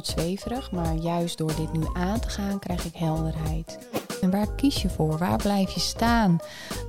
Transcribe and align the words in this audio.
het 0.00 0.08
zweverig, 0.08 0.70
maar 0.70 0.94
juist 0.94 1.38
door 1.38 1.54
dit 1.56 1.72
nu 1.72 1.82
aan 1.92 2.20
te 2.20 2.28
gaan 2.28 2.58
krijg 2.58 2.84
ik 2.84 2.94
helderheid. 2.94 3.78
En 4.20 4.30
waar 4.30 4.54
kies 4.54 4.82
je 4.82 4.88
voor? 4.88 5.18
Waar 5.18 5.36
blijf 5.36 5.70
je 5.70 5.80
staan? 5.80 6.38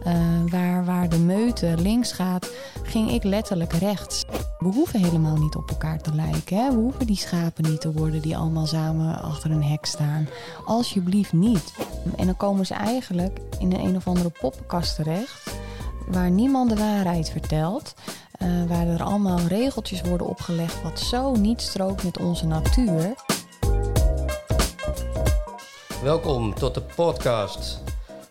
Uh, 0.08 0.14
waar, 0.52 0.86
waar 0.86 1.10
de 1.10 1.20
meute 1.20 1.76
links 1.78 2.12
gaat, 2.12 2.50
ging 2.84 3.12
ik 3.12 3.24
letterlijk 3.24 3.74
rechts. 3.74 4.24
We 4.60 4.68
hoeven 4.68 5.04
helemaal 5.04 5.38
niet 5.38 5.56
op 5.56 5.70
elkaar 5.70 6.02
te 6.02 6.16
lijken. 6.16 6.58
Hè? 6.58 6.70
We 6.70 6.76
hoeven 6.76 7.08
die 7.08 7.18
schapen 7.18 7.64
niet 7.64 7.82
te 7.82 7.92
worden 7.92 8.22
die 8.22 8.38
allemaal 8.38 8.66
samen 8.66 9.22
achter 9.22 9.52
een 9.52 9.64
hek 9.64 9.86
staan. 9.86 10.28
Alsjeblieft 10.66 11.34
niet. 11.34 11.74
En 12.18 12.26
dan 12.26 12.38
komen 12.38 12.66
ze 12.66 12.74
eigenlijk 12.74 13.40
in 13.60 13.74
een, 13.74 13.86
een 13.86 13.96
of 13.96 14.08
andere 14.08 14.32
poppenkast 14.40 14.96
terecht, 14.96 15.56
waar 16.08 16.32
niemand 16.32 16.70
de 16.70 16.76
waarheid 16.76 17.30
vertelt. 17.30 17.94
Uh, 18.42 18.48
waar 18.68 18.88
er 18.88 19.04
allemaal 19.04 19.40
regeltjes 19.48 20.02
worden 20.02 20.28
opgelegd 20.28 20.82
wat 20.82 21.00
zo 21.00 21.36
niet 21.36 21.62
strookt 21.62 22.04
met 22.04 22.18
onze 22.18 22.46
natuur. 22.46 23.14
Welkom 26.04 26.54
tot 26.54 26.74
de 26.74 26.82
podcast 26.96 27.80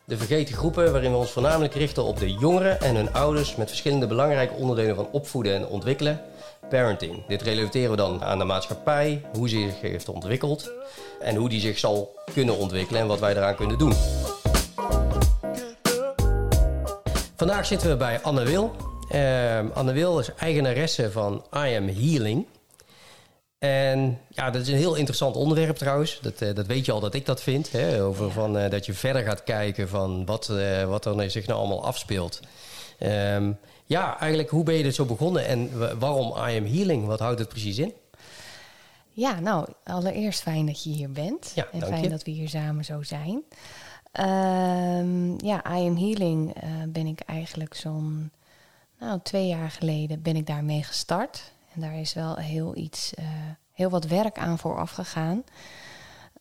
De 0.04 0.16
Vergeten 0.16 0.54
Groepen, 0.54 0.92
waarin 0.92 1.10
we 1.10 1.16
ons 1.16 1.30
voornamelijk 1.30 1.74
richten 1.74 2.04
op 2.04 2.18
de 2.18 2.32
jongeren 2.32 2.80
en 2.80 2.96
hun 2.96 3.12
ouders 3.12 3.56
met 3.56 3.68
verschillende 3.68 4.06
belangrijke 4.06 4.54
onderdelen 4.54 4.96
van 4.96 5.08
opvoeden 5.12 5.54
en 5.54 5.66
ontwikkelen. 5.66 6.20
Parenting. 6.68 7.26
Dit 7.26 7.42
relateren 7.42 7.90
we 7.90 7.96
dan 7.96 8.24
aan 8.24 8.38
de 8.38 8.44
maatschappij, 8.44 9.24
hoe 9.32 9.48
ze 9.48 9.56
zich 9.56 9.80
heeft 9.80 10.08
ontwikkeld 10.08 10.70
en 11.20 11.36
hoe 11.36 11.48
die 11.48 11.60
zich 11.60 11.78
zal 11.78 12.14
kunnen 12.32 12.58
ontwikkelen 12.58 13.00
en 13.00 13.06
wat 13.06 13.20
wij 13.20 13.36
eraan 13.36 13.56
kunnen 13.56 13.78
doen. 13.78 13.92
Vandaag 17.36 17.66
zitten 17.66 17.88
we 17.88 17.96
bij 17.96 18.20
Anne 18.22 18.44
Wil. 18.44 18.88
Uh, 19.14 19.70
Anne 19.74 19.92
Wil 19.92 20.18
is 20.18 20.34
eigenaresse 20.34 21.10
van 21.10 21.44
I 21.54 21.76
Am 21.76 21.88
Healing. 21.88 22.46
En 23.58 24.18
ja, 24.28 24.50
dat 24.50 24.62
is 24.62 24.68
een 24.68 24.76
heel 24.76 24.94
interessant 24.94 25.36
onderwerp 25.36 25.76
trouwens. 25.76 26.18
Dat, 26.22 26.40
uh, 26.40 26.54
dat 26.54 26.66
weet 26.66 26.86
je 26.86 26.92
al 26.92 27.00
dat 27.00 27.14
ik 27.14 27.26
dat 27.26 27.42
vind. 27.42 27.72
Hè? 27.72 28.02
Over 28.02 28.30
van, 28.30 28.56
uh, 28.56 28.70
dat 28.70 28.86
je 28.86 28.92
verder 28.92 29.22
gaat 29.22 29.44
kijken 29.44 29.88
van 29.88 30.24
wat, 30.24 30.48
uh, 30.50 30.84
wat 30.84 31.04
er 31.04 31.30
zich 31.30 31.46
nou 31.46 31.58
allemaal 31.58 31.84
afspeelt. 31.84 32.40
Um, 33.00 33.58
ja, 33.84 34.18
eigenlijk 34.18 34.50
hoe 34.50 34.64
ben 34.64 34.74
je 34.74 34.82
dit 34.82 34.94
zo 34.94 35.04
begonnen 35.04 35.46
en 35.46 35.70
waarom 35.98 36.28
I 36.28 36.58
Am 36.58 36.66
Healing? 36.66 37.06
Wat 37.06 37.18
houdt 37.18 37.38
het 37.38 37.48
precies 37.48 37.78
in? 37.78 37.92
Ja, 39.10 39.40
nou, 39.40 39.68
allereerst 39.84 40.42
fijn 40.42 40.66
dat 40.66 40.84
je 40.84 40.90
hier 40.90 41.10
bent. 41.10 41.52
Ja, 41.54 41.66
en 41.72 41.82
fijn 41.82 42.02
je. 42.02 42.08
dat 42.08 42.22
we 42.22 42.30
hier 42.30 42.48
samen 42.48 42.84
zo 42.84 43.02
zijn. 43.02 43.42
Um, 44.12 45.44
ja, 45.44 45.76
I 45.76 45.86
Am 45.88 45.96
Healing 45.96 46.54
ben 46.88 47.06
ik 47.06 47.20
eigenlijk 47.20 47.74
zo'n 47.74 48.30
nou, 49.00 49.20
twee 49.22 49.46
jaar 49.46 49.70
geleden 49.70 50.22
ben 50.22 50.36
ik 50.36 50.46
daarmee 50.46 50.82
gestart. 50.82 51.52
En 51.74 51.80
daar 51.80 51.94
is 51.94 52.12
wel 52.12 52.36
heel 52.36 52.76
iets, 52.76 53.12
uh, 53.18 53.26
heel 53.72 53.90
wat 53.90 54.04
werk 54.04 54.38
aan 54.38 54.58
vooraf 54.58 54.90
gegaan. 54.90 55.44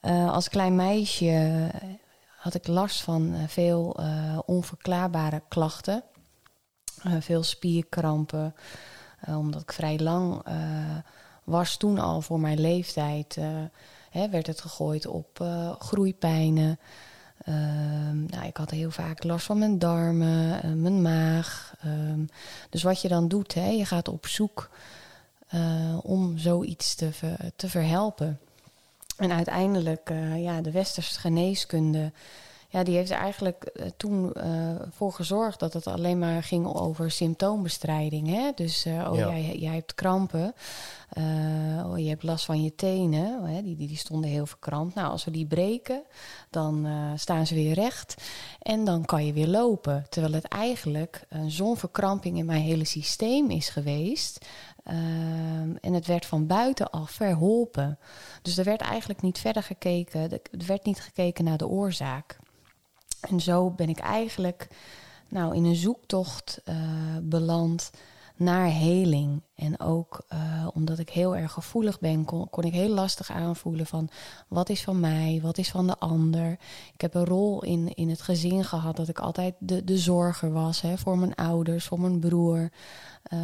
Uh, 0.02 0.32
als 0.32 0.50
klein 0.50 0.76
meisje 0.76 1.70
had 2.38 2.54
ik 2.54 2.68
last 2.68 3.02
van 3.02 3.34
uh, 3.34 3.44
veel 3.48 4.00
onverklaarbare 4.46 5.42
klachten. 5.48 6.04
veel 7.20 7.44
spierkrampen. 7.44 8.56
omdat 9.28 9.62
ik 9.62 9.74
vrij 9.74 10.00
lang 10.00 10.44
was 11.44 11.78
toen 11.78 12.00
al 12.00 12.22
voor 12.22 12.40
mijn 12.40 12.60
leeftijd. 12.60 13.38
Hè, 14.10 14.30
werd 14.30 14.48
het 14.48 14.62
gegooid 14.62 15.08
op 15.08 15.46
groeipijnen. 15.80 16.80
Um, 17.48 18.26
nou, 18.26 18.46
ik 18.46 18.58
had 18.58 18.72
heel 18.72 18.92
vaak 18.92 19.24
last 19.24 19.46
van 19.46 19.58
mijn 19.58 19.80
darmen, 19.80 20.66
uh, 20.66 20.74
mijn 20.74 21.02
maag. 21.02 21.74
Um, 21.86 22.30
dus 22.70 22.84
wat 22.84 23.02
je 23.02 23.08
dan 23.08 23.28
doet, 23.28 23.54
hè, 23.54 23.68
je 23.68 23.86
gaat 23.86 24.08
op 24.08 24.28
zoek 24.28 24.70
uh, 25.54 25.98
om 26.02 26.38
zoiets 26.38 26.96
te, 26.96 27.10
te 27.56 27.70
verhelpen. 27.70 28.40
En 29.18 29.32
uiteindelijk, 29.32 30.10
uh, 30.10 30.44
ja, 30.44 30.62
de 30.62 30.72
westerse 30.72 31.20
geneeskunde, 31.20 32.12
ja, 32.72 32.84
die 32.84 32.96
heeft 32.96 33.12
er 33.12 33.18
eigenlijk 33.18 33.72
uh, 33.74 33.86
toen 33.98 34.34
voor 34.92 35.14
gezorgd 35.14 35.60
dat 35.60 35.74
het 35.74 35.88
alleen 35.88 36.20
maar 36.20 36.44
ging 36.44 36.66
over 36.66 37.12
symptoombestrijding. 37.12 38.28
Hè? 38.28 38.52
Dus, 38.56 38.86
oh, 38.86 39.16
ja. 39.16 39.38
jij, 39.38 39.58
jij 39.58 39.74
hebt 39.74 39.96
krampen, 39.96 40.54
oh, 41.86 41.94
je 41.96 42.10
hebt 42.10 42.24
last 42.24 42.46
van 42.46 42.64
je 42.64 42.76
tenen, 42.76 43.44
hè? 43.44 43.62
Die, 43.62 43.76
die, 43.76 43.88
die 43.88 43.98
stonden 43.98 44.30
heel 44.30 44.46
verkrampt. 44.46 44.96
Nou, 44.96 45.12
als 45.12 45.26
we 45.26 45.32
die 45.32 45.46
breken, 45.46 46.02
dan 46.50 46.88
staan 47.16 47.48
ze 47.48 47.56
weer 47.56 47.74
recht 47.74 48.16
en 48.62 48.86
dan 48.86 49.06
kan 49.06 49.26
je 49.26 49.34
weer 49.34 49.48
lopen. 49.48 50.06
Terwijl 50.10 50.34
het 50.34 50.46
eigenlijk 50.46 51.28
zo'n 51.48 51.78
verkramping 51.78 52.38
in 52.38 52.46
mijn 52.46 52.62
hele 52.62 52.86
systeem 52.86 53.50
is 53.50 53.70
geweest. 53.70 54.46
En 55.82 55.94
het 55.94 56.08
werd 56.08 56.26
van 56.26 56.48
buitenaf 56.48 57.12
verholpen. 57.12 57.98
Dus 58.42 58.58
er 58.58 58.64
werd 58.64 58.82
eigenlijk 58.82 59.22
niet 59.22 59.40
verder 59.40 59.64
gekeken. 59.64 60.32
Er 60.32 60.66
werd 60.68 60.86
niet 60.86 61.02
gekeken 61.02 61.44
naar 61.44 61.58
de 61.58 61.68
oorzaak. 61.68 62.39
En 63.22 63.40
zo 63.40 63.70
ben 63.70 63.90
ik 63.90 64.00
eigenlijk 64.00 64.68
nou, 65.28 65.56
in 65.56 65.66
een 65.66 65.76
zoektocht 65.76 66.62
uh, 66.66 66.76
beland 67.22 67.92
naar 68.36 68.68
heling. 68.72 69.42
En 69.60 69.80
ook 69.80 70.26
uh, 70.34 70.68
omdat 70.74 71.00
ik 71.00 71.10
heel 71.10 71.36
erg 71.36 71.52
gevoelig 71.52 72.00
ben, 72.00 72.26
kon, 72.26 72.64
ik 72.64 72.74
heel 72.74 72.94
lastig 72.94 73.32
aanvoelen 73.32 73.86
van 73.86 74.10
wat 74.48 74.70
is 74.70 74.84
van 74.84 75.00
mij, 75.00 75.40
wat 75.44 75.58
is 75.58 75.70
van 75.70 75.88
de 75.88 75.98
ander. 75.98 76.52
Ik 76.94 77.02
heb 77.02 77.14
een 77.14 77.26
rol 77.26 77.64
in, 77.64 77.94
in 77.94 78.10
het 78.10 78.22
gezin 78.22 78.64
gehad 78.64 78.96
dat 78.96 79.08
ik 79.08 79.20
altijd 79.20 79.54
de, 79.58 79.84
de 79.84 79.98
zorger 79.98 80.52
was 80.52 80.82
hè, 80.82 80.98
voor 80.98 81.18
mijn 81.18 81.36
ouders, 81.36 81.86
voor 81.86 82.00
mijn 82.00 82.20
broer. 82.20 82.70
Uh, 83.34 83.40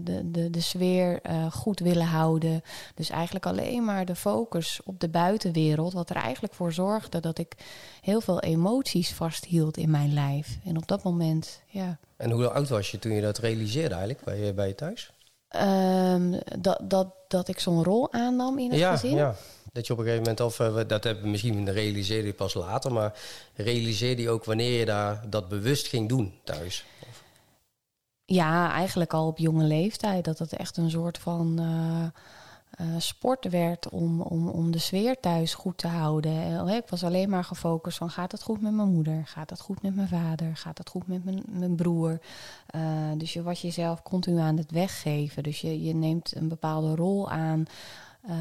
de, 0.00 0.30
de, 0.30 0.50
de 0.50 0.60
sfeer 0.60 1.20
uh, 1.30 1.52
goed 1.52 1.80
willen 1.80 2.06
houden. 2.06 2.62
Dus 2.94 3.10
eigenlijk 3.10 3.46
alleen 3.46 3.84
maar 3.84 4.04
de 4.04 4.14
focus 4.14 4.80
op 4.84 5.00
de 5.00 5.08
buitenwereld, 5.08 5.92
wat 5.92 6.10
er 6.10 6.16
eigenlijk 6.16 6.54
voor 6.54 6.72
zorgde 6.72 7.20
dat 7.20 7.38
ik 7.38 7.54
heel 8.00 8.20
veel 8.20 8.40
emoties 8.40 9.12
vasthield 9.12 9.76
in 9.76 9.90
mijn 9.90 10.12
lijf. 10.12 10.58
En 10.64 10.76
op 10.76 10.88
dat 10.88 11.02
moment, 11.02 11.62
ja. 11.66 11.98
En 12.16 12.30
hoe 12.30 12.48
oud 12.48 12.68
was 12.68 12.90
je 12.90 12.98
toen 12.98 13.12
je 13.12 13.20
dat 13.20 13.38
realiseerde 13.38 13.94
eigenlijk 13.94 14.24
bij 14.24 14.54
bij 14.54 14.68
je 14.68 14.74
thuis? 14.74 15.12
Um, 15.56 16.38
dat, 16.58 16.80
dat, 16.82 17.14
dat 17.28 17.48
ik 17.48 17.60
zo'n 17.60 17.84
rol 17.84 18.12
aannam 18.12 18.58
in 18.58 18.70
het 18.70 18.78
ja, 18.78 18.90
gezin. 18.90 19.16
Ja, 19.16 19.34
dat 19.72 19.86
je 19.86 19.92
op 19.92 19.98
een 19.98 20.04
gegeven 20.04 20.24
moment, 20.24 20.40
of 20.40 20.58
uh, 20.58 20.80
dat 20.86 21.04
heb 21.04 21.22
misschien 21.22 21.70
realiseerde 21.70 22.26
je 22.26 22.34
pas 22.34 22.54
later, 22.54 22.92
maar 22.92 23.12
realiseerde 23.54 24.22
je 24.22 24.30
ook 24.30 24.44
wanneer 24.44 24.78
je 24.78 24.84
daar 24.84 25.24
dat 25.28 25.48
bewust 25.48 25.86
ging 25.86 26.08
doen 26.08 26.34
thuis? 26.44 26.84
Ja, 28.24 28.72
eigenlijk 28.72 29.12
al 29.12 29.26
op 29.26 29.38
jonge 29.38 29.64
leeftijd. 29.64 30.24
Dat 30.24 30.38
het 30.38 30.52
echt 30.52 30.76
een 30.76 30.90
soort 30.90 31.18
van 31.18 31.60
uh, 31.60 32.06
uh, 32.80 32.86
sport 32.98 33.48
werd 33.48 33.88
om, 33.88 34.20
om, 34.20 34.48
om 34.48 34.70
de 34.70 34.78
sfeer 34.78 35.20
thuis 35.20 35.54
goed 35.54 35.78
te 35.78 35.88
houden. 35.88 36.68
Ik 36.68 36.88
was 36.88 37.04
alleen 37.04 37.30
maar 37.30 37.44
gefocust 37.44 37.98
van 37.98 38.10
gaat 38.10 38.32
het 38.32 38.42
goed 38.42 38.60
met 38.60 38.72
mijn 38.72 38.88
moeder? 38.88 39.22
Gaat 39.26 39.50
het 39.50 39.60
goed 39.60 39.82
met 39.82 39.94
mijn 39.94 40.08
vader? 40.08 40.56
Gaat 40.56 40.78
het 40.78 40.88
goed 40.88 41.06
met 41.06 41.24
mijn, 41.24 41.42
mijn 41.46 41.74
broer? 41.74 42.20
Uh, 42.74 42.82
dus 43.16 43.32
je 43.32 43.42
was 43.42 43.60
jezelf 43.60 44.02
continu 44.02 44.38
aan 44.38 44.56
het 44.56 44.70
weggeven. 44.70 45.42
Dus 45.42 45.60
je, 45.60 45.82
je 45.82 45.94
neemt 45.94 46.36
een 46.36 46.48
bepaalde 46.48 46.94
rol 46.94 47.30
aan. 47.30 47.66
Uh, 48.30 48.34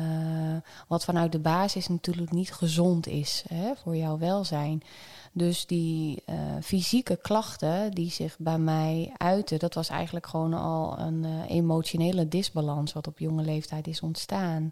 wat 0.88 1.04
vanuit 1.04 1.32
de 1.32 1.40
basis 1.40 1.88
natuurlijk 1.88 2.32
niet 2.32 2.54
gezond 2.54 3.08
is 3.08 3.44
hè, 3.48 3.76
voor 3.76 3.96
jouw 3.96 4.18
welzijn. 4.18 4.84
Dus 5.32 5.66
die 5.66 6.24
uh, 6.30 6.36
fysieke 6.62 7.16
klachten 7.16 7.92
die 7.92 8.12
zich 8.12 8.36
bij 8.40 8.58
mij 8.58 9.14
uiten, 9.18 9.60
dat 9.60 9.74
was 9.74 9.90
eigenlijk 9.90 10.28
gewoon 10.28 10.54
al 10.54 11.00
een 11.00 11.24
uh, 11.24 11.50
emotionele 11.50 12.28
disbalans 12.28 12.94
wat 12.94 13.08
op 13.08 13.20
jonge 13.20 13.44
leeftijd 13.44 13.88
is 13.88 14.02
ontstaan. 14.02 14.72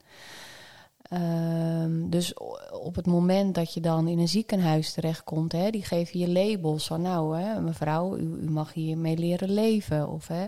Um, 1.14 2.10
dus 2.10 2.34
op 2.72 2.96
het 2.96 3.06
moment 3.06 3.56
dat 3.56 3.74
je 3.74 3.82
dan 3.82 4.08
in 4.08 4.20
een 4.20 4.28
ziekenhuis 4.28 4.94
terechtkomt, 4.94 5.52
hè, 5.52 5.70
die 5.70 5.84
geven 5.84 6.20
je 6.20 6.30
labels 6.30 6.88
van 6.88 7.02
nou, 7.02 7.40
hè, 7.40 7.62
mevrouw, 7.62 8.18
u, 8.18 8.22
u 8.42 8.50
mag 8.50 8.74
hiermee 8.74 9.18
leren 9.18 9.52
leven. 9.52 10.10
Of 10.10 10.28
hè, 10.28 10.44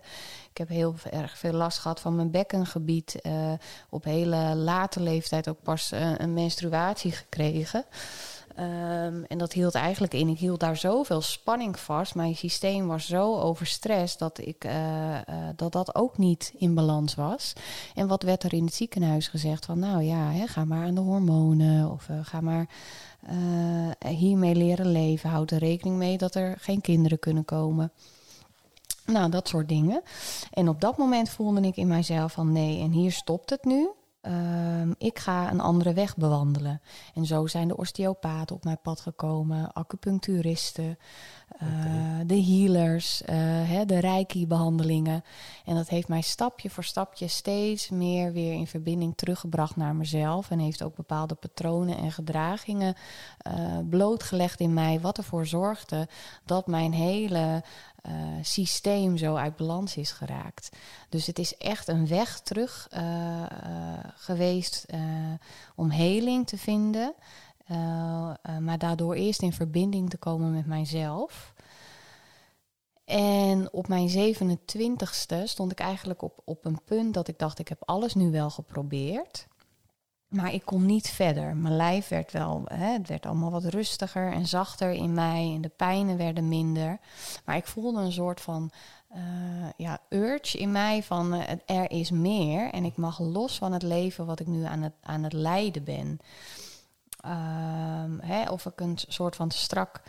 ik 0.51 0.57
heb 0.57 0.67
heel 0.67 0.95
erg 1.11 1.37
veel 1.37 1.51
last 1.53 1.77
gehad 1.77 1.99
van 1.99 2.15
mijn 2.15 2.31
bekkengebied. 2.31 3.19
Uh, 3.21 3.51
op 3.89 4.03
hele 4.03 4.55
late 4.55 5.01
leeftijd 5.01 5.47
ook 5.49 5.61
pas 5.63 5.91
uh, 5.93 6.11
een 6.17 6.33
menstruatie 6.33 7.11
gekregen. 7.11 7.85
Um, 8.59 9.23
en 9.23 9.37
dat 9.37 9.53
hield 9.53 9.75
eigenlijk 9.75 10.13
in. 10.13 10.27
Ik 10.27 10.39
hield 10.39 10.59
daar 10.59 10.77
zoveel 10.77 11.21
spanning 11.21 11.79
vast. 11.79 12.15
Mijn 12.15 12.35
systeem 12.35 12.87
was 12.87 13.05
zo 13.05 13.39
overstrest 13.39 14.19
dat 14.19 14.37
ik, 14.37 14.65
uh, 14.65 15.11
uh, 15.11 15.19
dat, 15.55 15.71
dat 15.71 15.95
ook 15.95 16.17
niet 16.17 16.53
in 16.57 16.73
balans 16.73 17.15
was. 17.15 17.53
En 17.95 18.07
wat 18.07 18.23
werd 18.23 18.43
er 18.43 18.53
in 18.53 18.65
het 18.65 18.73
ziekenhuis 18.73 19.27
gezegd? 19.27 19.65
Van 19.65 19.79
nou 19.79 20.03
ja, 20.03 20.31
hè, 20.31 20.47
ga 20.47 20.65
maar 20.65 20.85
aan 20.85 20.95
de 20.95 21.01
hormonen. 21.01 21.91
Of 21.91 22.07
uh, 22.09 22.17
ga 22.21 22.41
maar 22.41 22.67
hiermee 24.07 24.55
leren 24.55 24.91
leven. 24.91 25.29
Houd 25.29 25.51
er 25.51 25.57
rekening 25.57 25.97
mee 25.97 26.17
dat 26.17 26.35
er 26.35 26.57
geen 26.59 26.81
kinderen 26.81 27.19
kunnen 27.19 27.45
komen. 27.45 27.91
Nou, 29.05 29.29
dat 29.29 29.47
soort 29.47 29.69
dingen. 29.69 30.01
En 30.51 30.69
op 30.69 30.81
dat 30.81 30.97
moment 30.97 31.29
voelde 31.29 31.61
ik 31.61 31.75
in 31.75 31.87
mijzelf 31.87 32.31
van 32.31 32.51
nee, 32.51 32.79
en 32.79 32.91
hier 32.91 33.11
stopt 33.11 33.49
het 33.49 33.63
nu. 33.65 33.89
Ehm, 34.21 34.91
ik 34.97 35.19
ga 35.19 35.51
een 35.51 35.59
andere 35.59 35.93
weg 35.93 36.17
bewandelen. 36.17 36.81
En 37.13 37.25
zo 37.25 37.47
zijn 37.47 37.67
de 37.67 37.77
osteopaten 37.77 38.55
op 38.55 38.63
mijn 38.63 38.81
pad 38.81 38.99
gekomen, 38.99 39.73
acupuncturisten, 39.73 40.97
uh, 41.63 41.67
de 42.25 42.43
healers, 42.43 43.21
uh, 43.21 43.27
hè, 43.69 43.85
de 43.85 43.99
reiki-behandelingen. 43.99 45.23
En 45.65 45.75
dat 45.75 45.89
heeft 45.89 46.07
mij 46.07 46.21
stapje 46.21 46.69
voor 46.69 46.83
stapje 46.83 47.27
steeds 47.27 47.89
meer 47.89 48.31
weer 48.31 48.53
in 48.53 48.67
verbinding 48.67 49.13
teruggebracht 49.15 49.75
naar 49.75 49.95
mezelf. 49.95 50.49
En 50.49 50.59
heeft 50.59 50.83
ook 50.83 50.95
bepaalde 50.95 51.35
patronen 51.35 51.97
en 51.97 52.11
gedragingen 52.11 52.95
uh, 53.47 53.77
blootgelegd 53.89 54.59
in 54.59 54.73
mij, 54.73 54.99
wat 54.99 55.17
ervoor 55.17 55.45
zorgde 55.45 56.07
dat 56.45 56.67
mijn 56.67 56.93
hele 56.93 57.63
uh, 58.07 58.13
systeem 58.41 59.17
zo 59.17 59.35
uit 59.35 59.55
balans 59.55 59.97
is 59.97 60.11
geraakt. 60.11 60.69
Dus 61.09 61.27
het 61.27 61.39
is 61.39 61.57
echt 61.57 61.87
een 61.87 62.07
weg 62.07 62.39
terug 62.39 62.87
uh, 62.93 63.01
uh, 63.01 63.45
geweest 64.15 64.85
om 65.75 65.89
heling 65.89 66.47
te 66.47 66.57
vinden. 66.57 67.13
maar 68.59 68.77
daardoor 68.77 69.13
eerst 69.13 69.41
in 69.41 69.53
verbinding 69.53 70.09
te 70.09 70.17
komen 70.17 70.51
met 70.53 70.65
mijzelf. 70.65 71.53
En 73.11 73.73
op 73.73 73.87
mijn 73.87 74.35
27ste 74.35 75.43
stond 75.43 75.71
ik 75.71 75.79
eigenlijk 75.79 76.21
op, 76.21 76.41
op 76.45 76.65
een 76.65 76.83
punt 76.83 77.13
dat 77.13 77.27
ik 77.27 77.39
dacht: 77.39 77.59
ik 77.59 77.67
heb 77.67 77.81
alles 77.85 78.13
nu 78.13 78.31
wel 78.31 78.49
geprobeerd. 78.49 79.47
Maar 80.31 80.53
ik 80.53 80.65
kon 80.65 80.85
niet 80.85 81.09
verder. 81.09 81.55
Mijn 81.55 81.75
lijf 81.75 82.07
werd 82.07 82.31
wel, 82.31 82.61
hè, 82.65 82.91
het 82.91 83.07
werd 83.07 83.25
allemaal 83.25 83.51
wat 83.51 83.63
rustiger 83.63 84.31
en 84.31 84.47
zachter 84.47 84.91
in 84.91 85.13
mij. 85.13 85.51
En 85.55 85.61
de 85.61 85.69
pijnen 85.69 86.17
werden 86.17 86.47
minder. 86.47 86.99
Maar 87.45 87.55
ik 87.55 87.67
voelde 87.67 88.01
een 88.01 88.11
soort 88.11 88.41
van 88.41 88.71
uh, 89.15 89.21
ja, 89.77 89.99
urge 90.09 90.57
in 90.57 90.71
mij 90.71 91.03
van 91.03 91.33
uh, 91.33 91.41
er 91.65 91.91
is 91.91 92.11
meer. 92.11 92.71
En 92.71 92.85
ik 92.85 92.97
mag 92.97 93.19
los 93.19 93.57
van 93.57 93.71
het 93.71 93.83
leven 93.83 94.25
wat 94.25 94.39
ik 94.39 94.47
nu 94.47 94.63
aan 94.63 94.81
het, 94.81 94.93
aan 95.01 95.23
het 95.23 95.33
leiden 95.33 95.83
ben. 95.83 96.19
Uh, 97.25 97.31
hè, 98.19 98.49
of 98.49 98.65
ik 98.65 98.79
een 98.79 98.97
soort 99.07 99.35
van 99.35 99.51
strak 99.51 100.01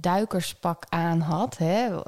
duikerspak 0.00 0.84
aan 0.88 1.20
had. 1.20 1.58
Hè, 1.58 2.00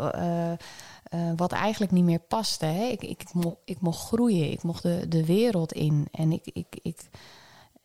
uh, 1.15 1.31
wat 1.37 1.53
eigenlijk 1.53 1.93
niet 1.93 2.05
meer 2.05 2.19
paste. 2.19 2.67
Hè. 2.67 2.85
Ik, 2.85 3.03
ik, 3.03 3.33
mocht, 3.33 3.57
ik 3.65 3.81
mocht 3.81 4.07
groeien, 4.07 4.51
ik 4.51 4.63
mocht 4.63 4.83
de, 4.83 5.09
de 5.09 5.25
wereld 5.27 5.73
in. 5.73 6.09
En 6.13 6.33
ik, 6.33 6.47
ik, 6.53 6.79
ik 6.83 7.09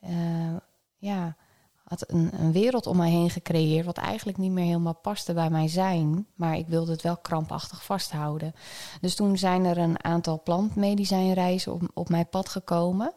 uh, 0.04 0.56
ja, 0.98 1.36
had 1.84 2.12
een, 2.12 2.30
een, 2.40 2.52
wereld 2.52 2.88
om 2.88 2.98
mij 2.98 3.10
heen 3.10 3.30
gecreëerd... 3.30 3.86
wat 3.86 3.98
eigenlijk 3.98 4.38
niet 4.38 4.52
meer 4.52 4.66
helemaal 4.66 5.00
paste 5.02 5.34
bij 5.34 5.50
mijn 5.50 5.70
zijn. 5.70 6.28
Maar 6.36 6.58
ik 6.58 6.68
wilde 6.68 6.92
het 6.92 7.02
wel 7.02 7.18
krampachtig 7.18 7.84
vasthouden. 7.84 8.54
Dus 9.02 9.16
toen 9.16 9.38
zijn 9.38 9.66
er 9.66 9.78
een 9.78 10.04
aantal 10.04 10.42
plantmedicijnreizen 10.44 11.74
op, 11.74 11.82
op 11.94 12.10
mijn 12.10 12.30
pad 12.30 12.50
gekomen... 12.50 13.14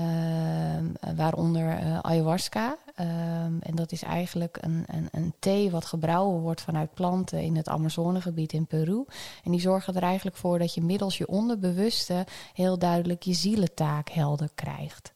Uh, 0.00 1.16
waaronder 1.16 1.82
uh, 1.82 1.98
ayahuasca. 1.98 2.76
Uh, 3.00 3.06
en 3.44 3.74
dat 3.74 3.92
is 3.92 4.02
eigenlijk 4.02 4.58
een, 4.60 4.84
een, 4.86 5.08
een, 5.12 5.34
thee 5.38 5.70
wat 5.70 5.84
gebrouwen 5.84 6.40
wordt 6.40 6.60
vanuit 6.60 6.94
planten 6.94 7.42
in 7.42 7.56
het 7.56 7.68
Amazonegebied 7.68 8.52
in 8.52 8.66
Peru. 8.66 9.04
En 9.44 9.50
die 9.50 9.60
zorgen 9.60 9.94
er 9.94 10.02
eigenlijk 10.02 10.36
voor 10.36 10.58
dat 10.58 10.74
je 10.74 10.82
middels 10.82 11.18
je 11.18 11.26
onderbewuste 11.26 12.26
heel 12.54 12.78
duidelijk 12.78 13.22
je 13.22 13.32
zielentaak 13.32 14.08
helder 14.08 14.48
krijgt. 14.54 15.12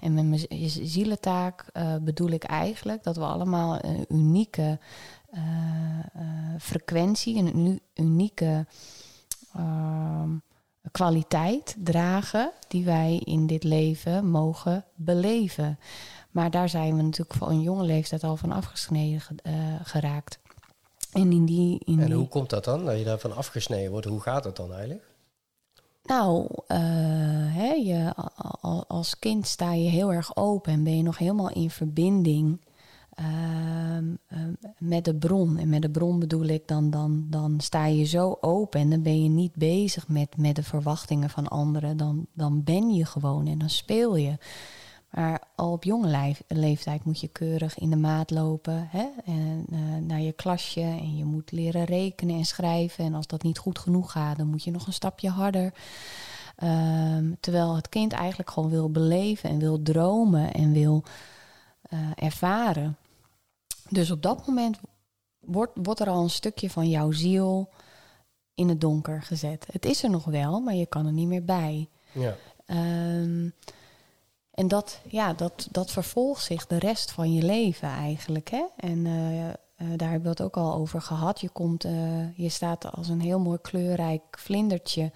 En 0.00 0.14
met 0.14 0.24
mijn 0.24 0.46
zielentaak 0.68 1.64
bedoel 2.00 2.30
ik 2.30 2.44
eigenlijk 2.44 3.02
dat 3.02 3.16
we 3.16 3.24
allemaal 3.24 3.84
een 3.84 4.04
unieke 4.08 4.78
frequentie, 6.58 7.36
een 7.36 7.80
unieke 7.94 8.66
ehm, 9.54 10.30
kwaliteit 10.90 11.76
dragen 11.78 12.50
die 12.68 12.84
wij 12.84 13.22
in 13.24 13.46
dit 13.46 13.64
leven 13.64 14.30
mogen 14.30 14.84
beleven. 14.94 15.78
Maar 16.30 16.50
daar 16.50 16.68
zijn 16.68 16.96
we 16.96 17.02
natuurlijk 17.02 17.38
van 17.38 17.48
een 17.48 17.62
jonge 17.62 17.84
leeftijd 17.84 18.24
al 18.24 18.36
van 18.36 18.52
afgesneden 18.52 19.20
uh, 19.42 19.54
geraakt. 19.82 20.38
En, 21.12 21.32
in 21.32 21.44
die, 21.44 21.80
in 21.84 22.00
en 22.00 22.12
hoe 22.12 22.28
komt 22.28 22.50
dat 22.50 22.64
dan, 22.64 22.84
dat 22.84 22.98
je 22.98 23.04
daarvan 23.04 23.36
afgesneden 23.36 23.90
wordt? 23.90 24.06
Hoe 24.06 24.20
gaat 24.20 24.42
dat 24.42 24.56
dan 24.56 24.72
eigenlijk? 24.72 25.12
Nou, 26.04 26.48
uh, 26.52 26.78
hè, 27.54 27.72
je, 27.72 28.14
als 28.88 29.18
kind 29.18 29.46
sta 29.46 29.72
je 29.72 29.88
heel 29.88 30.12
erg 30.12 30.36
open 30.36 30.72
en 30.72 30.84
ben 30.84 30.96
je 30.96 31.02
nog 31.02 31.18
helemaal 31.18 31.50
in 31.50 31.70
verbinding 31.70 32.60
Uh, 33.20 34.44
met 34.78 35.04
de 35.04 35.14
bron. 35.14 35.58
En 35.58 35.68
met 35.68 35.82
de 35.82 35.90
bron 35.90 36.18
bedoel 36.18 36.44
ik, 36.44 36.68
dan, 36.68 36.90
dan, 36.90 37.26
dan 37.30 37.60
sta 37.60 37.86
je 37.86 38.04
zo 38.04 38.36
open 38.40 38.80
en 38.80 38.90
dan 38.90 39.02
ben 39.02 39.22
je 39.22 39.28
niet 39.28 39.54
bezig 39.54 40.08
met, 40.08 40.36
met 40.36 40.56
de 40.56 40.62
verwachtingen 40.62 41.30
van 41.30 41.48
anderen. 41.48 41.96
Dan, 41.96 42.26
dan 42.32 42.64
ben 42.64 42.94
je 42.94 43.04
gewoon 43.04 43.46
en 43.46 43.58
dan 43.58 43.70
speel 43.70 44.16
je. 44.16 44.36
Maar 45.10 45.42
al 45.54 45.72
op 45.72 45.84
jonge 45.84 46.34
leeftijd 46.48 47.04
moet 47.04 47.20
je 47.20 47.28
keurig 47.28 47.78
in 47.78 47.90
de 47.90 47.96
maat 47.96 48.30
lopen 48.30 48.88
hè? 48.90 49.06
En, 49.24 49.66
uh, 49.72 49.78
naar 50.00 50.20
je 50.20 50.32
klasje. 50.32 50.80
En 50.80 51.16
je 51.16 51.24
moet 51.24 51.52
leren 51.52 51.84
rekenen 51.84 52.36
en 52.36 52.44
schrijven. 52.44 53.04
En 53.04 53.14
als 53.14 53.26
dat 53.26 53.42
niet 53.42 53.58
goed 53.58 53.78
genoeg 53.78 54.12
gaat, 54.12 54.36
dan 54.36 54.46
moet 54.46 54.64
je 54.64 54.70
nog 54.70 54.86
een 54.86 54.92
stapje 54.92 55.28
harder. 55.28 55.72
Uh, 56.62 57.16
terwijl 57.40 57.76
het 57.76 57.88
kind 57.88 58.12
eigenlijk 58.12 58.50
gewoon 58.50 58.70
wil 58.70 58.90
beleven 58.90 59.50
en 59.50 59.58
wil 59.58 59.82
dromen 59.82 60.52
en 60.52 60.72
wil 60.72 61.04
uh, 61.92 61.98
ervaren. 62.14 62.96
Dus 63.88 64.10
op 64.10 64.22
dat 64.22 64.46
moment 64.46 64.78
wordt, 65.40 65.72
wordt 65.74 66.00
er 66.00 66.08
al 66.08 66.22
een 66.22 66.30
stukje 66.30 66.70
van 66.70 66.88
jouw 66.88 67.10
ziel 67.10 67.68
in 68.54 68.68
het 68.68 68.80
donker 68.80 69.22
gezet. 69.22 69.66
Het 69.72 69.84
is 69.84 70.02
er 70.02 70.10
nog 70.10 70.24
wel, 70.24 70.60
maar 70.60 70.74
je 70.74 70.86
kan 70.86 71.06
er 71.06 71.12
niet 71.12 71.28
meer 71.28 71.44
bij. 71.44 71.88
Ja. 72.12 72.34
Um, 72.66 73.54
en 74.50 74.68
dat, 74.68 75.00
ja, 75.08 75.32
dat, 75.32 75.68
dat 75.70 75.90
vervolgt 75.90 76.44
zich 76.44 76.66
de 76.66 76.78
rest 76.78 77.10
van 77.10 77.32
je 77.32 77.42
leven 77.42 77.88
eigenlijk. 77.88 78.50
Hè? 78.50 78.64
En 78.76 79.04
uh, 79.04 79.46
uh, 79.46 79.52
daar 79.76 80.10
hebben 80.10 80.22
we 80.22 80.28
het 80.28 80.42
ook 80.42 80.56
al 80.56 80.74
over 80.74 81.00
gehad. 81.00 81.40
Je, 81.40 81.48
komt, 81.48 81.84
uh, 81.84 82.36
je 82.38 82.48
staat 82.48 82.92
als 82.92 83.08
een 83.08 83.20
heel 83.20 83.38
mooi 83.38 83.58
kleurrijk 83.60 84.38
vlindertje 84.38 85.12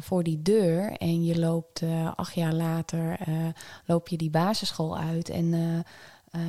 voor 0.00 0.22
die 0.22 0.42
deur. 0.42 0.92
En 0.92 1.24
je 1.24 1.38
loopt 1.38 1.82
acht 2.14 2.34
jaar 2.34 2.52
later 2.52 3.18
loop 3.86 4.08
je 4.08 4.16
die 4.16 4.30
basisschool 4.30 4.98
uit. 4.98 5.28
En 5.28 5.54
uh, 6.36 6.42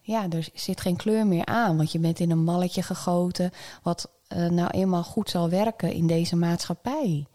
ja, 0.00 0.28
er 0.28 0.48
zit 0.54 0.80
geen 0.80 0.96
kleur 0.96 1.26
meer 1.26 1.46
aan, 1.46 1.76
want 1.76 1.92
je 1.92 1.98
bent 1.98 2.20
in 2.20 2.30
een 2.30 2.44
malletje 2.44 2.82
gegoten 2.82 3.50
wat 3.82 4.10
uh, 4.36 4.48
nou 4.48 4.70
eenmaal 4.70 5.04
goed 5.04 5.30
zal 5.30 5.48
werken 5.48 5.92
in 5.92 6.06
deze 6.06 6.36
maatschappij. 6.36 7.26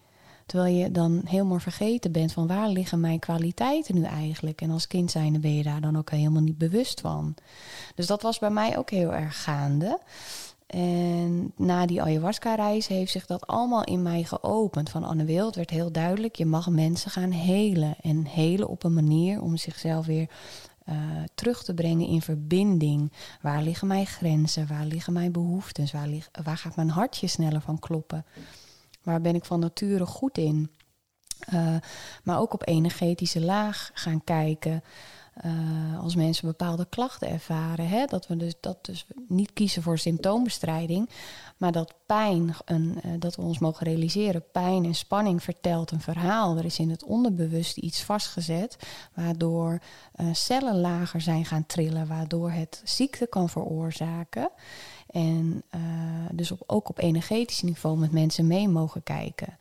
Terwijl 0.46 0.76
je 0.76 0.92
dan 0.92 1.22
helemaal 1.26 1.60
vergeten 1.60 2.12
bent 2.12 2.32
van 2.32 2.48
waar 2.48 2.70
liggen 2.70 3.00
mijn 3.00 3.20
kwaliteiten 3.20 3.96
nu 3.96 4.04
eigenlijk. 4.04 4.62
En 4.62 4.70
als 4.70 4.88
kind 4.88 5.12
zijnde 5.12 5.40
ben 5.40 5.56
je 5.56 5.64
daar 5.64 5.82
dan 5.82 5.98
ook 5.98 6.10
helemaal 6.10 6.42
niet 6.42 6.58
bewust 6.58 7.02
van. 7.02 7.36
Dus 7.96 8.08
dat 8.08 8.22
was 8.22 8.40
bij 8.40 8.50
mij 8.50 8.78
ook 8.78 8.90
heel 8.90 9.14
erg 9.14 9.44
gaande. 9.44 10.00
En 10.68 11.52
na 11.56 11.86
die 11.86 12.02
ayahuasca-reis 12.02 12.88
heeft 12.88 13.12
zich 13.12 13.26
dat 13.26 13.48
allemaal 13.48 13.84
in 13.84 14.02
mij 14.02 14.24
geopend. 14.24 14.90
Van 14.90 15.04
Anne 15.04 15.26
Wild 15.26 15.56
werd 15.56 15.70
heel 15.70 15.92
duidelijk, 15.92 16.36
je 16.36 16.46
mag 16.46 16.70
mensen 16.70 17.12
gaan 17.12 17.32
helen. 17.32 17.96
En 18.02 18.26
helen 18.26 18.68
op 18.68 18.84
een 18.84 18.94
manier 18.94 19.42
om 19.42 19.58
zichzelf 19.58 20.06
weer 20.06 20.30
uh, 20.90 20.96
terug 21.36 21.64
te 21.64 21.74
brengen 21.74 22.08
in 22.08 22.22
verbinding. 22.22 23.12
Waar 23.42 23.62
liggen 23.62 23.88
mijn 23.88 24.06
grenzen? 24.06 24.68
Waar 24.68 24.86
liggen 24.86 25.14
mijn 25.14 25.32
behoeftes? 25.32 25.92
Waar, 25.92 26.10
waar 26.44 26.58
gaat 26.58 26.76
mijn 26.76 26.90
hartje 26.90 27.28
sneller 27.28 27.62
van 27.62 27.80
kloppen? 27.80 28.26
Waar 29.04 29.22
ben 29.22 29.36
ik 29.36 29.46
van 29.46 29.60
nature 29.60 30.06
goed 30.06 30.38
in? 30.38 30.72
Uh, 31.54 31.76
maar 32.24 32.40
ook 32.40 32.54
op 32.54 32.68
energetische 32.68 33.42
laag 33.42 33.92
gaan 33.94 34.24
kijken. 34.24 34.84
Uh, 35.46 36.00
als 36.00 36.16
mensen 36.16 36.48
bepaalde 36.48 36.86
klachten 36.90 37.30
ervaren. 37.30 37.88
Hè, 37.88 38.06
dat 38.06 38.28
we 38.28 38.38
dus, 38.38 38.54
dat 38.60 38.86
dus 38.86 39.06
niet 39.28 39.54
kiezen 39.54 39.82
voor 39.82 39.98
symptoombestrijding. 39.98 41.10
Maar 41.58 41.72
dat 41.72 41.94
pijn, 42.06 42.56
een, 42.66 42.98
uh, 43.06 43.12
dat 43.20 43.36
we 43.36 43.42
ons 43.42 43.60
mogen 43.60 43.86
realiseren. 43.86 44.44
Pijn 44.52 44.86
en 44.86 44.96
spanning 44.96 45.44
vertelt 45.44 45.92
een 45.92 46.02
verhaal. 46.02 46.58
Er 46.58 46.66
is 46.66 46.80
in 46.80 46.90
het 46.90 47.04
onderbewuste 47.04 47.82
iets 47.82 48.04
vastgezet. 48.04 48.78
Waardoor 49.14 49.80
uh, 50.16 50.34
cellen 50.34 50.80
lager 50.80 51.22
zijn 51.22 51.46
gaan 51.46 51.66
trillen. 51.66 52.08
Waardoor 52.08 52.52
het 52.52 52.82
ziekte 52.84 53.28
kan 53.28 53.50
veroorzaken. 53.50 54.50
En 55.08 55.64
dus 56.32 56.52
op, 56.52 56.64
ook 56.66 56.90
op 56.90 57.00
energetisch 57.00 57.62
niveau 57.62 57.98
met 57.98 58.12
mensen 58.12 58.48
mee 58.48 58.68
mogen 58.68 59.04
kijken. 59.04 59.58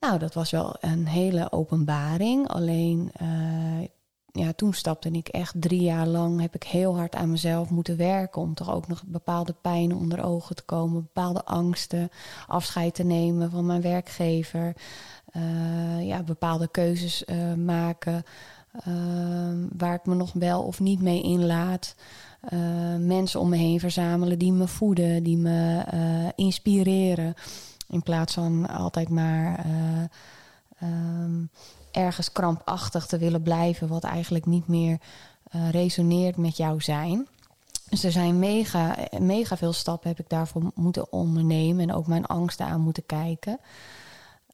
Nou, 0.00 0.18
dat 0.18 0.34
was 0.34 0.50
wel 0.50 0.76
een 0.80 1.06
hele 1.06 1.52
openbaring. 1.52 2.48
Alleen 2.48 3.12
ja, 4.36 4.52
toen 4.52 4.74
stapte 4.74 5.10
ik 5.10 5.28
echt 5.28 5.54
drie 5.56 5.82
jaar 5.82 6.06
lang, 6.06 6.40
heb 6.40 6.54
ik 6.54 6.62
heel 6.62 6.96
hard 6.96 7.14
aan 7.14 7.30
mezelf 7.30 7.70
moeten 7.70 7.96
werken 7.96 8.42
om 8.42 8.54
toch 8.54 8.74
ook 8.74 8.88
nog 8.88 9.02
bepaalde 9.06 9.54
pijnen 9.60 9.96
onder 9.96 10.24
ogen 10.24 10.56
te 10.56 10.62
komen, 10.62 11.02
bepaalde 11.02 11.44
angsten, 11.44 12.10
afscheid 12.46 12.94
te 12.94 13.02
nemen 13.02 13.50
van 13.50 13.66
mijn 13.66 13.80
werkgever, 13.80 14.76
uh, 15.36 16.06
ja, 16.06 16.22
bepaalde 16.22 16.68
keuzes 16.68 17.24
uh, 17.26 17.54
maken 17.54 18.24
uh, 18.88 18.94
waar 19.76 19.94
ik 19.94 20.06
me 20.06 20.14
nog 20.14 20.32
wel 20.32 20.62
of 20.62 20.80
niet 20.80 21.00
mee 21.02 21.22
inlaat. 21.22 21.94
mensen 22.98 23.40
om 23.40 23.48
me 23.48 23.56
heen 23.56 23.80
verzamelen 23.80 24.38
die 24.38 24.52
me 24.52 24.68
voeden, 24.68 25.22
die 25.22 25.36
me 25.36 25.84
inspireren, 26.34 27.34
in 27.88 28.02
plaats 28.02 28.34
van 28.34 28.68
altijd 28.68 29.08
maar. 29.08 29.66
Um, 30.82 31.50
ergens 31.94 32.32
krampachtig 32.32 33.06
te 33.06 33.18
willen 33.18 33.42
blijven, 33.42 33.88
wat 33.88 34.04
eigenlijk 34.04 34.46
niet 34.46 34.68
meer 34.68 34.98
uh, 35.54 35.70
resoneert 35.70 36.36
met 36.36 36.56
jouw 36.56 36.78
zijn. 36.78 37.26
Dus 37.88 38.04
er 38.04 38.12
zijn 38.12 38.38
mega, 38.38 38.96
mega 39.18 39.56
veel 39.56 39.72
stappen 39.72 40.08
heb 40.08 40.18
ik 40.18 40.28
daarvoor 40.28 40.62
moeten 40.74 41.12
ondernemen 41.12 41.88
en 41.88 41.94
ook 41.94 42.06
mijn 42.06 42.26
angsten 42.26 42.66
aan 42.66 42.80
moeten 42.80 43.06
kijken. 43.06 43.58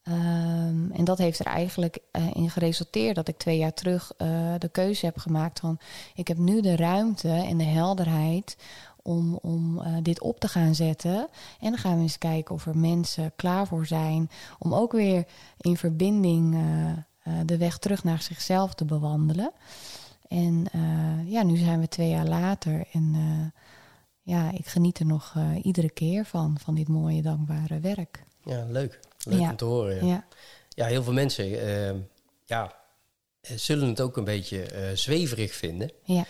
Um, 0.04 0.90
en 0.92 1.04
dat 1.04 1.18
heeft 1.18 1.38
er 1.38 1.46
eigenlijk 1.46 1.98
uh, 2.12 2.30
in 2.32 2.50
geresulteerd 2.50 3.14
dat 3.14 3.28
ik 3.28 3.38
twee 3.38 3.58
jaar 3.58 3.74
terug 3.74 4.12
uh, 4.18 4.28
de 4.58 4.68
keuze 4.68 5.04
heb 5.06 5.18
gemaakt 5.18 5.60
van 5.60 5.78
ik 6.14 6.28
heb 6.28 6.38
nu 6.38 6.60
de 6.60 6.76
ruimte 6.76 7.28
en 7.28 7.58
de 7.58 7.64
helderheid 7.64 8.56
om, 9.02 9.38
om 9.42 9.82
dit 10.02 10.20
op 10.20 10.40
te 10.40 10.48
gaan 10.48 10.74
zetten. 10.74 11.28
En 11.60 11.70
dan 11.70 11.78
gaan 11.78 11.96
we 11.96 12.02
eens 12.02 12.18
kijken 12.18 12.54
of 12.54 12.66
er 12.66 12.76
mensen 12.76 13.32
klaar 13.36 13.66
voor 13.66 13.86
zijn 13.86 14.30
om 14.58 14.74
ook 14.74 14.92
weer 14.92 15.26
in 15.58 15.76
verbinding 15.76 16.56
de 17.44 17.56
weg 17.56 17.78
terug 17.78 18.04
naar 18.04 18.22
zichzelf 18.22 18.74
te 18.74 18.84
bewandelen. 18.84 19.52
En 20.28 20.66
ja, 21.26 21.42
nu 21.42 21.56
zijn 21.56 21.80
we 21.80 21.88
twee 21.88 22.08
jaar 22.08 22.26
later 22.26 22.86
en 22.92 23.14
ja, 24.22 24.50
ik 24.52 24.66
geniet 24.66 24.98
er 24.98 25.06
nog 25.06 25.34
iedere 25.62 25.90
keer 25.90 26.24
van, 26.24 26.58
van 26.60 26.74
dit 26.74 26.88
mooie, 26.88 27.22
dankbare 27.22 27.80
werk. 27.80 28.24
Ja, 28.44 28.66
leuk. 28.68 29.00
Leuk 29.24 29.40
om 29.40 29.56
te 29.56 29.64
horen. 29.64 30.06
Ja, 30.06 30.24
ja. 30.68 30.86
heel 30.86 31.02
veel 31.02 31.12
mensen 31.12 31.50
uh, 31.50 32.00
ja, 32.44 32.74
zullen 33.40 33.88
het 33.88 34.00
ook 34.00 34.16
een 34.16 34.24
beetje 34.24 34.90
zweverig 34.94 35.54
vinden. 35.54 35.90
Ja. 36.02 36.24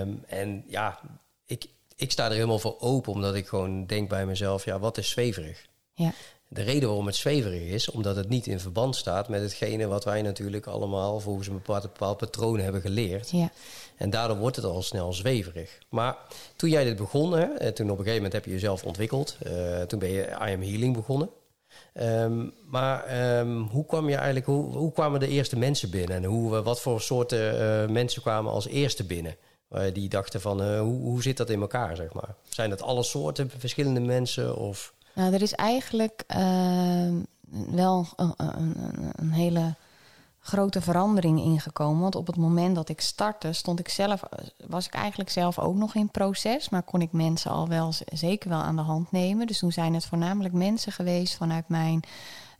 Um, 0.00 0.24
en 0.26 0.64
ja, 0.66 1.00
ik, 1.46 1.66
ik 1.96 2.10
sta 2.10 2.26
er 2.26 2.32
helemaal 2.32 2.58
voor 2.58 2.80
open, 2.80 3.12
omdat 3.12 3.34
ik 3.34 3.46
gewoon 3.46 3.86
denk 3.86 4.08
bij 4.08 4.26
mezelf: 4.26 4.64
ja, 4.64 4.78
wat 4.78 4.98
is 4.98 5.10
zweverig? 5.10 5.66
Ja. 5.92 6.12
De 6.54 6.62
reden 6.62 6.88
waarom 6.88 7.06
het 7.06 7.16
zweverig 7.16 7.62
is, 7.62 7.90
omdat 7.90 8.16
het 8.16 8.28
niet 8.28 8.46
in 8.46 8.60
verband 8.60 8.96
staat 8.96 9.28
met 9.28 9.42
hetgene 9.42 9.86
wat 9.86 10.04
wij 10.04 10.22
natuurlijk 10.22 10.66
allemaal 10.66 11.20
volgens 11.20 11.46
een 11.46 11.54
bepaald, 11.54 11.82
bepaald 11.82 12.16
patroon 12.16 12.58
hebben 12.58 12.80
geleerd. 12.80 13.30
Ja. 13.30 13.50
En 13.96 14.10
daardoor 14.10 14.36
wordt 14.36 14.56
het 14.56 14.64
al 14.64 14.82
snel 14.82 15.12
zweverig. 15.12 15.78
Maar 15.88 16.16
toen 16.56 16.70
jij 16.70 16.84
dit 16.84 16.96
begon, 16.96 17.32
hè, 17.32 17.72
toen 17.72 17.90
op 17.90 17.98
een 17.98 18.04
gegeven 18.04 18.14
moment 18.14 18.32
heb 18.32 18.44
je 18.44 18.50
jezelf 18.50 18.84
ontwikkeld. 18.84 19.36
Uh, 19.46 19.80
toen 19.80 19.98
ben 19.98 20.10
je 20.10 20.22
I 20.22 20.52
Am 20.54 20.62
Healing 20.62 20.94
begonnen. 20.94 21.30
Um, 21.94 22.52
maar 22.66 23.38
um, 23.38 23.62
hoe 23.62 23.86
kwam 23.86 24.08
je 24.08 24.14
eigenlijk, 24.14 24.46
hoe, 24.46 24.76
hoe, 24.76 24.92
kwamen 24.92 25.20
de 25.20 25.28
eerste 25.28 25.56
mensen 25.56 25.90
binnen? 25.90 26.16
En 26.16 26.24
hoe, 26.24 26.62
wat 26.62 26.80
voor 26.80 27.00
soorten 27.00 27.60
uh, 27.60 27.88
mensen 27.88 28.22
kwamen 28.22 28.52
als 28.52 28.66
eerste 28.66 29.04
binnen? 29.04 29.36
Uh, 29.70 29.82
die 29.92 30.08
dachten 30.08 30.40
van, 30.40 30.62
uh, 30.62 30.80
hoe, 30.80 31.00
hoe 31.00 31.22
zit 31.22 31.36
dat 31.36 31.50
in 31.50 31.60
elkaar, 31.60 31.96
zeg 31.96 32.12
maar? 32.12 32.34
Zijn 32.48 32.70
dat 32.70 32.82
alle 32.82 33.02
soorten 33.02 33.50
verschillende 33.58 34.00
mensen? 34.00 34.56
Of? 34.56 34.94
Nou, 35.14 35.34
er 35.34 35.42
is 35.42 35.52
eigenlijk 35.52 36.24
ehm, 36.26 37.14
wel 37.70 38.06
een, 38.16 38.34
een, 38.36 38.74
een 39.14 39.32
hele 39.32 39.74
grote 40.44 40.80
verandering 40.80 41.40
ingekomen. 41.40 42.02
Want 42.02 42.14
op 42.14 42.26
het 42.26 42.36
moment 42.36 42.74
dat 42.74 42.88
ik 42.88 43.00
startte, 43.00 43.52
stond 43.52 43.78
ik 43.78 43.88
zelf, 43.88 44.22
was 44.66 44.86
ik 44.86 44.94
eigenlijk 44.94 45.30
zelf 45.30 45.58
ook 45.58 45.74
nog 45.74 45.94
in 45.94 46.08
proces. 46.08 46.68
Maar 46.68 46.82
kon 46.82 47.00
ik 47.00 47.12
mensen 47.12 47.50
al 47.50 47.68
wel 47.68 47.92
zeker 48.12 48.48
wel 48.48 48.60
aan 48.60 48.76
de 48.76 48.82
hand 48.82 49.12
nemen. 49.12 49.46
Dus 49.46 49.58
toen 49.58 49.72
zijn 49.72 49.94
het 49.94 50.06
voornamelijk 50.06 50.54
mensen 50.54 50.92
geweest 50.92 51.34
vanuit 51.34 51.68
mijn. 51.68 52.00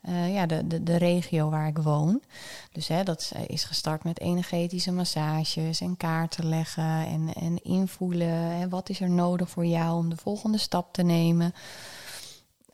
Uh, 0.08 0.34
ja, 0.34 0.46
de, 0.46 0.66
de, 0.66 0.82
de 0.82 0.96
regio 0.96 1.50
waar 1.50 1.66
ik 1.66 1.78
woon. 1.78 2.22
Dus 2.72 2.88
hè, 2.88 3.02
dat 3.02 3.32
is 3.46 3.64
gestart 3.64 4.04
met 4.04 4.20
energetische 4.20 4.92
massages 4.92 5.80
en 5.80 5.96
kaarten 5.96 6.48
leggen 6.48 7.06
en, 7.06 7.32
en 7.34 7.62
invoelen. 7.62 8.28
Hè, 8.28 8.68
wat 8.68 8.88
is 8.88 9.00
er 9.00 9.10
nodig 9.10 9.50
voor 9.50 9.66
jou 9.66 9.96
om 9.96 10.08
de 10.08 10.16
volgende 10.16 10.58
stap 10.58 10.92
te 10.92 11.02
nemen? 11.02 11.54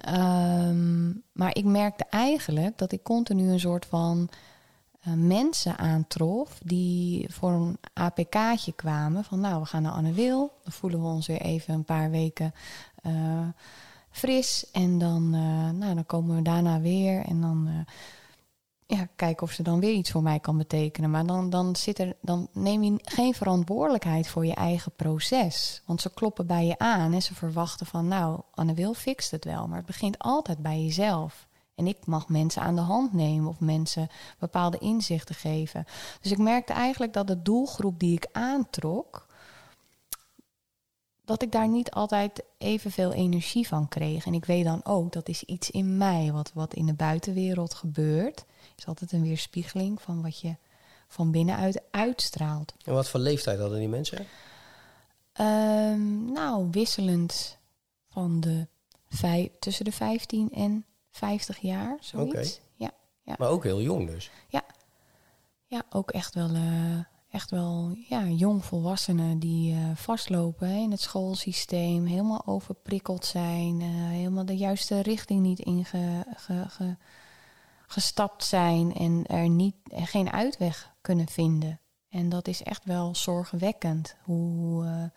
Um, 0.09 1.23
maar 1.33 1.57
ik 1.57 1.65
merkte 1.65 2.05
eigenlijk 2.11 2.79
dat 2.79 2.93
ik 2.93 3.03
continu 3.03 3.51
een 3.51 3.61
soort 3.61 3.87
van 3.87 4.29
uh, 5.09 5.15
mensen 5.15 5.79
aantrof 5.79 6.61
die 6.65 7.27
voor 7.33 7.51
een 7.51 7.79
APK'tje 7.93 8.73
kwamen. 8.73 9.25
Van 9.25 9.41
nou, 9.41 9.61
we 9.61 9.67
gaan 9.67 9.83
naar 9.83 9.93
Anne 9.93 10.13
Wil. 10.13 10.53
Dan 10.63 10.73
voelen 10.73 11.01
we 11.01 11.07
ons 11.07 11.27
weer 11.27 11.41
even 11.41 11.75
een 11.75 11.85
paar 11.85 12.11
weken 12.11 12.55
uh, 13.07 13.49
fris. 14.11 14.67
En 14.73 14.99
dan, 14.99 15.23
uh, 15.35 15.71
nou, 15.71 15.95
dan 15.95 16.07
komen 16.07 16.37
we 16.37 16.43
daarna 16.43 16.81
weer. 16.81 17.25
En 17.25 17.41
dan 17.41 17.87
ja, 18.91 19.09
kijken 19.17 19.43
of 19.47 19.53
ze 19.53 19.63
dan 19.63 19.81
weer 19.81 19.93
iets 19.93 20.11
voor 20.11 20.23
mij 20.23 20.41
kan 20.41 20.59
betekenen. 20.59 21.11
Maar 21.11 21.27
dan, 21.27 21.51
dan, 21.51 21.77
zit 21.77 21.99
er, 21.99 22.17
dan 22.21 22.49
neem 22.53 22.83
je 22.83 22.99
geen 23.03 23.35
verantwoordelijkheid 23.35 24.29
voor 24.29 24.47
je 24.47 24.55
eigen 24.55 24.93
proces. 24.97 25.83
Want 25.87 26.01
ze 26.01 26.15
kloppen 26.15 26.47
bij 26.47 26.67
je 26.67 26.79
aan 26.79 27.13
en 27.13 27.23
ze 27.23 27.35
verwachten 27.35 27.87
van 27.87 28.09
nou, 28.09 28.41
Anne 28.55 28.75
Wil 28.75 28.95
fixt 28.95 29.31
het 29.31 29.45
wel. 29.45 29.67
Maar 29.67 29.77
het 29.77 29.87
begint 29.87 30.19
altijd 30.19 30.59
bij 30.59 30.83
jezelf. 30.83 31.49
En 31.75 31.87
ik 31.87 32.07
mag 32.07 32.29
mensen 32.29 32.63
aan 32.63 32.75
de 32.75 32.81
hand 32.81 33.13
nemen 33.13 33.49
of 33.49 33.61
mensen 33.61 34.09
bepaalde 34.39 34.79
inzichten 34.79 35.35
geven. 35.35 35.85
Dus 36.21 36.31
ik 36.31 36.39
merkte 36.39 36.73
eigenlijk 36.73 37.13
dat 37.13 37.27
de 37.27 37.43
doelgroep 37.43 37.99
die 37.99 38.15
ik 38.15 38.29
aantrok, 38.33 39.27
dat 41.25 41.43
ik 41.43 41.53
daar 41.53 41.69
niet 41.69 41.91
altijd 41.91 42.45
evenveel 42.59 43.13
energie 43.13 43.67
van 43.67 43.89
kreeg. 43.89 44.27
En 44.27 44.35
ik 44.35 44.45
weet 44.45 44.65
dan 44.65 44.85
ook, 44.85 45.13
dat 45.13 45.29
is 45.29 45.45
iets 45.45 45.71
in 45.71 45.97
mij, 45.97 46.33
wat, 46.33 46.51
wat 46.55 46.75
in 46.75 46.87
de 46.87 46.95
buitenwereld 46.95 47.75
gebeurt. 47.75 48.45
Is 48.81 48.87
altijd 48.87 49.13
een 49.13 49.23
weerspiegeling 49.23 50.03
van 50.03 50.23
wat 50.23 50.41
je 50.41 50.57
van 51.09 51.31
binnenuit 51.31 51.83
uitstraalt. 51.91 52.75
En 52.85 52.93
wat 52.93 53.09
voor 53.09 53.21
leeftijd 53.21 53.59
hadden 53.59 53.79
die 53.79 53.89
mensen? 53.89 54.27
Um, 55.41 56.33
nou, 56.33 56.69
wisselend 56.71 57.59
van 58.09 58.41
de 58.41 58.67
vijf, 59.09 59.49
tussen 59.59 59.85
de 59.85 59.93
15 59.93 60.51
en 60.51 60.85
50 61.11 61.59
jaar, 61.59 61.97
zoiets. 62.01 62.61
Ja, 62.75 62.91
ja. 63.23 63.35
Maar 63.39 63.49
ook 63.49 63.65
heel 63.65 63.81
jong 63.83 64.07
dus. 64.07 64.31
Ja, 64.49 64.63
ja 65.67 65.83
ook 65.91 66.11
echt 66.11 66.35
wel, 66.35 66.51
uh, 66.51 66.99
echt 67.31 67.51
wel 67.51 67.97
ja, 68.09 68.25
jongvolwassenen 68.25 69.39
die 69.39 69.75
uh, 69.75 69.91
vastlopen 69.95 70.69
hè, 70.69 70.77
in 70.77 70.91
het 70.91 71.01
schoolsysteem, 71.01 72.05
helemaal 72.05 72.47
overprikkeld 72.47 73.25
zijn, 73.25 73.81
uh, 73.81 73.89
helemaal 74.09 74.47
de 74.47 74.57
juiste 74.57 75.01
richting 75.01 75.41
niet 75.41 75.59
ingestapt 75.59 76.91
gestapt 77.93 78.45
zijn 78.45 78.95
en 78.95 79.27
er 79.27 79.49
niet, 79.49 79.75
er 79.89 80.07
geen 80.07 80.33
uitweg 80.33 80.93
kunnen 81.01 81.29
vinden. 81.29 81.81
En 82.09 82.29
dat 82.29 82.49
is 82.49 82.63
echt 82.63 82.85
wel 82.85 83.15
zorgwekkend 83.15 84.17
hoe 84.23 85.11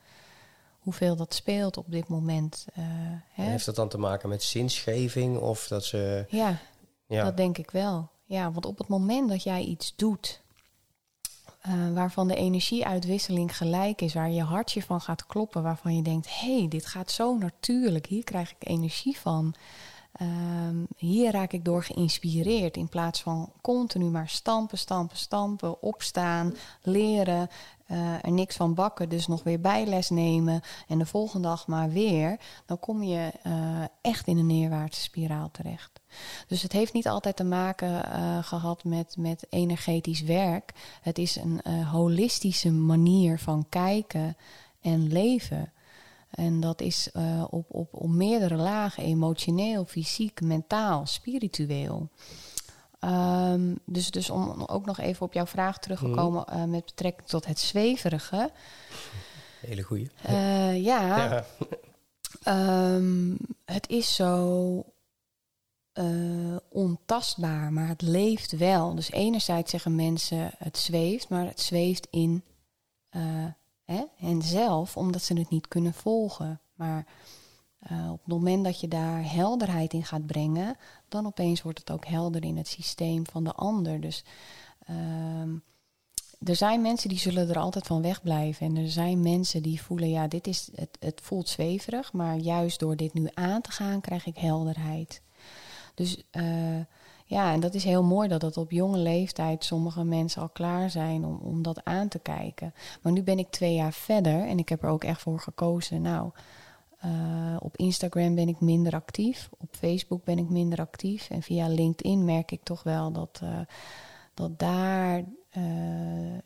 hoeveel 0.84 1.16
dat 1.16 1.34
speelt 1.34 1.78
op 1.78 1.92
dit 1.92 2.08
moment. 2.08 2.66
Uh, 2.70 2.86
hè? 3.32 3.44
Heeft 3.44 3.66
dat 3.66 3.76
dan 3.76 3.90
te 3.90 3.98
maken 3.98 4.30
met 4.30 4.44
zinsgeving 4.44 5.38
of 5.38 5.68
dat 5.68 5.86
ze. 5.86 6.26
Ja, 6.30 6.58
ja, 7.08 7.24
dat 7.24 7.38
denk 7.38 7.58
ik 7.58 7.72
wel. 7.72 8.10
Ja, 8.24 8.52
want 8.52 8.66
op 8.66 8.78
het 8.78 8.88
moment 8.88 9.30
dat 9.30 9.44
jij 9.44 9.62
iets 9.62 9.94
doet. 9.96 10.42
Uh, 11.68 11.94
waarvan 11.94 12.28
de 12.28 12.36
energieuitwisseling 12.36 13.58
gelijk 13.58 14.02
is, 14.02 14.14
waar 14.14 14.30
je 14.30 14.42
hartje 14.42 14.82
van 14.82 15.02
gaat 15.02 15.26
kloppen, 15.26 15.64
waarvan 15.64 15.96
je 15.96 16.02
denkt: 16.02 16.40
hé, 16.40 16.58
hey, 16.58 16.68
dit 16.68 16.86
gaat 16.86 17.12
zo 17.12 17.38
natuurlijk, 17.38 18.06
hier 18.06 18.24
krijg 18.24 18.52
ik 18.52 18.68
energie 18.68 19.18
van. 19.18 19.56
Um, 20.22 20.88
hier 20.98 21.32
raak 21.32 21.54
ik 21.54 21.66
door 21.66 21.84
geïnspireerd 21.84 22.78
in 22.78 22.90
plaats 22.90 23.22
van 23.22 23.52
continu 23.62 24.06
maar 24.06 24.30
stampen, 24.30 24.78
stampen, 24.78 25.18
stampen, 25.18 25.82
opstaan, 25.82 26.56
leren, 26.82 27.50
uh, 27.88 28.26
er 28.26 28.32
niks 28.32 28.56
van 28.56 28.74
bakken, 28.74 29.10
dus 29.10 29.28
nog 29.28 29.44
weer 29.44 29.60
bijles 29.60 30.10
nemen 30.10 30.62
en 30.88 30.98
de 30.98 31.06
volgende 31.06 31.48
dag 31.48 31.68
maar 31.68 31.90
weer, 31.90 32.40
dan 32.66 32.80
kom 32.80 33.04
je 33.04 33.32
uh, 33.48 33.54
echt 34.02 34.28
in 34.28 34.38
een 34.38 34.48
neerwaartse 34.48 35.02
spiraal 35.02 35.52
terecht. 35.52 36.00
Dus 36.48 36.62
het 36.62 36.72
heeft 36.72 36.94
niet 36.94 37.08
altijd 37.08 37.36
te 37.36 37.44
maken 37.44 37.90
uh, 37.90 38.44
gehad 38.44 38.84
met, 38.84 39.16
met 39.18 39.46
energetisch 39.50 40.22
werk. 40.22 40.74
Het 41.02 41.18
is 41.18 41.36
een 41.36 41.84
holistische 41.84 42.72
manier 42.72 43.40
van 43.40 43.66
kijken 43.70 44.38
en 44.82 45.12
leven. 45.12 45.73
En 46.34 46.60
dat 46.60 46.82
is 46.82 47.10
uh, 47.14 47.44
op, 47.50 47.66
op, 47.68 47.94
op 47.94 48.10
meerdere 48.10 48.56
lagen: 48.56 49.04
emotioneel, 49.04 49.86
fysiek, 49.86 50.42
mentaal, 50.42 51.06
spiritueel. 51.06 52.10
Um, 53.00 53.80
dus, 53.86 54.12
dus 54.12 54.30
om 54.30 54.64
ook 54.64 54.86
nog 54.86 55.00
even 55.00 55.26
op 55.26 55.34
jouw 55.34 55.46
vraag 55.46 55.80
terug 55.80 56.00
te 56.00 56.10
komen 56.10 56.46
uh, 56.50 56.64
met 56.64 56.86
betrekking 56.86 57.28
tot 57.28 57.46
het 57.46 57.60
zweverige. 57.60 58.52
Hele 59.62 59.82
goeie. 59.82 60.10
Uh, 60.30 60.84
ja. 60.84 61.44
ja. 62.44 62.94
Um, 62.96 63.38
het 63.66 63.90
is 63.90 64.16
zo 64.16 64.86
ontastbaar, 66.70 67.74
maar 67.74 67.88
het 67.88 68.02
leeft 68.02 68.52
wel. 68.52 68.96
Dus 68.96 69.12
enerzijds 69.12 69.72
zeggen 69.72 69.96
mensen 69.96 70.52
het 70.58 70.78
zweeft, 70.78 71.30
maar 71.30 71.46
het 71.46 71.60
zweeft 71.60 72.08
in 72.12 72.44
En 74.20 74.42
zelf, 74.42 74.98
omdat 74.98 75.22
ze 75.22 75.34
het 75.34 75.50
niet 75.50 75.68
kunnen 75.68 75.94
volgen. 75.94 76.62
Maar 76.74 77.06
uh, 77.92 78.12
op 78.12 78.20
het 78.20 78.34
moment 78.34 78.64
dat 78.64 78.80
je 78.80 78.88
daar 78.88 79.32
helderheid 79.32 79.94
in 79.94 80.04
gaat 80.04 80.26
brengen, 80.26 80.78
dan 81.08 81.26
opeens 81.26 81.62
wordt 81.62 81.80
het 81.80 81.92
ook 81.92 82.06
helder 82.06 82.44
in 82.44 82.58
het 82.58 82.68
systeem 82.68 83.26
van 83.28 83.44
de 83.44 83.54
ander. 83.54 84.02
Dus 84.02 84.24
uh, 84.90 85.54
er 86.44 86.56
zijn 86.56 86.82
mensen 86.82 87.10
die 87.10 87.20
zullen 87.20 87.50
er 87.50 87.60
altijd 87.60 87.88
van 87.88 88.02
wegblijven. 88.02 88.66
En 88.66 88.78
er 88.78 88.90
zijn 88.90 89.22
mensen 89.22 89.64
die 89.64 89.82
voelen, 89.82 90.10
ja, 90.10 90.28
dit 90.28 90.48
is, 90.48 90.70
het, 90.76 90.98
het 91.00 91.22
voelt 91.24 91.50
zweverig, 91.50 92.14
maar 92.14 92.38
juist 92.38 92.80
door 92.80 92.96
dit 92.96 93.14
nu 93.14 93.28
aan 93.34 93.62
te 93.62 93.72
gaan, 93.72 94.02
krijg 94.02 94.26
ik 94.26 94.38
helderheid. 94.38 95.22
Dus 95.94 96.24
uh, 96.32 96.80
Ja, 97.34 97.54
en 97.54 97.60
dat 97.60 97.74
is 97.74 97.84
heel 97.84 98.04
mooi 98.04 98.28
dat 98.28 98.42
dat 98.42 98.58
op 98.58 98.72
jonge 98.72 98.98
leeftijd 98.98 99.64
sommige 99.64 100.04
mensen 100.04 100.42
al 100.42 100.50
klaar 100.50 100.90
zijn 100.90 101.26
om, 101.26 101.40
om 101.44 101.62
dat 101.62 101.84
aan 101.84 102.08
te 102.08 102.20
kijken. 102.20 102.74
Maar 103.02 103.12
nu 103.12 103.24
ben 103.24 103.40
ik 103.40 103.50
twee 103.50 103.74
jaar 103.74 103.94
verder 103.94 104.48
en 104.48 104.58
ik 104.58 104.70
heb 104.70 104.84
er 104.84 104.90
ook 104.90 105.04
echt 105.04 105.22
voor 105.22 105.40
gekozen. 105.40 106.02
Nou, 106.02 106.32
uh, 107.06 107.12
op 107.60 107.78
Instagram 107.78 108.36
ben 108.36 108.48
ik 108.48 108.60
minder 108.60 108.94
actief, 108.94 109.50
op 109.58 109.68
Facebook 109.72 110.24
ben 110.24 110.38
ik 110.38 110.50
minder 110.50 110.80
actief. 110.80 111.30
En 111.30 111.42
via 111.42 111.68
LinkedIn 111.68 112.26
merk 112.26 112.52
ik 112.52 112.64
toch 112.64 112.84
wel 112.84 113.12
dat, 113.12 113.40
uh, 113.44 113.60
dat 114.34 114.60
daar 114.60 115.24
uh, 115.58 115.64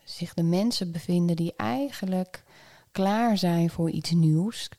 zich 0.04 0.34
de 0.34 0.44
mensen 0.44 0.92
bevinden 0.92 1.36
die 1.36 1.54
eigenlijk 1.56 2.44
klaar 2.92 3.38
zijn 3.38 3.70
voor 3.70 3.90
iets 3.90 4.12
nieuws. 4.12 4.70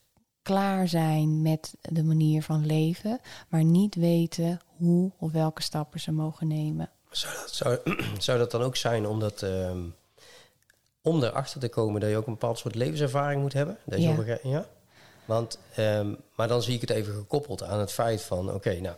Klaar 0.49 0.89
zijn 0.89 1.43
met 1.43 1.75
de 1.81 2.03
manier 2.03 2.43
van 2.43 2.67
leven, 2.67 3.21
maar 3.49 3.65
niet 3.65 3.95
weten 3.95 4.61
hoe 4.77 5.11
of 5.19 5.33
welke 5.33 5.63
stappen 5.63 6.01
ze 6.01 6.13
mogen 6.13 6.47
nemen. 6.47 6.91
Zou 7.11 7.35
dat, 7.35 7.55
zou, 7.55 7.79
zou 8.19 8.39
dat 8.39 8.51
dan 8.51 8.63
ook 8.63 8.77
zijn 8.77 9.07
omdat, 9.07 9.43
uh, 9.43 9.71
om 11.03 11.23
erachter 11.23 11.61
te 11.61 11.69
komen 11.69 12.01
dat 12.01 12.11
je 12.11 12.17
ook 12.17 12.27
een 12.27 12.33
bepaald 12.33 12.59
soort 12.59 12.75
levenservaring 12.75 13.43
moet 13.43 13.53
hebben? 13.53 13.79
Dat 13.85 14.03
ja. 14.03 14.39
ja? 14.43 14.67
Want, 15.25 15.59
um, 15.79 16.17
maar 16.35 16.49
dan 16.49 16.63
zie 16.63 16.75
ik 16.75 16.81
het 16.81 16.91
even 16.91 17.15
gekoppeld 17.15 17.63
aan 17.63 17.81
het 17.81 17.93
feit 17.93 18.23
van, 18.23 18.53
oké, 18.53 18.81
nou, 18.81 18.97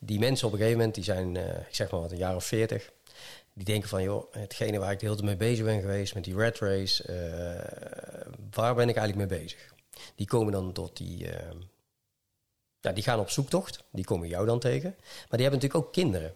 die 0.00 0.18
mensen 0.18 0.46
op 0.46 0.52
een 0.52 0.58
gegeven 0.58 0.78
moment, 0.78 0.96
die 0.96 1.04
zijn, 1.04 1.34
uh, 1.34 1.48
ik 1.48 1.74
zeg 1.74 1.90
maar 1.90 2.00
wat, 2.00 2.10
een 2.10 2.16
jaar 2.16 2.36
of 2.36 2.44
veertig, 2.44 2.90
die 3.52 3.64
denken 3.64 3.88
van, 3.88 4.02
joh, 4.02 4.32
hetgene 4.32 4.78
waar 4.78 4.92
ik 4.92 4.98
de 4.98 5.06
hele 5.06 5.16
tijd 5.16 5.28
mee 5.28 5.48
bezig 5.48 5.64
ben 5.64 5.80
geweest, 5.80 6.14
met 6.14 6.24
die 6.24 6.36
red 6.36 6.58
race, 6.58 7.04
uh, 7.08 7.16
waar 8.50 8.74
ben 8.74 8.88
ik 8.88 8.96
eigenlijk 8.96 9.30
mee 9.30 9.40
bezig? 9.40 9.76
Die 10.14 10.26
komen 10.26 10.52
dan 10.52 10.72
tot 10.72 10.96
die, 10.96 11.24
uh, 11.24 11.32
ja, 12.80 12.92
die 12.92 13.02
gaan 13.02 13.20
op 13.20 13.30
zoektocht, 13.30 13.84
die 13.92 14.04
komen 14.04 14.28
jou 14.28 14.46
dan 14.46 14.58
tegen, 14.58 14.94
maar 14.98 15.38
die 15.38 15.42
hebben 15.42 15.60
natuurlijk 15.60 15.86
ook 15.86 15.92
kinderen. 15.92 16.34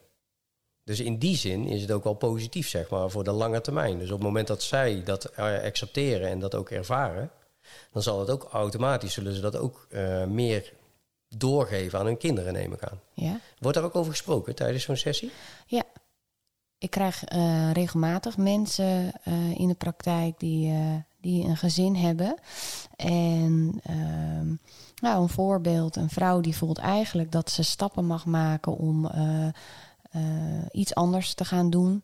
Dus 0.85 1.01
in 1.01 1.19
die 1.19 1.37
zin 1.37 1.67
is 1.67 1.81
het 1.81 1.91
ook 1.91 2.05
wel 2.05 2.15
positief, 2.15 2.69
zeg 2.69 2.89
maar, 2.89 3.11
voor 3.11 3.25
de 3.25 3.33
lange 3.33 3.61
termijn. 3.61 3.99
Dus 3.99 4.11
op 4.11 4.19
het 4.19 4.27
moment 4.27 4.47
dat 4.47 4.63
zij 4.63 5.03
dat 5.05 5.37
accepteren 5.37 6.29
en 6.29 6.39
dat 6.39 6.55
ook 6.55 6.71
ervaren, 6.71 7.31
dan 7.93 8.03
zal 8.03 8.21
het 8.21 8.31
ook 8.31 8.49
automatisch, 8.53 9.13
zullen 9.13 9.35
ze 9.35 9.41
dat 9.41 9.57
ook 9.57 9.87
uh, 9.91 10.25
meer 10.25 10.73
doorgeven 11.29 11.99
aan 11.99 12.07
hun 12.07 12.17
kinderen, 12.17 12.53
neem 12.53 12.73
ik 12.73 12.83
aan. 12.83 13.01
Ja. 13.15 13.41
Wordt 13.59 13.77
daar 13.77 13.87
ook 13.87 13.97
over 13.97 14.11
gesproken 14.11 14.55
tijdens 14.55 14.85
zo'n 14.85 14.97
sessie? 14.97 15.31
Ja. 15.67 15.85
Ik 16.83 16.91
krijg 16.91 17.33
uh, 17.33 17.73
regelmatig 17.73 18.37
mensen 18.37 19.13
uh, 19.25 19.51
in 19.55 19.69
de 19.69 19.75
praktijk 19.75 20.39
die, 20.39 20.75
die 21.21 21.45
een 21.45 21.57
gezin 21.57 21.97
hebben. 21.97 22.35
En 22.97 23.81
ehm, 23.83 24.47
nou, 25.01 25.23
een 25.23 25.29
voorbeeld, 25.29 25.97
een 25.97 26.11
vrouw 26.11 26.41
die 26.41 26.57
voelt 26.57 26.79
eigenlijk 26.79 27.33
dat 27.33 27.51
ze 27.51 27.63
stappen 27.63 28.07
mag 28.07 28.27
maken 28.27 28.77
om 28.77 29.11
iets 30.71 30.95
anders 30.95 31.35
te 31.35 31.45
gaan 31.45 31.71
doen. 31.71 32.03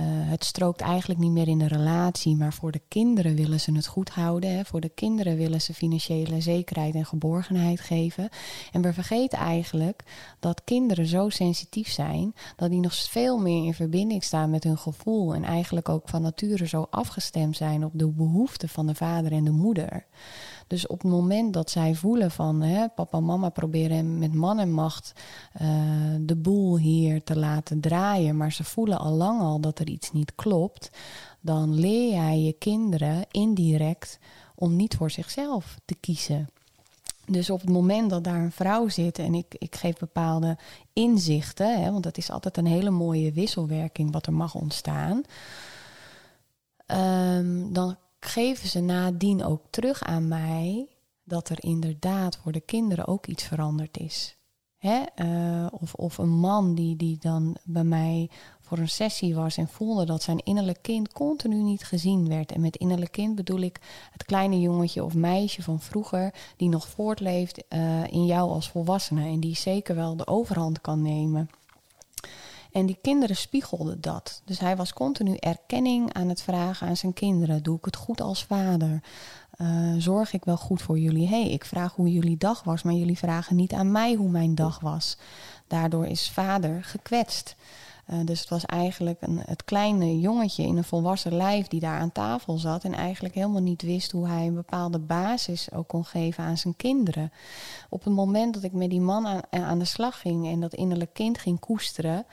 Uh, 0.00 0.30
het 0.30 0.44
strookt 0.44 0.80
eigenlijk 0.80 1.20
niet 1.20 1.30
meer 1.30 1.48
in 1.48 1.58
de 1.58 1.68
relatie, 1.68 2.36
maar 2.36 2.52
voor 2.52 2.72
de 2.72 2.80
kinderen 2.88 3.34
willen 3.34 3.60
ze 3.60 3.72
het 3.72 3.86
goed 3.86 4.08
houden. 4.10 4.56
Hè. 4.56 4.64
Voor 4.64 4.80
de 4.80 4.88
kinderen 4.88 5.36
willen 5.36 5.60
ze 5.60 5.74
financiële 5.74 6.40
zekerheid 6.40 6.94
en 6.94 7.06
geborgenheid 7.06 7.80
geven. 7.80 8.28
En 8.72 8.82
we 8.82 8.92
vergeten 8.92 9.38
eigenlijk 9.38 10.02
dat 10.38 10.64
kinderen 10.64 11.06
zo 11.06 11.28
sensitief 11.28 11.90
zijn 11.90 12.34
dat 12.56 12.70
die 12.70 12.80
nog 12.80 12.94
veel 12.94 13.38
meer 13.38 13.64
in 13.64 13.74
verbinding 13.74 14.24
staan 14.24 14.50
met 14.50 14.64
hun 14.64 14.78
gevoel. 14.78 15.34
En 15.34 15.44
eigenlijk 15.44 15.88
ook 15.88 16.08
van 16.08 16.22
nature 16.22 16.66
zo 16.66 16.86
afgestemd 16.90 17.56
zijn 17.56 17.84
op 17.84 17.92
de 17.94 18.08
behoeften 18.08 18.68
van 18.68 18.86
de 18.86 18.94
vader 18.94 19.32
en 19.32 19.44
de 19.44 19.50
moeder. 19.50 20.06
Dus 20.70 20.86
op 20.86 21.02
het 21.02 21.10
moment 21.10 21.52
dat 21.52 21.70
zij 21.70 21.94
voelen 21.94 22.30
van 22.30 22.62
hè, 22.62 22.88
papa 22.88 23.18
en 23.18 23.24
mama 23.24 23.48
proberen 23.48 24.18
met 24.18 24.34
man 24.34 24.58
en 24.58 24.72
macht 24.72 25.12
uh, 25.62 25.68
de 26.20 26.36
boel 26.36 26.78
hier 26.78 27.22
te 27.24 27.38
laten 27.38 27.80
draaien, 27.80 28.36
maar 28.36 28.52
ze 28.52 28.64
voelen 28.64 28.98
al 28.98 29.12
lang 29.12 29.40
al 29.40 29.60
dat 29.60 29.78
er 29.78 29.88
iets 29.88 30.12
niet 30.12 30.34
klopt, 30.34 30.90
dan 31.40 31.74
leer 31.74 32.12
jij 32.12 32.38
je 32.40 32.52
kinderen 32.52 33.26
indirect 33.30 34.18
om 34.54 34.76
niet 34.76 34.96
voor 34.96 35.10
zichzelf 35.10 35.78
te 35.84 35.94
kiezen. 35.94 36.48
Dus 37.26 37.50
op 37.50 37.60
het 37.60 37.70
moment 37.70 38.10
dat 38.10 38.24
daar 38.24 38.40
een 38.40 38.52
vrouw 38.52 38.88
zit 38.88 39.18
en 39.18 39.34
ik, 39.34 39.54
ik 39.58 39.76
geef 39.76 39.98
bepaalde 39.98 40.58
inzichten, 40.92 41.82
hè, 41.82 41.90
want 41.90 42.02
dat 42.02 42.16
is 42.16 42.30
altijd 42.30 42.56
een 42.56 42.66
hele 42.66 42.90
mooie 42.90 43.32
wisselwerking 43.32 44.12
wat 44.12 44.26
er 44.26 44.32
mag 44.32 44.54
ontstaan, 44.54 45.22
um, 46.86 47.72
dan 47.72 47.96
geven 48.20 48.68
ze 48.68 48.80
nadien 48.80 49.44
ook 49.44 49.62
terug 49.70 50.02
aan 50.02 50.28
mij 50.28 50.88
dat 51.24 51.48
er 51.48 51.64
inderdaad 51.64 52.36
voor 52.36 52.52
de 52.52 52.60
kinderen 52.60 53.06
ook 53.06 53.26
iets 53.26 53.44
veranderd 53.44 53.98
is. 53.98 54.36
Hè? 54.76 55.02
Uh, 55.16 55.66
of, 55.70 55.94
of 55.94 56.18
een 56.18 56.38
man 56.38 56.74
die, 56.74 56.96
die 56.96 57.18
dan 57.18 57.56
bij 57.64 57.84
mij 57.84 58.30
voor 58.60 58.78
een 58.78 58.88
sessie 58.88 59.34
was 59.34 59.56
en 59.56 59.68
voelde 59.68 60.04
dat 60.04 60.22
zijn 60.22 60.38
innerlijk 60.38 60.78
kind 60.82 61.12
continu 61.12 61.62
niet 61.62 61.84
gezien 61.84 62.28
werd. 62.28 62.52
En 62.52 62.60
met 62.60 62.76
innerlijk 62.76 63.12
kind 63.12 63.34
bedoel 63.34 63.60
ik 63.60 63.80
het 64.12 64.24
kleine 64.24 64.60
jongetje 64.60 65.04
of 65.04 65.14
meisje 65.14 65.62
van 65.62 65.80
vroeger 65.80 66.34
die 66.56 66.68
nog 66.68 66.88
voortleeft 66.88 67.64
uh, 67.68 68.06
in 68.06 68.26
jou 68.26 68.50
als 68.50 68.70
volwassene 68.70 69.24
en 69.24 69.40
die 69.40 69.56
zeker 69.56 69.94
wel 69.94 70.16
de 70.16 70.26
overhand 70.26 70.80
kan 70.80 71.02
nemen. 71.02 71.50
En 72.72 72.86
die 72.86 72.98
kinderen 73.02 73.36
spiegelden 73.36 74.00
dat. 74.00 74.42
Dus 74.44 74.58
hij 74.58 74.76
was 74.76 74.92
continu 74.92 75.34
erkenning 75.34 76.12
aan 76.12 76.28
het 76.28 76.42
vragen 76.42 76.86
aan 76.86 76.96
zijn 76.96 77.12
kinderen. 77.12 77.62
Doe 77.62 77.76
ik 77.76 77.84
het 77.84 77.96
goed 77.96 78.20
als 78.20 78.44
vader? 78.44 79.02
Uh, 79.60 79.94
zorg 79.98 80.32
ik 80.32 80.44
wel 80.44 80.56
goed 80.56 80.82
voor 80.82 80.98
jullie? 80.98 81.28
hey, 81.28 81.50
ik 81.50 81.64
vraag 81.64 81.94
hoe 81.94 82.12
jullie 82.12 82.36
dag 82.36 82.62
was, 82.64 82.82
maar 82.82 82.94
jullie 82.94 83.18
vragen 83.18 83.56
niet 83.56 83.72
aan 83.72 83.92
mij 83.92 84.14
hoe 84.14 84.30
mijn 84.30 84.54
dag 84.54 84.80
was. 84.80 85.16
Daardoor 85.66 86.06
is 86.06 86.30
vader 86.30 86.84
gekwetst. 86.84 87.56
Uh, 88.12 88.18
dus 88.24 88.40
het 88.40 88.48
was 88.48 88.64
eigenlijk 88.64 89.16
een, 89.20 89.42
het 89.44 89.64
kleine 89.64 90.20
jongetje 90.20 90.62
in 90.62 90.76
een 90.76 90.84
volwassen 90.84 91.36
lijf 91.36 91.68
die 91.68 91.80
daar 91.80 91.98
aan 91.98 92.12
tafel 92.12 92.58
zat 92.58 92.84
en 92.84 92.94
eigenlijk 92.94 93.34
helemaal 93.34 93.62
niet 93.62 93.82
wist 93.82 94.10
hoe 94.10 94.28
hij 94.28 94.46
een 94.46 94.54
bepaalde 94.54 94.98
basis 94.98 95.72
ook 95.72 95.88
kon 95.88 96.04
geven 96.04 96.44
aan 96.44 96.58
zijn 96.58 96.76
kinderen. 96.76 97.32
Op 97.88 98.04
het 98.04 98.14
moment 98.14 98.54
dat 98.54 98.62
ik 98.62 98.72
met 98.72 98.90
die 98.90 99.00
man 99.00 99.26
aan, 99.26 99.42
aan 99.50 99.78
de 99.78 99.84
slag 99.84 100.20
ging 100.20 100.46
en 100.46 100.60
dat 100.60 100.74
innerlijk 100.74 101.12
kind 101.12 101.38
ging 101.38 101.60
koesteren, 101.60 102.26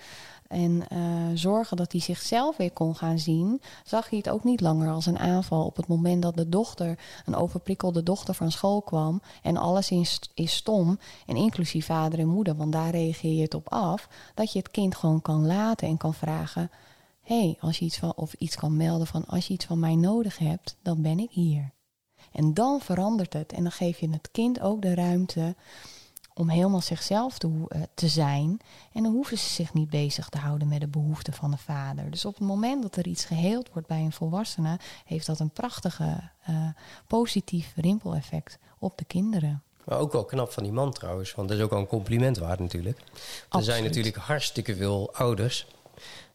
en 0.48 0.84
uh, 0.94 0.98
zorgen 1.34 1.78
dat 1.78 1.92
hij 1.92 2.02
zichzelf 2.02 2.58
weer 2.58 2.72
kon 2.72 2.96
gaan 2.96 3.20
zien, 3.20 3.62
zag 3.84 4.10
hij 4.10 4.18
het 4.18 4.30
ook 4.30 4.44
niet 4.44 4.62
langer 4.62 4.92
als 4.92 5.06
een 5.06 5.20
aanval. 5.20 5.66
Op 5.66 5.76
het 5.76 5.88
moment 5.88 6.22
dat 6.22 6.36
de 6.38 6.50
dochter, 6.50 7.00
een 7.26 7.36
overprikkelde 7.36 8.04
dochter 8.04 8.34
van 8.34 8.52
school 8.52 8.82
kwam 8.82 9.22
en 9.42 9.58
alles 9.58 9.92
is, 9.92 10.20
is 10.34 10.56
stom, 10.56 11.00
en 11.26 11.36
inclusief 11.36 11.86
vader 11.86 12.20
en 12.20 12.28
moeder, 12.28 12.56
want 12.56 12.72
daar 12.72 12.90
reageer 12.90 13.34
je 13.34 13.42
het 13.42 13.54
op 13.54 13.70
af, 13.70 14.10
dat 14.34 14.52
je 14.52 14.60
het 14.60 14.72
kind 14.72 14.96
gewoon 14.96 15.22
kan 15.22 15.46
laten 15.46 15.88
en 15.88 15.98
kan 15.98 16.14
vragen: 16.14 16.72
hé, 17.22 17.40
hey, 17.40 17.58
als 17.60 17.80
je 17.80 17.86
iets 17.86 17.98
van, 17.98 18.14
of 18.16 18.34
iets 18.34 18.56
kan 18.56 18.78
melden 18.78 19.08
van 19.08 19.26
als 19.26 19.48
je 19.48 19.54
iets 19.54 19.66
van 19.66 19.80
mij 19.80 19.96
nodig 19.96 20.38
hebt, 20.38 20.76
dan 20.82 21.02
ben 21.02 21.20
ik 21.20 21.32
hier. 21.32 21.72
En 22.32 22.54
dan 22.54 22.80
verandert 22.82 23.34
het 23.34 23.54
en 23.54 23.64
dan 23.64 23.72
geef 23.72 24.00
je 24.00 24.10
het 24.10 24.32
kind 24.32 24.62
ook 24.62 24.82
de 24.82 24.96
ruimte 24.96 25.56
om 26.38 26.50
helemaal 26.50 26.82
zichzelf 26.82 27.38
te, 27.38 27.48
uh, 27.48 27.82
te, 27.94 28.08
zijn. 28.08 28.60
En 28.94 29.04
dan 29.04 29.12
hoeven 29.12 29.38
ze 29.38 29.50
zich 29.50 29.74
niet 29.74 29.90
bezig 29.90 30.30
te 30.30 30.38
houden 30.38 30.68
met 30.68 30.80
de 30.80 30.88
behoeften 30.88 31.34
van 31.34 31.52
de 31.52 31.58
vader. 31.58 32.12
Dus 32.12 32.26
op 32.26 32.36
het 32.36 32.48
moment 32.48 32.82
dat 32.82 32.96
er 32.96 33.08
iets 33.08 33.26
geheeld 33.26 33.70
wordt 33.74 33.88
bij 33.88 34.00
een 34.00 34.12
volwassene, 34.12 34.80
heeft 35.06 35.26
dat 35.26 35.40
een 35.40 35.50
prachtige 35.50 36.30
uh, 36.50 36.68
positief 37.08 37.74
rimpeleffect 37.76 38.58
op 38.80 38.98
de 38.98 39.06
kinderen. 39.06 39.62
Maar 39.84 40.00
ook 40.00 40.12
wel 40.12 40.26
knap 40.26 40.52
van 40.52 40.64
die 40.64 40.72
man 40.72 40.92
trouwens, 40.92 41.36
want 41.36 41.48
dat 41.48 41.58
is 41.58 41.64
ook 41.64 41.70
wel 41.70 41.80
een 41.80 41.88
compliment 41.88 42.38
waard 42.38 42.60
natuurlijk. 42.60 42.98
Absoluut. 42.98 43.68
Er 43.68 43.74
zijn 43.74 43.84
natuurlijk 43.84 44.16
hartstikke 44.16 44.76
veel 44.76 45.14
ouders 45.14 45.68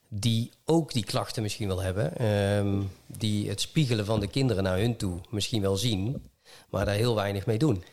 die 0.08 0.50
ook 0.64 0.92
die 0.92 1.04
klachten 1.04 1.42
misschien 1.42 1.68
wel 1.68 1.82
hebben. 1.82 2.26
Um, 2.26 2.90
die 3.06 3.48
het 3.48 3.60
spiegelen 3.60 4.04
van 4.04 4.20
de 4.20 4.26
kinderen 4.26 4.62
naar 4.62 4.78
hun 4.78 4.96
toe 4.96 5.20
misschien 5.30 5.62
wel 5.62 5.76
zien, 5.76 6.22
maar 6.70 6.84
daar 6.84 6.94
heel 6.94 7.14
weinig 7.14 7.46
mee 7.46 7.58
doen. 7.58 7.84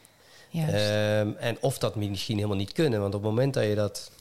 Um, 0.53 1.35
en 1.35 1.57
of 1.61 1.77
dat 1.77 1.95
misschien 1.95 2.35
helemaal 2.35 2.57
niet 2.57 2.71
kunnen. 2.71 2.99
Want 2.99 3.15
op 3.15 3.21
het 3.21 3.29
moment 3.29 3.53
dat 3.53 3.63
je 3.63 3.75
dat 3.75 4.11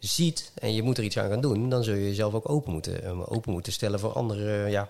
ziet 0.00 0.52
en 0.54 0.74
je 0.74 0.82
moet 0.82 0.98
er 0.98 1.04
iets 1.04 1.18
aan 1.18 1.28
gaan 1.28 1.40
doen, 1.40 1.68
dan 1.68 1.84
zul 1.84 1.94
je 1.94 2.04
jezelf 2.04 2.34
ook 2.34 2.48
open 2.48 2.72
moeten, 2.72 3.04
eh, 3.04 3.32
open 3.32 3.52
moeten 3.52 3.72
stellen 3.72 4.00
voor 4.00 4.12
andere, 4.12 4.70
ja, 4.70 4.88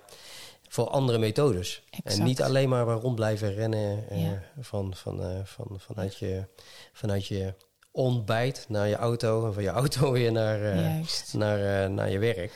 voor 0.68 0.88
andere 0.88 1.18
methodes. 1.18 1.83
Exact. 1.90 2.18
En 2.18 2.24
niet 2.24 2.42
alleen 2.42 2.68
maar 2.68 2.87
rond 2.87 3.14
blijven 3.14 3.55
rennen 3.55 4.05
uh, 4.12 4.22
ja. 4.22 4.42
van, 4.61 4.94
van, 4.94 5.20
uh, 5.20 5.26
van, 5.44 5.66
vanuit, 5.79 6.16
je, 6.16 6.44
vanuit 6.92 7.26
je 7.26 7.55
ontbijt 7.90 8.64
naar 8.68 8.88
je 8.88 8.96
auto 8.96 9.46
en 9.46 9.55
van 9.55 9.62
je 9.62 9.68
auto 9.68 10.12
weer 10.12 10.33
naar, 10.33 10.61
uh, 10.76 11.03
naar, 11.33 11.90
naar 11.90 12.11
je 12.11 12.18
werk. 12.18 12.53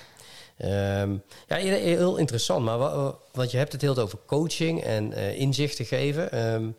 Um, 0.59 1.23
ja, 1.49 1.57
heel 1.57 2.17
interessant. 2.17 2.65
Maar 2.65 2.79
want 3.33 3.51
je 3.51 3.57
hebt 3.57 3.73
het 3.73 3.81
heel 3.81 3.97
over 3.97 4.19
coaching 4.27 4.83
en 4.83 5.13
inzichten 5.13 5.85
geven. 5.85 6.53
Um, 6.53 6.77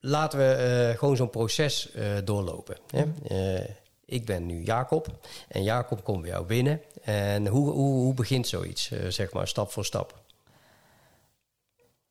laten 0.00 0.38
we 0.38 0.88
uh, 0.92 0.98
gewoon 0.98 1.16
zo'n 1.16 1.30
proces 1.30 1.94
uh, 1.94 2.04
doorlopen. 2.24 2.76
Hè? 2.90 3.04
Uh, 3.30 3.68
ik 4.04 4.24
ben 4.24 4.46
nu 4.46 4.62
Jacob 4.62 5.26
en 5.48 5.62
Jacob 5.62 6.04
komt 6.04 6.20
bij 6.20 6.30
jou 6.30 6.46
binnen. 6.46 6.80
En 7.02 7.46
hoe, 7.46 7.70
hoe, 7.70 7.94
hoe 7.94 8.14
begint 8.14 8.46
zoiets, 8.46 8.90
zeg 9.08 9.32
maar, 9.32 9.48
stap 9.48 9.70
voor 9.70 9.84
stap? 9.84 10.24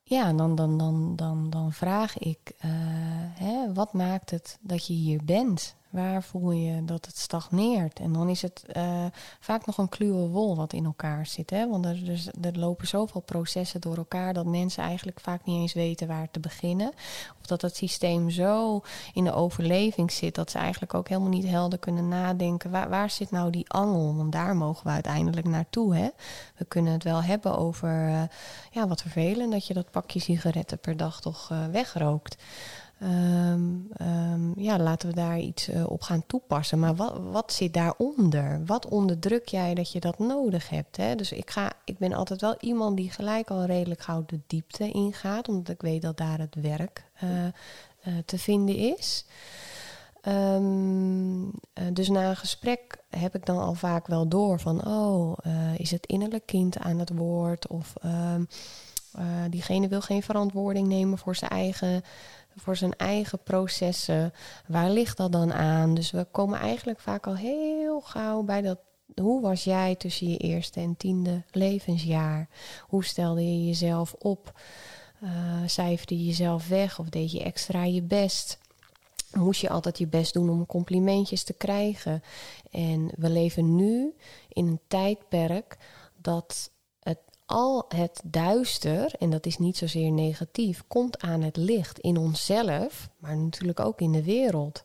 Ja, 0.04 0.34
dan, 0.34 0.56
dan, 0.56 0.78
dan, 0.78 1.16
dan, 1.16 1.50
dan 1.50 1.74
vraag 1.74 2.18
ik, 2.18 2.52
hè, 3.34 3.74
wat 3.74 3.94
maakt 3.94 4.30
het 4.30 4.58
dat 4.62 4.88
je 4.88 4.94
hier 4.94 5.20
bent? 5.24 5.76
Waar 5.96 6.24
voel 6.24 6.52
je 6.52 6.86
dat 6.86 7.06
het 7.06 7.18
stagneert? 7.18 8.00
En 8.00 8.14
dan 8.14 8.30
is 8.30 8.42
het 8.42 8.64
uh, 8.78 9.06
vaak 9.40 9.66
nog 9.66 9.78
een 9.78 9.90
kluwe 9.90 10.28
wol 10.28 10.56
wat 10.56 10.74
in 10.74 10.86
elkaar 10.86 11.26
zit. 11.26 11.50
Hè? 11.50 11.70
Want 11.70 11.86
er, 11.86 12.06
dus, 12.06 12.28
er 12.42 12.58
lopen 12.58 12.88
zoveel 12.88 13.22
processen 13.22 13.82
door 13.82 13.98
elkaar 13.98 14.34
dat 14.34 14.46
mensen 14.46 14.84
eigenlijk 14.84 15.20
vaak 15.20 15.46
niet 15.46 15.62
eens 15.62 15.74
weten 15.74 16.08
waar 16.08 16.32
te 16.32 16.40
beginnen. 16.40 16.94
Of 17.40 17.46
dat 17.46 17.62
het 17.62 17.76
systeem 17.76 18.30
zo 18.30 18.82
in 19.14 19.24
de 19.24 19.34
overleving 19.34 20.12
zit 20.12 20.36
dat 20.36 20.52
ze 20.52 20.58
eigenlijk 20.58 20.94
ook 20.94 21.08
helemaal 21.10 21.30
niet 21.30 21.48
helder 21.48 21.80
kunnen 21.80 22.08
nadenken. 22.08 22.72
Waar, 22.72 22.90
waar 22.90 23.10
zit 23.10 23.32
nou 23.32 23.50
die 23.50 23.70
angel? 23.70 24.16
Want 24.16 24.32
daar 24.32 24.56
mogen 24.56 24.84
we 24.84 24.92
uiteindelijk 24.92 25.48
naartoe. 25.48 25.96
Hè? 25.96 26.10
We 26.58 26.66
kunnen 26.66 26.94
het 26.94 27.04
wel 27.04 27.24
hebben 27.24 27.58
over 27.58 28.08
uh, 28.08 28.22
ja, 28.72 28.88
wat 28.88 29.02
vervelend 29.02 29.52
dat 29.52 29.68
je 29.68 29.74
dat 29.74 29.92
pakje 29.92 30.20
sigaretten 30.20 30.80
per 30.80 30.98
dag 30.98 31.22
toch 31.22 31.50
uh, 31.52 31.66
wegrookt. 31.66 32.36
Um, 33.02 33.88
um, 34.02 34.54
ja, 34.56 34.80
laten 34.80 35.10
we 35.10 35.16
daar 35.16 35.40
iets 35.40 35.70
uh, 35.70 35.90
op 35.90 36.02
gaan 36.02 36.24
toepassen. 36.28 36.80
Maar 36.80 36.96
wat, 36.96 37.18
wat 37.32 37.54
zit 37.54 37.74
daaronder? 37.74 38.66
Wat 38.66 38.88
onderdruk 38.88 39.48
jij 39.48 39.74
dat 39.74 39.92
je 39.92 40.00
dat 40.00 40.20
nodig 40.20 40.70
hebt? 40.70 40.98
Hè? 40.98 41.16
Dus 41.16 41.32
ik, 41.32 41.52
ga, 41.52 41.72
ik 41.86 41.98
ben 41.98 42.14
altijd 42.14 42.42
wel 42.42 42.56
iemand 42.60 42.98
die 42.98 43.12
gelijk 43.12 43.50
al 43.50 43.66
redelijk 43.66 44.02
gauw 44.02 44.24
de 44.26 44.40
diepte 44.48 44.92
ingaat, 44.92 45.50
omdat 45.50 45.70
ik 45.70 45.82
weet 45.82 46.02
dat 46.02 46.18
daar 46.18 46.40
het 46.40 46.56
werk 46.56 47.06
uh, 47.24 47.30
uh, 47.44 47.52
te 48.26 48.38
vinden 48.38 48.76
is. 48.76 49.26
Um, 50.28 51.52
dus 51.94 52.10
na 52.10 52.30
een 52.30 52.36
gesprek 52.36 52.98
heb 53.10 53.36
ik 53.36 53.46
dan 53.46 53.58
al 53.58 53.74
vaak 53.74 54.08
wel 54.08 54.28
door 54.28 54.60
van, 54.60 54.88
oh, 54.88 55.38
is 55.78 55.92
het 55.92 56.06
innerlijk 56.06 56.46
kind 56.46 56.78
aan 56.78 57.00
het 57.00 57.12
woord? 57.16 57.68
Of 57.68 57.94
diegene 59.50 59.88
wil 59.88 60.02
geen 60.02 60.24
verantwoording 60.24 60.88
nemen 60.88 61.18
voor 61.18 61.36
zijn 61.36 61.52
eigen 61.52 62.04
voor 62.56 62.76
zijn 62.76 62.96
eigen 62.96 63.44
processen. 63.44 64.34
Waar 64.68 64.90
ligt 64.90 65.18
dat 65.18 65.32
dan 65.32 65.54
aan? 65.54 65.94
Dus 65.94 66.12
we 66.12 66.28
komen 66.32 66.60
eigenlijk 66.60 67.00
vaak 67.00 67.28
al 67.28 67.36
heel 67.36 68.02
gauw 68.02 68.44
bij 68.44 68.62
dat. 68.62 68.80
Hoe 69.22 69.42
was 69.42 69.64
jij 69.64 69.96
tussen 69.96 70.30
je 70.30 70.38
eerste 70.38 70.80
en 70.80 70.98
tiende 70.98 71.44
levensjaar? 71.52 72.50
Hoe 72.88 73.06
stelde 73.06 73.44
je 73.44 73.66
jezelf 73.66 74.14
op? 74.14 74.60
Uh, 75.24 75.30
cijferde 75.66 76.18
je 76.18 76.26
jezelf 76.26 76.68
weg 76.68 77.00
of 77.00 77.10
deed 77.10 77.32
je 77.32 77.44
extra 77.44 77.84
je 77.84 78.02
best? 78.02 78.58
Moest 79.34 79.62
je 79.62 79.70
altijd 79.70 79.98
je 79.98 80.08
best 80.08 80.34
doen 80.34 80.50
om 80.50 80.66
complimentjes 80.66 81.44
te 81.44 81.54
krijgen? 81.54 82.24
En 82.72 83.12
we 83.16 83.30
leven 83.30 83.76
nu 83.76 84.14
in 84.50 84.68
een 84.68 84.80
tijdperk 84.88 85.78
dat 86.22 86.72
al 87.46 87.86
het 87.88 88.22
duister, 88.24 89.14
en 89.20 89.30
dat 89.30 89.46
is 89.46 89.58
niet 89.58 89.78
zozeer 89.78 90.12
negatief, 90.12 90.84
komt 90.88 91.22
aan 91.22 91.42
het 91.42 91.58
licht 91.58 92.00
in 92.00 92.18
onszelf, 92.18 93.10
maar 93.18 93.38
natuurlijk 93.38 93.80
ook 93.80 94.02
in 94.02 94.12
de 94.12 94.24
wereld. 94.24 94.84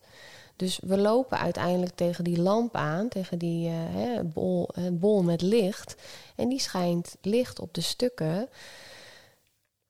Dus 0.56 0.78
we 0.82 0.98
lopen 0.98 1.38
uiteindelijk 1.38 1.94
tegen 1.94 2.24
die 2.24 2.40
lamp 2.40 2.74
aan, 2.74 3.08
tegen 3.08 3.38
die 3.38 3.68
hè, 3.68 4.24
bol, 4.24 4.68
bol 4.92 5.22
met 5.22 5.42
licht. 5.42 5.94
En 6.36 6.48
die 6.48 6.60
schijnt 6.60 7.16
licht 7.20 7.60
op 7.60 7.74
de 7.74 7.80
stukken 7.80 8.48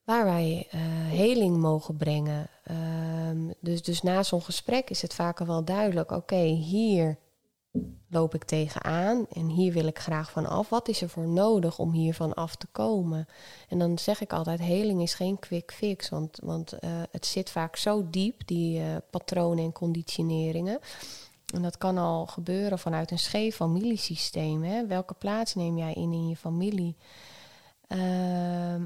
waar 0.04 0.24
wij 0.24 0.68
uh, 0.74 0.80
heling 1.08 1.56
mogen 1.56 1.96
brengen. 1.96 2.48
Um, 3.30 3.54
dus, 3.60 3.82
dus 3.82 4.02
na 4.02 4.22
zo'n 4.22 4.42
gesprek 4.42 4.90
is 4.90 5.02
het 5.02 5.14
vaker 5.14 5.46
wel 5.46 5.64
duidelijk: 5.64 6.10
oké, 6.10 6.42
hier 6.42 7.18
loop 8.08 8.34
ik 8.34 8.44
tegenaan 8.44 9.26
en 9.32 9.46
hier 9.46 9.72
wil 9.72 9.86
ik 9.86 9.98
graag 9.98 10.30
van 10.30 10.46
af. 10.46 10.68
Wat 10.68 10.88
is 10.88 11.02
er 11.02 11.08
voor 11.08 11.28
nodig 11.28 11.78
om 11.78 11.92
hiervan 11.92 12.34
af 12.34 12.56
te 12.56 12.66
komen? 12.72 13.28
En 13.68 13.78
dan 13.78 13.98
zeg 13.98 14.20
ik 14.20 14.32
altijd, 14.32 14.60
heling 14.60 15.02
is 15.02 15.14
geen 15.14 15.38
quick 15.38 15.72
fix, 15.72 16.08
want, 16.08 16.38
want 16.42 16.72
uh, 16.74 16.90
het 17.10 17.26
zit 17.26 17.50
vaak 17.50 17.76
zo 17.76 18.10
diep, 18.10 18.46
die 18.46 18.80
uh, 18.80 18.96
patronen 19.10 19.64
en 19.64 19.72
conditioneringen. 19.72 20.78
En 21.54 21.62
dat 21.62 21.78
kan 21.78 21.98
al 21.98 22.26
gebeuren 22.26 22.78
vanuit 22.78 23.10
een 23.10 23.18
scheef 23.18 23.56
familiesysteem. 23.56 24.62
Hè? 24.62 24.86
Welke 24.86 25.14
plaats 25.14 25.54
neem 25.54 25.78
jij 25.78 25.92
in 25.92 26.12
in 26.12 26.28
je 26.28 26.36
familie? 26.36 26.96
Uh, 27.88 27.98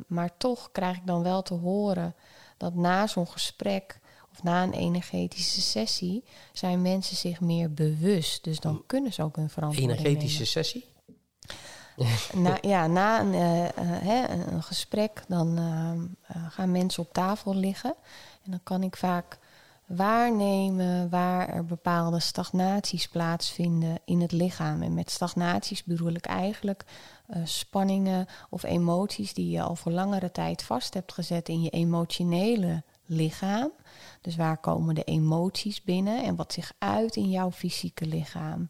maar 0.06 0.36
toch 0.36 0.68
krijg 0.72 0.96
ik 0.96 1.06
dan 1.06 1.22
wel 1.22 1.42
te 1.42 1.54
horen 1.54 2.14
dat 2.56 2.74
na 2.74 3.06
zo'n 3.06 3.28
gesprek 3.28 4.00
of 4.34 4.42
na 4.42 4.62
een 4.62 4.72
energetische 4.72 5.60
sessie 5.60 6.24
zijn 6.52 6.82
mensen 6.82 7.16
zich 7.16 7.40
meer 7.40 7.72
bewust. 7.72 8.44
Dus 8.44 8.60
dan 8.60 8.82
kunnen 8.86 9.12
ze 9.12 9.22
ook 9.22 9.36
hun 9.36 9.50
verantwoording 9.50 9.98
Energetische 9.98 10.32
nemen. 10.32 10.46
sessie? 10.46 10.84
na, 12.34 12.58
ja, 12.60 12.86
na 12.86 13.20
een, 13.20 13.32
uh, 13.34 14.04
uh, 14.04 14.52
een 14.52 14.62
gesprek 14.62 15.22
dan 15.28 15.58
uh, 15.58 16.46
gaan 16.48 16.70
mensen 16.70 17.02
op 17.02 17.12
tafel 17.12 17.54
liggen. 17.54 17.94
En 18.44 18.50
dan 18.50 18.60
kan 18.62 18.82
ik 18.82 18.96
vaak 18.96 19.38
waarnemen 19.86 21.08
waar 21.08 21.48
er 21.48 21.64
bepaalde 21.64 22.20
stagnaties 22.20 23.08
plaatsvinden 23.08 23.98
in 24.04 24.20
het 24.20 24.32
lichaam. 24.32 24.82
En 24.82 24.94
met 24.94 25.10
stagnaties 25.10 25.84
bedoel 25.84 26.12
ik 26.12 26.26
eigenlijk 26.26 26.84
spanningen 27.44 28.26
of 28.50 28.62
emoties 28.62 29.34
die 29.34 29.50
je 29.50 29.62
al 29.62 29.76
voor 29.76 29.92
langere 29.92 30.30
tijd 30.30 30.62
vast 30.62 30.94
hebt 30.94 31.12
gezet 31.12 31.48
in 31.48 31.62
je 31.62 31.70
emotionele 31.70 32.82
lichaam. 33.06 33.70
Dus 34.24 34.36
waar 34.36 34.58
komen 34.58 34.94
de 34.94 35.04
emoties 35.04 35.82
binnen 35.82 36.24
en 36.24 36.36
wat 36.36 36.52
zich 36.52 36.72
uit 36.78 37.16
in 37.16 37.30
jouw 37.30 37.50
fysieke 37.50 38.06
lichaam. 38.06 38.68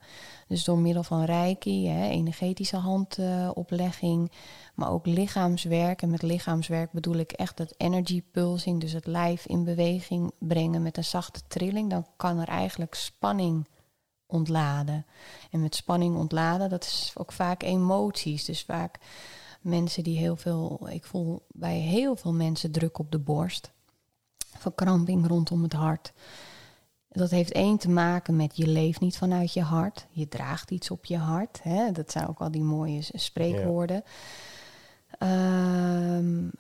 Dus 0.49 0.64
door 0.64 0.79
middel 0.79 1.03
van 1.03 1.25
reiki, 1.25 1.88
hè, 1.88 2.09
energetische 2.09 2.77
handoplegging, 2.77 4.33
maar 4.75 4.90
ook 4.90 5.07
lichaamswerk. 5.07 6.03
En 6.03 6.11
met 6.11 6.23
lichaamswerk 6.23 6.93
bedoel 6.93 7.14
ik 7.14 7.33
echt 7.33 7.59
het 7.59 7.75
energy 7.77 8.23
pulsing, 8.23 8.81
dus 8.81 8.93
het 8.93 9.07
lijf 9.07 9.47
in 9.47 9.64
beweging 9.64 10.33
brengen 10.38 10.83
met 10.83 10.97
een 10.97 11.05
zachte 11.05 11.40
trilling. 11.49 11.90
Dan 11.90 12.07
kan 12.17 12.38
er 12.38 12.49
eigenlijk 12.49 12.95
spanning 12.95 13.69
ontladen. 14.27 15.07
En 15.51 15.62
met 15.62 15.75
spanning 15.75 16.17
ontladen, 16.17 16.71
dat 16.71 16.85
is 16.85 17.12
ook 17.14 17.33
vaak 17.33 17.62
emoties. 17.62 18.45
Dus 18.45 18.62
vaak 18.62 18.99
mensen 19.61 20.03
die 20.03 20.19
heel 20.19 20.37
veel, 20.37 20.88
ik 20.90 21.05
voel 21.05 21.47
bij 21.49 21.79
heel 21.79 22.17
veel 22.17 22.33
mensen 22.33 22.73
druk 22.73 22.99
op 22.99 23.11
de 23.11 23.19
borst 23.19 23.73
verkramping 24.64 25.27
rondom 25.27 25.62
het 25.62 25.72
hart. 25.72 26.12
Dat 27.09 27.31
heeft 27.31 27.53
één 27.53 27.79
te 27.79 27.90
maken 27.90 28.37
met 28.37 28.57
je 28.57 28.66
leeft 28.66 29.00
niet 29.00 29.16
vanuit 29.16 29.53
je 29.53 29.62
hart. 29.62 30.07
Je 30.11 30.29
draagt 30.29 30.70
iets 30.70 30.90
op 30.90 31.05
je 31.05 31.16
hart. 31.16 31.61
Hè? 31.62 31.92
Dat 31.92 32.11
zijn 32.11 32.29
ook 32.29 32.38
al 32.38 32.50
die 32.50 32.62
mooie 32.62 33.00
spreekwoorden. 33.03 34.05
Um, 35.18 36.50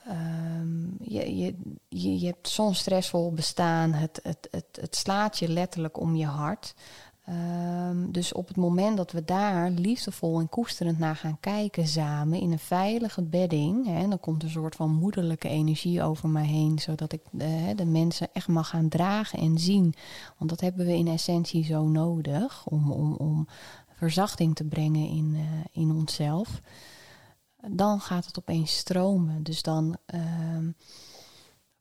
je, 1.00 1.36
je, 1.36 1.54
je, 1.88 2.18
je, 2.18 2.26
hebt 2.26 2.48
zo'n 2.48 2.74
stressvol 2.74 3.32
bestaan. 3.32 3.92
Het, 3.92 4.20
het, 4.22 4.48
het, 4.50 4.78
het 4.80 4.96
slaat 4.96 5.38
je 5.38 5.48
letterlijk 5.48 6.00
om 6.00 6.16
je 6.16 6.26
hart. 6.26 6.74
Um, 7.28 8.12
dus 8.12 8.32
op 8.32 8.48
het 8.48 8.56
moment 8.56 8.96
dat 8.96 9.12
we 9.12 9.24
daar 9.24 9.70
liefdevol 9.70 10.40
en 10.40 10.48
koesterend 10.48 10.98
naar 10.98 11.16
gaan 11.16 11.40
kijken 11.40 11.86
samen 11.86 12.40
in 12.40 12.52
een 12.52 12.58
veilige 12.58 13.22
bedding, 13.22 13.86
hè, 13.86 14.08
dan 14.08 14.20
komt 14.20 14.42
een 14.42 14.50
soort 14.50 14.74
van 14.74 14.90
moederlijke 14.90 15.48
energie 15.48 16.02
over 16.02 16.28
mij 16.28 16.46
heen, 16.46 16.78
zodat 16.78 17.12
ik 17.12 17.20
de, 17.30 17.72
de, 17.76 17.84
mensen 17.84 18.28
echt 18.32 18.48
mag 18.48 18.68
gaan 18.68 18.88
dragen 18.88 19.38
en 19.38 19.58
zien. 19.58 19.94
Want 20.38 20.50
dat 20.50 20.60
hebben 20.60 20.86
we 20.86 20.96
in 20.96 21.08
essentie 21.08 21.64
zo 21.64 21.86
nodig 21.86 22.66
om, 22.66 22.92
om, 22.92 23.14
om 23.14 23.48
verzachting 23.96 24.54
te 24.54 24.64
brengen 24.64 25.08
in, 25.08 25.34
uh, 25.34 25.42
in 25.72 25.90
onszelf. 25.90 26.60
Dan 27.68 28.00
gaat 28.00 28.26
het 28.26 28.38
opeens 28.38 28.76
stromen. 28.76 29.42
Dus 29.42 29.62
dan. 29.62 29.96
Uh, 30.14 30.20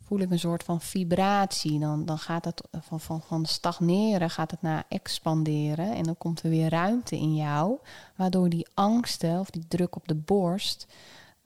voel 0.03 0.19
ik 0.19 0.31
een 0.31 0.39
soort 0.39 0.63
van 0.63 0.81
vibratie. 0.81 1.79
Dan, 1.79 2.05
dan 2.05 2.17
gaat 2.17 2.45
het 2.45 2.61
van, 2.71 2.99
van, 2.99 3.21
van 3.21 3.45
stagneren 3.45 4.29
gaat 4.29 4.51
het 4.51 4.61
naar 4.61 4.85
expanderen. 4.87 5.93
En 5.93 6.03
dan 6.03 6.17
komt 6.17 6.43
er 6.43 6.49
weer 6.49 6.69
ruimte 6.69 7.15
in 7.15 7.35
jou. 7.35 7.77
Waardoor 8.15 8.49
die 8.49 8.67
angsten 8.73 9.39
of 9.39 9.49
die 9.49 9.67
druk 9.67 9.95
op 9.95 10.07
de 10.07 10.15
borst 10.15 10.87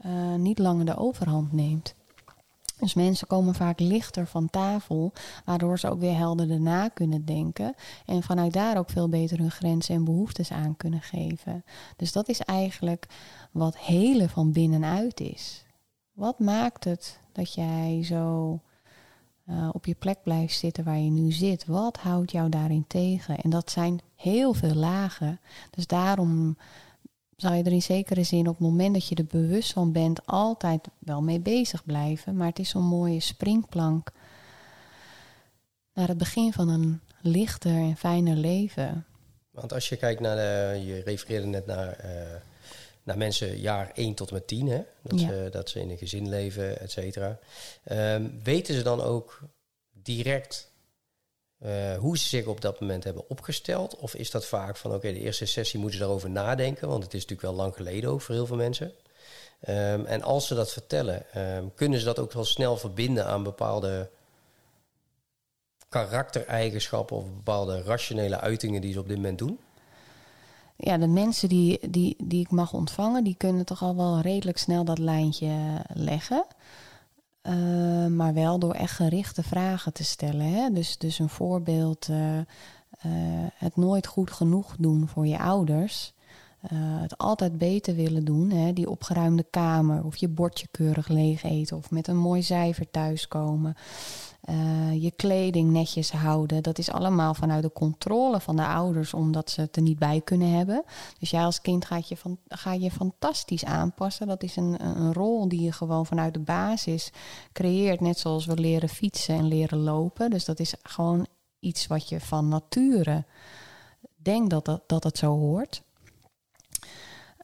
uh, 0.05 0.33
niet 0.35 0.59
langer 0.59 0.85
de 0.85 0.97
overhand 0.97 1.51
neemt. 1.51 1.95
Dus 2.79 2.93
mensen 2.93 3.27
komen 3.27 3.55
vaak 3.55 3.79
lichter 3.79 4.27
van 4.27 4.49
tafel, 4.49 5.13
waardoor 5.45 5.79
ze 5.79 5.89
ook 5.89 5.99
weer 5.99 6.15
helderder 6.15 6.59
na 6.59 6.87
kunnen 6.87 7.25
denken. 7.25 7.75
En 8.05 8.23
vanuit 8.23 8.53
daar 8.53 8.77
ook 8.77 8.89
veel 8.89 9.09
beter 9.09 9.37
hun 9.37 9.51
grenzen 9.51 9.95
en 9.95 10.03
behoeftes 10.03 10.51
aan 10.51 10.77
kunnen 10.77 11.01
geven. 11.01 11.63
Dus 11.95 12.11
dat 12.11 12.29
is 12.29 12.39
eigenlijk 12.39 13.07
wat 13.51 13.77
hele 13.77 14.29
van 14.29 14.51
binnenuit 14.51 15.19
is. 15.19 15.65
Wat 16.13 16.39
maakt 16.39 16.83
het 16.83 17.19
dat 17.37 17.53
jij 17.53 18.03
zo 18.03 18.59
uh, 19.49 19.69
op 19.71 19.85
je 19.85 19.95
plek 19.95 20.17
blijft 20.23 20.57
zitten 20.57 20.83
waar 20.83 20.97
je 20.97 21.09
nu 21.09 21.31
zit? 21.31 21.65
Wat 21.65 21.97
houdt 21.97 22.31
jou 22.31 22.49
daarin 22.49 22.85
tegen? 22.87 23.37
En 23.37 23.49
dat 23.49 23.71
zijn 23.71 23.99
heel 24.15 24.53
veel 24.53 24.73
lagen. 24.73 25.39
Dus 25.69 25.87
daarom 25.87 26.57
zou 27.35 27.55
je 27.55 27.63
er 27.63 27.71
in 27.71 27.81
zekere 27.81 28.23
zin 28.23 28.47
op 28.47 28.57
het 28.57 28.67
moment 28.67 28.93
dat 28.93 29.07
je 29.07 29.15
er 29.15 29.25
bewust 29.25 29.73
van 29.73 29.91
bent, 29.91 30.25
altijd 30.25 30.87
wel 30.99 31.21
mee 31.21 31.39
bezig 31.39 31.85
blijven. 31.85 32.35
Maar 32.35 32.47
het 32.47 32.59
is 32.59 32.69
zo'n 32.69 32.83
mooie 32.83 33.19
springplank 33.19 34.11
naar 35.93 36.07
het 36.07 36.17
begin 36.17 36.53
van 36.53 36.69
een 36.69 37.01
lichter 37.21 37.75
en 37.75 37.97
fijner 37.97 38.35
leven. 38.35 39.05
Want 39.51 39.73
als 39.73 39.89
je 39.89 39.95
kijkt 39.95 40.21
naar 40.21 40.35
de, 40.35 40.81
je 40.85 41.01
refereerde 41.05 41.47
net 41.47 41.65
naar 41.65 42.05
uh, 42.05 42.11
naar 43.07 43.17
mensen 43.17 43.57
jaar 43.59 43.91
1 43.93 44.13
tot 44.13 44.27
en 44.27 44.33
met 44.33 44.47
10, 44.47 44.67
hè? 44.67 44.81
Dat, 45.01 45.19
ja. 45.19 45.27
ze, 45.27 45.47
dat 45.51 45.69
ze 45.69 45.79
in 45.79 45.89
een 45.89 45.97
gezin 45.97 46.29
leven, 46.29 46.79
et 46.79 46.91
cetera. 46.91 47.39
Um, 47.91 48.39
weten 48.43 48.73
ze 48.75 48.81
dan 48.81 49.01
ook 49.01 49.41
direct 49.91 50.71
eh, 51.59 51.97
hoe 51.97 52.17
ze 52.17 52.27
zich 52.27 52.45
op 52.45 52.61
dat 52.61 52.79
moment 52.79 53.03
hebben 53.03 53.29
opgesteld? 53.29 53.95
Of 53.95 54.15
is 54.15 54.31
dat 54.31 54.45
vaak 54.45 54.77
van 54.77 54.93
oké, 54.93 55.13
de 55.13 55.19
eerste 55.19 55.45
sessie 55.45 55.79
moeten 55.79 55.97
ze 55.97 56.03
daarover 56.03 56.29
nadenken, 56.29 56.87
want 56.87 57.03
het 57.03 57.13
is 57.13 57.21
natuurlijk 57.21 57.49
wel 57.49 57.57
lang 57.57 57.75
geleden 57.75 58.09
ook 58.09 58.21
voor 58.21 58.35
heel 58.35 58.45
veel 58.45 58.55
mensen. 58.55 58.91
Ehm, 59.59 60.05
en 60.05 60.21
als 60.21 60.47
ze 60.47 60.55
dat 60.55 60.71
vertellen, 60.71 61.31
ehm, 61.31 61.65
kunnen 61.75 61.99
ze 61.99 62.05
dat 62.05 62.19
ook 62.19 62.31
wel 62.31 62.45
snel 62.45 62.77
verbinden 62.77 63.25
aan 63.25 63.43
bepaalde 63.43 64.09
karaktereigenschappen 65.89 67.17
of 67.17 67.25
bepaalde 67.33 67.81
rationele 67.81 68.39
uitingen 68.39 68.81
die 68.81 68.93
ze 68.93 68.99
op 68.99 69.07
dit 69.07 69.17
moment 69.17 69.37
doen? 69.37 69.59
Ja, 70.77 70.97
de 70.97 71.07
mensen 71.07 71.49
die, 71.49 71.89
die, 71.89 72.15
die 72.23 72.39
ik 72.39 72.51
mag 72.51 72.73
ontvangen, 72.73 73.23
die 73.23 73.35
kunnen 73.37 73.65
toch 73.65 73.81
al 73.81 73.95
wel 73.95 74.19
redelijk 74.19 74.57
snel 74.57 74.85
dat 74.85 74.97
lijntje 74.97 75.81
leggen. 75.93 76.45
Uh, 77.43 78.05
maar 78.07 78.33
wel 78.33 78.59
door 78.59 78.73
echt 78.73 78.95
gerichte 78.95 79.43
vragen 79.43 79.93
te 79.93 80.03
stellen. 80.03 80.45
Hè? 80.45 80.69
Dus, 80.71 80.97
dus 80.97 81.19
een 81.19 81.29
voorbeeld, 81.29 82.07
uh, 82.09 82.37
uh, 82.37 82.43
het 83.53 83.75
nooit 83.75 84.07
goed 84.07 84.31
genoeg 84.31 84.75
doen 84.79 85.07
voor 85.07 85.27
je 85.27 85.39
ouders. 85.39 86.13
het 87.01 87.17
altijd 87.17 87.57
beter 87.57 87.95
willen 87.95 88.25
doen. 88.25 88.49
Hè? 88.49 88.73
Die 88.73 88.89
opgeruimde 88.89 89.45
kamer 89.49 90.03
of 90.03 90.15
je 90.15 90.27
bordje 90.27 90.67
keurig 90.71 91.07
leeg 91.07 91.43
eten 91.43 91.77
of 91.77 91.91
met 91.91 92.07
een 92.07 92.17
mooi 92.17 92.43
cijfer 92.43 92.91
thuiskomen. 92.91 93.75
Uh, 94.49 95.03
je 95.03 95.11
kleding 95.11 95.71
netjes 95.71 96.11
houden. 96.11 96.63
Dat 96.63 96.77
is 96.77 96.91
allemaal 96.91 97.33
vanuit 97.33 97.63
de 97.63 97.71
controle 97.71 98.39
van 98.39 98.55
de 98.55 98.65
ouders, 98.65 99.13
omdat 99.13 99.49
ze 99.49 99.61
het 99.61 99.75
er 99.75 99.81
niet 99.81 99.99
bij 99.99 100.21
kunnen 100.21 100.51
hebben. 100.51 100.83
Dus 101.19 101.29
jij 101.29 101.43
als 101.43 101.61
kind 101.61 101.85
gaat 101.85 102.07
je, 102.07 102.17
van, 102.17 102.37
ga 102.47 102.73
je 102.73 102.91
fantastisch 102.91 103.65
aanpassen. 103.65 104.27
Dat 104.27 104.43
is 104.43 104.55
een, 104.55 104.85
een 104.85 105.13
rol 105.13 105.47
die 105.47 105.61
je 105.61 105.71
gewoon 105.71 106.05
vanuit 106.05 106.33
de 106.33 106.39
basis 106.39 107.11
creëert. 107.53 107.99
Net 107.99 108.19
zoals 108.19 108.45
we 108.45 108.59
leren 108.59 108.89
fietsen 108.89 109.35
en 109.35 109.47
leren 109.47 109.79
lopen. 109.79 110.29
Dus 110.29 110.45
dat 110.45 110.59
is 110.59 110.75
gewoon 110.83 111.27
iets 111.59 111.87
wat 111.87 112.09
je 112.09 112.19
van 112.19 112.47
nature 112.47 113.25
denkt 114.15 114.49
dat, 114.49 114.65
dat, 114.65 114.83
dat 114.87 115.03
het 115.03 115.17
zo 115.17 115.37
hoort. 115.37 115.81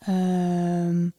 Uh, 0.10 1.12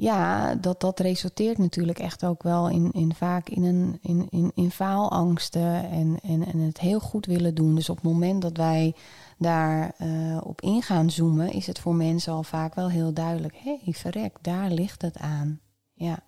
ja, 0.00 0.54
dat, 0.54 0.80
dat 0.80 1.00
resulteert 1.00 1.58
natuurlijk 1.58 1.98
echt 1.98 2.24
ook 2.24 2.42
wel 2.42 2.68
in, 2.68 2.90
in 2.92 3.14
vaak 3.14 3.48
in, 3.48 3.62
een, 3.62 3.98
in, 4.02 4.26
in, 4.30 4.52
in 4.54 4.70
faalangsten 4.70 5.90
en, 5.90 6.18
en, 6.22 6.46
en 6.46 6.58
het 6.58 6.80
heel 6.80 7.00
goed 7.00 7.26
willen 7.26 7.54
doen. 7.54 7.74
Dus 7.74 7.88
op 7.88 7.96
het 7.96 8.04
moment 8.04 8.42
dat 8.42 8.56
wij 8.56 8.94
daar 9.38 9.92
uh, 10.02 10.40
op 10.42 10.60
in 10.60 10.82
gaan 10.82 11.10
zoomen, 11.10 11.52
is 11.52 11.66
het 11.66 11.78
voor 11.78 11.94
mensen 11.94 12.32
al 12.32 12.42
vaak 12.42 12.74
wel 12.74 12.88
heel 12.88 13.12
duidelijk. 13.12 13.54
Hé, 13.56 13.76
hey, 13.84 13.92
verrek, 13.92 14.36
daar 14.40 14.70
ligt 14.70 15.02
het 15.02 15.18
aan. 15.18 15.60
Ja. 15.92 16.18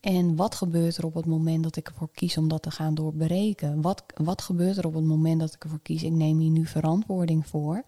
En 0.00 0.36
wat 0.36 0.54
gebeurt 0.54 0.96
er 0.96 1.04
op 1.04 1.14
het 1.14 1.26
moment 1.26 1.62
dat 1.62 1.76
ik 1.76 1.88
ervoor 1.88 2.08
kies 2.12 2.36
om 2.36 2.48
dat 2.48 2.62
te 2.62 2.70
gaan 2.70 2.94
doorbreken? 2.94 3.80
Wat, 3.80 4.02
wat 4.14 4.42
gebeurt 4.42 4.76
er 4.76 4.86
op 4.86 4.94
het 4.94 5.04
moment 5.04 5.40
dat 5.40 5.54
ik 5.54 5.64
ervoor 5.64 5.80
kies, 5.82 6.02
ik 6.02 6.12
neem 6.12 6.38
hier 6.38 6.50
nu 6.50 6.66
verantwoording 6.66 7.46
voor? 7.46 7.82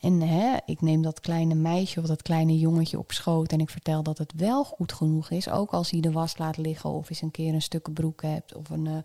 En 0.00 0.20
hè, 0.20 0.56
ik 0.66 0.80
neem 0.80 1.02
dat 1.02 1.20
kleine 1.20 1.54
meisje 1.54 2.00
of 2.00 2.06
dat 2.06 2.22
kleine 2.22 2.58
jongetje 2.58 2.98
op 2.98 3.12
schoot 3.12 3.52
en 3.52 3.60
ik 3.60 3.70
vertel 3.70 4.02
dat 4.02 4.18
het 4.18 4.32
wel 4.36 4.64
goed 4.64 4.92
genoeg 4.92 5.30
is. 5.30 5.48
Ook 5.48 5.70
als 5.70 5.90
hij 5.90 6.00
de 6.00 6.12
was 6.12 6.38
laat 6.38 6.56
liggen 6.56 6.90
of 6.90 7.10
eens 7.10 7.22
een 7.22 7.30
keer 7.30 7.54
een 7.54 7.62
stuk 7.62 7.92
broek 7.92 8.22
hebt 8.22 8.54
of 8.54 8.70
een, 8.70 8.86
eh, 8.86 8.96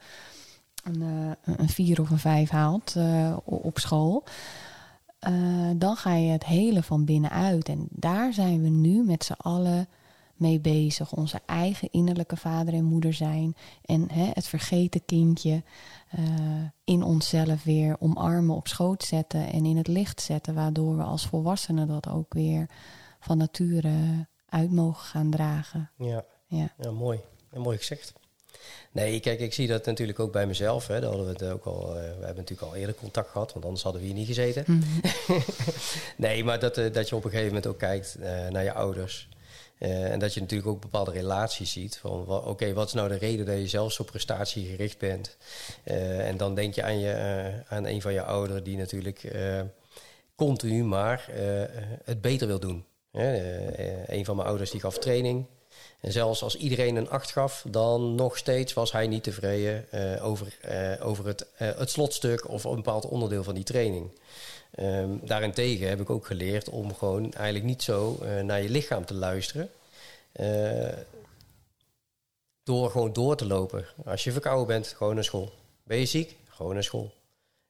een, 0.84 1.02
eh, 1.02 1.56
een 1.58 1.70
vier 1.70 2.02
of 2.02 2.10
een 2.10 2.20
vijf 2.20 2.50
haalt 2.50 2.94
uh, 2.98 3.38
op 3.44 3.80
school. 3.80 4.24
Dan 5.76 5.96
ga 5.96 6.14
je 6.14 6.32
het 6.32 6.46
hele 6.46 6.84
van 6.84 7.06
binnenuit. 7.06 7.70
En 7.70 7.88
daar 7.90 8.34
zijn 8.34 8.62
we 8.62 8.70
nu 8.70 9.04
met 9.04 9.24
z'n 9.24 9.34
allen 9.38 9.88
mee 10.36 10.60
bezig. 10.60 11.12
Onze 11.12 11.40
eigen 11.46 11.92
innerlijke 11.92 12.38
vader 12.38 12.74
en 12.74 12.84
moeder 12.84 13.14
zijn. 13.14 13.56
En 13.86 14.12
hè, 14.12 14.30
het 14.34 14.48
vergeten 14.48 15.06
kindje 15.06 15.64
uh, 16.20 16.26
in 16.84 17.04
onszelf 17.04 17.64
weer 17.64 17.96
omarmen, 18.00 18.56
op 18.56 18.68
schoot 18.68 19.04
zetten 19.04 19.52
en 19.52 19.66
in 19.66 19.78
het 19.78 19.88
licht 19.88 20.22
zetten. 20.22 20.54
Waardoor 20.54 20.98
we 20.98 21.04
als 21.04 21.26
volwassenen 21.26 21.88
dat 21.88 22.10
ook 22.10 22.34
weer 22.34 22.70
van 23.20 23.38
nature 23.38 24.28
uit 24.50 24.72
mogen 24.72 25.06
gaan 25.06 25.32
dragen. 25.32 25.90
Ja, 25.98 26.26
ja. 26.48 26.74
ja 26.78 26.92
mooi. 26.92 27.20
En 27.52 27.62
mooi 27.62 27.78
gezegd. 27.78 28.14
Nee, 28.92 29.20
kijk, 29.20 29.40
ik 29.40 29.54
zie 29.54 29.68
dat 29.68 29.86
natuurlijk 29.86 30.20
ook 30.20 30.32
bij 30.32 30.48
mezelf. 30.48 30.88
Hè. 30.88 31.00
Daar 31.00 31.10
hadden 31.10 31.26
we 31.28 31.32
het 31.32 31.54
ook 31.54 31.66
al. 31.66 31.88
Uh, 31.88 31.94
we 31.94 32.02
hebben 32.02 32.36
natuurlijk 32.36 32.62
al 32.62 32.76
eerder 32.76 32.96
contact 32.96 33.30
gehad, 33.30 33.54
want 33.54 33.66
anders 33.66 33.84
hadden 33.84 34.02
we 34.02 34.08
hier 34.08 34.16
niet 34.16 34.28
gezeten. 34.28 34.64
Mm 34.68 34.82
-hmm. 34.82 35.42
nee, 36.26 36.44
maar 36.44 36.60
dat, 36.60 36.78
uh, 36.78 36.94
dat 36.94 37.10
je 37.10 37.16
op 37.16 37.24
een 37.24 37.30
gegeven 37.30 37.54
moment 37.54 37.68
ook 37.68 37.78
kijkt 37.78 38.18
uh, 38.20 38.48
naar 38.48 38.64
je 38.64 38.74
ouders. 38.74 39.30
Uh, 39.80 40.12
en 40.12 40.20
dat 40.20 40.34
je 40.34 40.40
natuurlijk 40.40 40.70
ook 40.70 40.82
bepaalde 40.82 41.12
relaties 41.12 41.72
ziet. 41.72 41.98
Van 41.98 42.28
oké, 42.30 42.74
wat 42.74 42.88
is 42.88 42.94
nou 42.94 43.10
de 43.10 43.18
reden 43.18 43.46
dat 43.46 43.58
je 43.58 43.68
zelf 43.68 43.92
zo 43.92 44.04
prestatiegericht 44.04 44.98
bent? 44.98 45.38
Uh, 45.86 46.28
en 46.28 46.38
dan 46.38 46.56
denk 46.56 46.74
je 46.74 46.84
aan, 46.84 47.00
je, 47.00 47.14
uh, 47.68 47.74
aan 47.74 47.86
een 47.86 48.02
van 48.02 48.14
je 48.14 48.24
ouderen 48.24 48.64
die 48.64 48.78
natuurlijk 48.78 49.36
continu 50.36 50.84
maar 50.84 51.28
het 52.04 52.22
beter 52.22 52.48
wil 52.48 52.60
doen. 52.60 52.86
een 54.06 54.26
van 54.26 54.36
mijn 54.36 54.48
ouders 54.48 54.72
die 54.72 54.80
gaf 54.80 54.98
training. 54.98 55.46
En 56.00 56.12
zelfs 56.12 56.44
als 56.44 56.56
iedereen 56.56 56.96
een 56.96 57.10
acht 57.10 57.32
gaf, 57.32 57.66
dan 57.70 58.16
nog 58.16 58.38
steeds 58.38 58.74
was 58.74 58.92
hij 58.92 59.08
niet 59.08 59.24
tevreden 59.24 59.88
over, 60.22 60.58
over 61.02 61.26
het, 61.26 61.48
het 61.56 61.90
slotstuk 61.90 62.50
of 62.50 62.64
een 62.64 62.76
bepaald 62.76 63.06
onderdeel 63.06 63.44
van 63.44 63.56
die 63.56 63.64
training. 63.64 64.12
Um, 64.80 65.20
daarentegen 65.24 65.90
heb 65.90 66.00
ik 66.02 66.10
ook 66.10 66.26
geleerd 66.26 66.70
om 66.70 66.96
gewoon 66.96 67.34
eigenlijk 67.34 67.66
niet 67.66 67.84
zo 67.84 68.20
uh, 68.22 68.42
naar 68.42 68.62
je 68.62 68.70
lichaam 68.70 69.06
te 69.06 69.14
luisteren. 69.14 69.70
Uh, 70.40 70.94
door 72.64 72.92
gewoon 72.92 73.14
door 73.14 73.36
te 73.36 73.46
lopen. 73.46 73.86
Als 74.06 74.24
je 74.24 74.32
verkouden 74.32 74.68
bent, 74.68 74.88
gewoon 74.88 75.16
naar 75.16 75.24
school. 75.24 75.54
Ben 75.84 75.98
je 75.98 76.06
ziek? 76.06 76.36
Gewoon 76.50 76.74
naar 76.74 76.84
school. 76.84 77.14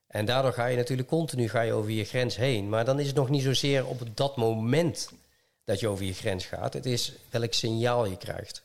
En 0.06 0.24
daardoor 0.24 0.52
ga 0.52 0.66
je 0.66 0.76
natuurlijk 0.76 1.08
continu 1.08 1.48
ga 1.48 1.60
je 1.60 1.72
over 1.72 1.90
je 1.90 2.04
grens 2.04 2.36
heen. 2.36 2.68
Maar 2.68 2.84
dan 2.84 3.00
is 3.00 3.06
het 3.06 3.16
nog 3.16 3.28
niet 3.28 3.42
zozeer 3.42 3.86
op 3.86 4.00
dat 4.14 4.36
moment 4.36 5.10
dat 5.64 5.80
je 5.80 5.88
over 5.88 6.04
je 6.04 6.14
grens 6.14 6.44
gaat. 6.44 6.72
Het 6.72 6.86
is 6.86 7.12
welk 7.30 7.52
signaal 7.52 8.06
je 8.06 8.16
krijgt. 8.16 8.62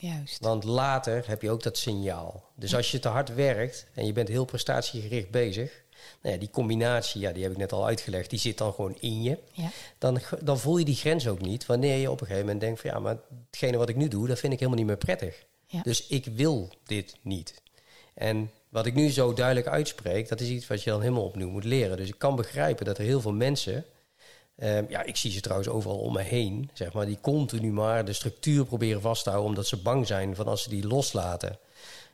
Juist. 0.00 0.40
Want 0.40 0.64
later 0.64 1.28
heb 1.28 1.42
je 1.42 1.50
ook 1.50 1.62
dat 1.62 1.78
signaal. 1.78 2.44
Dus 2.54 2.74
als 2.74 2.90
je 2.90 2.98
te 2.98 3.08
hard 3.08 3.34
werkt 3.34 3.86
en 3.94 4.06
je 4.06 4.12
bent 4.12 4.28
heel 4.28 4.44
prestatiegericht 4.44 5.30
bezig, 5.30 5.82
nou 6.22 6.34
ja, 6.34 6.40
die 6.40 6.50
combinatie, 6.50 7.20
ja, 7.20 7.32
die 7.32 7.42
heb 7.42 7.52
ik 7.52 7.58
net 7.58 7.72
al 7.72 7.86
uitgelegd, 7.86 8.30
die 8.30 8.38
zit 8.38 8.58
dan 8.58 8.72
gewoon 8.72 8.96
in 9.00 9.22
je. 9.22 9.38
Ja. 9.52 9.70
Dan, 9.98 10.20
dan 10.42 10.58
voel 10.58 10.78
je 10.78 10.84
die 10.84 10.94
grens 10.94 11.28
ook 11.28 11.40
niet 11.40 11.66
wanneer 11.66 11.96
je 11.96 12.10
op 12.10 12.20
een 12.20 12.26
gegeven 12.26 12.46
moment 12.46 12.60
denkt 12.60 12.80
van 12.80 12.90
ja, 12.90 12.98
maar 12.98 13.16
hetgene 13.46 13.76
wat 13.76 13.88
ik 13.88 13.96
nu 13.96 14.08
doe, 14.08 14.26
dat 14.26 14.38
vind 14.38 14.52
ik 14.52 14.58
helemaal 14.58 14.80
niet 14.80 14.88
meer 14.88 14.96
prettig. 14.96 15.46
Ja. 15.66 15.82
Dus 15.82 16.06
ik 16.06 16.24
wil 16.24 16.68
dit 16.84 17.16
niet. 17.22 17.62
En 18.14 18.50
wat 18.68 18.86
ik 18.86 18.94
nu 18.94 19.10
zo 19.10 19.32
duidelijk 19.32 19.66
uitspreek, 19.66 20.28
dat 20.28 20.40
is 20.40 20.48
iets 20.48 20.66
wat 20.66 20.82
je 20.82 20.90
dan 20.90 21.00
helemaal 21.00 21.24
opnieuw 21.24 21.50
moet 21.50 21.64
leren. 21.64 21.96
Dus 21.96 22.08
ik 22.08 22.18
kan 22.18 22.36
begrijpen 22.36 22.84
dat 22.84 22.98
er 22.98 23.04
heel 23.04 23.20
veel 23.20 23.32
mensen, 23.32 23.84
um, 24.56 24.86
ja, 24.88 25.02
ik 25.02 25.16
zie 25.16 25.30
ze 25.30 25.40
trouwens 25.40 25.68
overal 25.68 25.98
om 25.98 26.12
me 26.12 26.22
heen, 26.22 26.70
zeg 26.72 26.92
maar, 26.92 27.06
die 27.06 27.18
continu 27.20 27.72
maar 27.72 28.04
de 28.04 28.12
structuur 28.12 28.64
proberen 28.64 29.00
vast 29.00 29.22
te 29.22 29.30
houden, 29.30 29.50
omdat 29.50 29.66
ze 29.66 29.76
bang 29.76 30.06
zijn 30.06 30.36
van 30.36 30.46
als 30.46 30.62
ze 30.62 30.68
die 30.68 30.86
loslaten, 30.86 31.58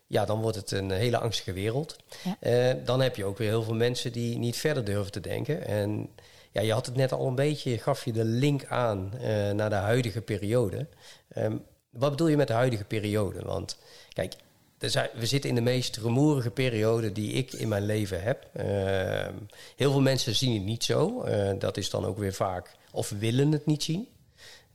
ja, 0.06 0.24
dan 0.24 0.40
wordt 0.40 0.56
het 0.56 0.70
een 0.70 0.90
hele 0.90 1.18
angstige 1.18 1.52
wereld. 1.52 1.96
Ja. 2.24 2.36
Uh, 2.74 2.84
dan 2.84 3.00
heb 3.00 3.16
je 3.16 3.24
ook 3.24 3.38
weer 3.38 3.48
heel 3.48 3.62
veel 3.62 3.74
mensen 3.74 4.12
die 4.12 4.38
niet 4.38 4.56
verder 4.56 4.84
durven 4.84 5.12
te 5.12 5.20
denken. 5.20 5.66
En 5.66 6.08
ja, 6.50 6.60
je 6.60 6.72
had 6.72 6.86
het 6.86 6.96
net 6.96 7.12
al 7.12 7.26
een 7.26 7.34
beetje, 7.34 7.78
gaf 7.78 8.04
je 8.04 8.12
de 8.12 8.24
link 8.24 8.64
aan 8.66 9.12
uh, 9.14 9.50
naar 9.50 9.70
de 9.70 9.76
huidige 9.76 10.20
periode. 10.20 10.86
Um, 11.36 11.62
wat 11.90 12.10
bedoel 12.10 12.28
je 12.28 12.36
met 12.36 12.48
de 12.48 12.52
huidige 12.52 12.84
periode? 12.84 13.42
Want 13.44 13.78
kijk, 14.12 14.34
we 15.14 15.26
zitten 15.26 15.50
in 15.50 15.54
de 15.54 15.60
meest 15.60 15.96
rumoerige 15.96 16.50
periode 16.50 17.12
die 17.12 17.32
ik 17.32 17.52
in 17.52 17.68
mijn 17.68 17.86
leven 17.86 18.22
heb. 18.22 18.46
Uh, 18.56 18.64
heel 19.76 19.90
veel 19.90 20.00
mensen 20.00 20.34
zien 20.34 20.54
het 20.54 20.64
niet 20.64 20.84
zo. 20.84 21.24
Uh, 21.24 21.50
dat 21.58 21.76
is 21.76 21.90
dan 21.90 22.04
ook 22.04 22.18
weer 22.18 22.34
vaak, 22.34 22.70
of 22.92 23.12
willen 23.18 23.52
het 23.52 23.66
niet 23.66 23.82
zien. 23.82 24.08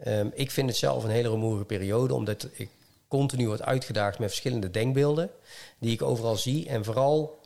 Um, 0.07 0.31
ik 0.33 0.51
vind 0.51 0.69
het 0.69 0.77
zelf 0.77 1.03
een 1.03 1.09
hele 1.09 1.29
rumoerige 1.29 1.65
periode, 1.65 2.13
omdat 2.13 2.47
ik 2.51 2.69
continu 3.09 3.47
wordt 3.47 3.61
uitgedaagd 3.61 4.19
met 4.19 4.29
verschillende 4.29 4.71
denkbeelden 4.71 5.29
die 5.79 5.91
ik 5.91 6.01
overal 6.01 6.35
zie. 6.35 6.67
En 6.69 6.85
vooral 6.85 7.39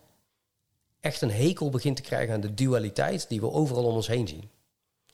echt 1.00 1.22
een 1.22 1.32
hekel 1.32 1.70
begint 1.70 1.96
te 1.96 2.02
krijgen 2.02 2.34
aan 2.34 2.42
de 2.42 2.54
dualiteit 2.54 3.26
die 3.30 3.40
we 3.40 3.52
overal 3.52 3.84
om 3.84 3.96
ons 3.96 4.08
heen 4.08 4.28
zien. 4.28 4.50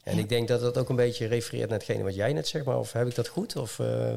En 0.03 0.15
ja. 0.15 0.21
ik 0.21 0.29
denk 0.29 0.47
dat 0.47 0.61
dat 0.61 0.77
ook 0.77 0.89
een 0.89 0.95
beetje 0.95 1.25
refereert 1.27 1.69
naar 1.69 1.77
hetgene 1.77 2.03
wat 2.03 2.15
jij 2.15 2.33
net 2.33 2.47
zegt, 2.47 2.65
maar 2.65 2.79
of 2.79 2.91
heb 2.91 3.07
ik 3.07 3.15
dat 3.15 3.27
goed? 3.27 3.55
Of 3.55 3.79
uh, 3.79 4.15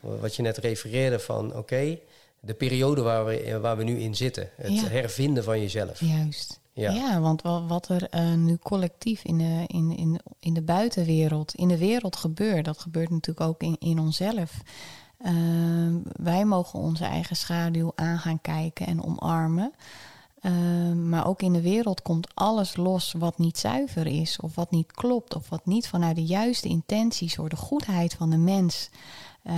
wat 0.00 0.36
je 0.36 0.42
net 0.42 0.56
refereerde 0.56 1.18
van 1.18 1.46
oké, 1.48 1.56
okay, 1.58 2.02
de 2.40 2.54
periode 2.54 3.02
waar 3.02 3.24
we, 3.24 3.58
waar 3.60 3.76
we 3.76 3.84
nu 3.84 3.98
in 4.00 4.14
zitten. 4.14 4.50
Het 4.56 4.74
Ja. 4.80 4.88
hervinden 4.88 5.44
van 5.44 5.60
jezelf. 5.60 6.00
Juist. 6.00 6.60
Ja. 6.72 6.90
Ja, 6.92 7.20
want 7.20 7.42
wa- 7.42 7.66
wat 7.66 7.88
er 7.88 8.06
eh, 8.10 8.32
nu 8.34 8.56
collectief 8.56 9.24
in 9.24 9.38
de, 9.38 9.64
in, 9.66 9.96
in, 9.96 10.20
in 10.38 10.54
de 10.54 10.62
buitenwereld, 10.62 11.54
in 11.54 11.68
de 11.68 11.78
wereld 11.78 12.16
gebeurt, 12.16 12.64
dat 12.64 12.78
gebeurt 12.78 13.10
natuurlijk 13.10 13.48
ook 13.48 13.62
in, 13.62 13.76
in 13.78 13.98
onszelf. 13.98 14.52
Uh, 15.20 15.94
wij 16.16 16.44
mogen 16.44 16.78
onze 16.78 17.04
eigen 17.04 17.36
schaduw 17.36 17.92
aan 17.94 18.18
gaan 18.18 18.40
kijken 18.40 18.86
en 18.86 19.04
omarmen. 19.04 19.72
Ehm, 20.40 21.08
maar 21.08 21.26
ook 21.26 21.42
in 21.42 21.52
de 21.52 21.60
wereld 21.60 22.02
komt 22.02 22.34
alles 22.34 22.76
los 22.76 23.14
wat 23.18 23.38
niet 23.38 23.58
zuiver 23.58 24.06
is, 24.06 24.40
of 24.40 24.54
wat 24.54 24.70
niet 24.70 24.92
klopt, 24.92 25.34
of 25.34 25.48
wat 25.48 25.66
niet 25.66 25.88
vanuit 25.88 26.16
de 26.16 26.24
juiste 26.24 26.68
intenties 26.68 27.34
door 27.34 27.48
de 27.48 27.56
goedheid 27.56 28.14
van 28.14 28.30
de 28.30 28.36
mens 28.36 28.90
uh, 29.44 29.54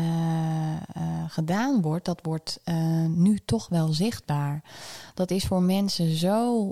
gedaan 1.28 1.80
wordt. 1.82 2.04
Dat 2.04 2.20
wordt 2.22 2.60
uh, 2.64 2.74
nu 3.06 3.38
toch 3.44 3.68
wel 3.68 3.92
zichtbaar. 3.92 4.62
Dat 5.14 5.30
is 5.30 5.44
voor 5.44 5.62
mensen 5.62 6.16
zo. 6.16 6.68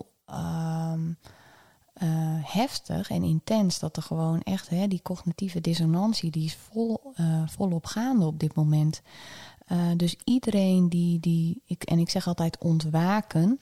Ehm, 1.96 2.40
heftig 2.42 3.10
en 3.10 3.22
intens 3.22 3.78
dat 3.78 3.96
er 3.96 4.02
gewoon 4.02 4.42
echt 4.42 4.68
hè, 4.68 4.88
die 4.88 5.02
cognitieve 5.02 5.60
dissonantie 5.60 6.30
die 6.30 6.44
is 6.44 6.58
vol, 6.70 7.00
volop 7.46 7.86
gaande 7.86 8.26
op 8.26 8.38
dit 8.38 8.54
moment. 8.54 9.02
dus 9.96 10.16
iedereen 10.24 10.88
die, 10.88 11.20
die 11.20 11.62
ik, 11.66 11.82
en 11.82 11.98
ik 11.98 12.10
zeg 12.10 12.26
altijd 12.26 12.58
ontwaken, 12.58 13.58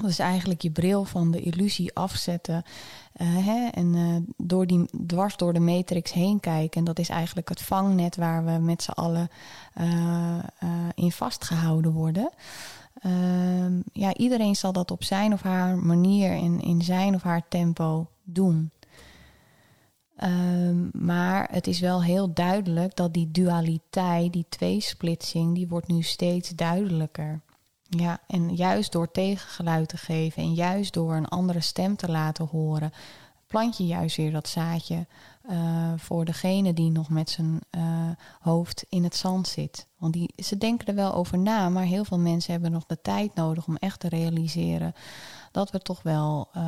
dat 0.00 0.10
is 0.10 0.18
eigenlijk 0.18 0.62
je 0.62 0.70
bril 0.70 1.04
van 1.04 1.30
de 1.30 1.40
illusie 1.40 1.94
afzetten. 1.94 2.62
Uh, 3.16 3.46
hè, 3.46 3.68
en 3.68 3.94
uh, 3.94 4.16
door 4.36 4.66
die, 4.66 4.88
dwars 5.06 5.36
door 5.36 5.52
de 5.52 5.60
matrix 5.60 6.12
heen 6.12 6.40
kijken. 6.40 6.78
En 6.78 6.84
dat 6.84 6.98
is 6.98 7.08
eigenlijk 7.08 7.48
het 7.48 7.62
vangnet 7.62 8.16
waar 8.16 8.44
we 8.44 8.50
met 8.50 8.82
z'n 8.82 8.90
allen 8.90 9.30
uh, 9.80 10.38
in 10.94 11.12
vastgehouden 11.12 11.92
worden. 11.92 12.30
Ehm, 13.00 13.80
ja, 13.92 14.14
iedereen 14.14 14.56
zal 14.56 14.72
dat 14.72 14.90
op 14.90 15.04
zijn 15.04 15.32
of 15.32 15.42
haar 15.42 15.78
manier 15.78 16.30
en 16.30 16.60
in 16.60 16.82
zijn 16.82 17.14
of 17.14 17.22
haar 17.22 17.48
tempo 17.48 18.06
doen. 18.22 18.70
Um, 20.24 20.90
maar 20.92 21.48
het 21.50 21.66
is 21.66 21.80
wel 21.80 22.02
heel 22.02 22.32
duidelijk 22.32 22.96
dat 22.96 23.14
die 23.14 23.30
dualiteit, 23.30 24.32
die 24.32 24.46
tweesplitsing, 24.48 25.54
die 25.54 25.68
wordt 25.68 25.88
nu 25.88 26.02
steeds 26.02 26.50
duidelijker. 26.50 27.40
Ja, 27.82 28.20
en 28.26 28.54
juist 28.54 28.92
door 28.92 29.10
tegengeluid 29.10 29.88
te 29.88 29.96
geven 29.96 30.42
en 30.42 30.54
juist 30.54 30.92
door 30.92 31.14
een 31.14 31.28
andere 31.28 31.60
stem 31.60 31.96
te 31.96 32.10
laten 32.10 32.46
horen, 32.46 32.92
plant 33.46 33.76
je 33.76 33.86
juist 33.86 34.16
weer 34.16 34.32
dat 34.32 34.48
zaadje 34.48 35.06
uh, 35.48 35.92
voor 35.96 36.24
degene 36.24 36.72
die 36.72 36.90
nog 36.90 37.10
met 37.10 37.30
zijn 37.30 37.60
uh, 37.70 37.82
hoofd 38.40 38.84
in 38.88 39.04
het 39.04 39.16
zand 39.16 39.48
zit. 39.48 39.86
Want 39.96 40.12
die, 40.12 40.32
ze 40.36 40.58
denken 40.58 40.86
er 40.86 40.94
wel 40.94 41.14
over 41.14 41.38
na, 41.38 41.68
maar 41.68 41.84
heel 41.84 42.04
veel 42.04 42.18
mensen 42.18 42.52
hebben 42.52 42.70
nog 42.70 42.86
de 42.86 43.00
tijd 43.02 43.34
nodig 43.34 43.66
om 43.66 43.76
echt 43.76 44.00
te 44.00 44.08
realiseren 44.08 44.94
dat 45.52 45.70
we 45.70 45.78
toch 45.78 46.02
wel 46.02 46.48
uh, 46.56 46.62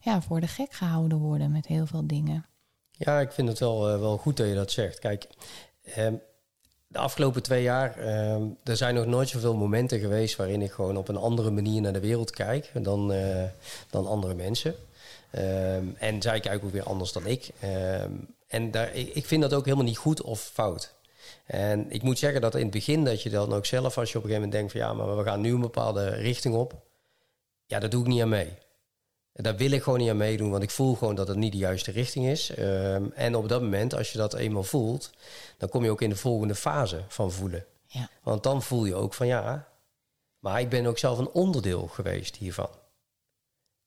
ja, 0.00 0.22
voor 0.22 0.40
de 0.40 0.46
gek 0.46 0.72
gehouden 0.72 1.18
worden 1.18 1.52
met 1.52 1.66
heel 1.66 1.86
veel 1.86 2.06
dingen. 2.06 2.44
Ja, 2.90 3.20
ik 3.20 3.32
vind 3.32 3.48
het 3.48 3.58
wel, 3.58 3.98
wel 4.00 4.16
goed 4.16 4.36
dat 4.36 4.48
je 4.48 4.54
dat 4.54 4.70
zegt. 4.70 4.98
Kijk, 4.98 5.28
ehm, 5.82 6.14
de 6.86 6.98
afgelopen 6.98 7.42
twee 7.42 7.62
jaar, 7.62 7.98
uh, 7.98 8.34
er 8.64 8.76
zijn 8.76 8.94
nog 8.94 9.06
nooit 9.06 9.28
zoveel 9.28 9.56
momenten 9.56 10.00
geweest 10.00 10.36
waarin 10.36 10.62
ik 10.62 10.72
gewoon 10.72 10.96
op 10.96 11.08
een 11.08 11.16
andere 11.16 11.50
manier 11.50 11.80
naar 11.80 11.92
de 11.92 12.00
wereld 12.00 12.30
kijk 12.30 12.70
dan, 12.82 13.12
dan 13.90 14.06
andere 14.06 14.34
mensen. 14.34 14.74
Um, 15.38 15.94
en 15.98 16.22
zij 16.22 16.40
kijken 16.40 16.66
ook 16.66 16.72
weer 16.72 16.82
anders 16.82 17.12
dan 17.12 17.26
ik. 17.26 17.50
Um, 17.64 18.34
en 18.46 18.70
daar, 18.70 18.94
ik 18.94 19.26
vind 19.26 19.42
dat 19.42 19.54
ook 19.54 19.64
helemaal 19.64 19.84
niet 19.84 19.98
goed 19.98 20.22
of 20.22 20.40
fout. 20.40 20.94
En 21.44 21.90
ik 21.90 22.02
moet 22.02 22.18
zeggen 22.18 22.40
dat 22.40 22.54
in 22.54 22.62
het 22.62 22.70
begin 22.70 23.04
dat 23.04 23.22
je 23.22 23.30
dan 23.30 23.52
ook 23.52 23.66
zelf, 23.66 23.98
als 23.98 24.12
je 24.12 24.18
op 24.18 24.24
een 24.24 24.30
gegeven 24.30 24.48
moment 24.48 24.52
denkt 24.52 24.72
van 24.72 24.80
ja, 24.80 24.92
maar 24.92 25.16
we 25.16 25.24
gaan 25.24 25.40
nu 25.40 25.54
een 25.54 25.60
bepaalde 25.60 26.08
richting 26.08 26.54
op. 26.54 26.74
Ja, 27.66 27.78
daar 27.78 27.90
doe 27.90 28.00
ik 28.00 28.06
niet 28.06 28.22
aan 28.22 28.28
mee. 28.28 28.52
Daar 29.32 29.56
wil 29.56 29.70
ik 29.70 29.82
gewoon 29.82 29.98
niet 29.98 30.10
aan 30.10 30.16
meedoen, 30.16 30.50
want 30.50 30.62
ik 30.62 30.70
voel 30.70 30.94
gewoon 30.94 31.14
dat 31.14 31.28
het 31.28 31.36
niet 31.36 31.52
de 31.52 31.58
juiste 31.58 31.90
richting 31.90 32.26
is. 32.26 32.58
Um, 32.58 33.12
en 33.12 33.34
op 33.34 33.48
dat 33.48 33.62
moment, 33.62 33.94
als 33.94 34.12
je 34.12 34.18
dat 34.18 34.34
eenmaal 34.34 34.62
voelt, 34.62 35.10
dan 35.58 35.68
kom 35.68 35.84
je 35.84 35.90
ook 35.90 36.02
in 36.02 36.10
de 36.10 36.16
volgende 36.16 36.54
fase 36.54 37.04
van 37.08 37.32
voelen. 37.32 37.64
Ja. 37.86 38.08
Want 38.22 38.42
dan 38.42 38.62
voel 38.62 38.84
je 38.84 38.94
ook 38.94 39.14
van 39.14 39.26
ja, 39.26 39.68
maar 40.38 40.60
ik 40.60 40.68
ben 40.68 40.86
ook 40.86 40.98
zelf 40.98 41.18
een 41.18 41.30
onderdeel 41.30 41.86
geweest 41.86 42.36
hiervan. 42.36 42.68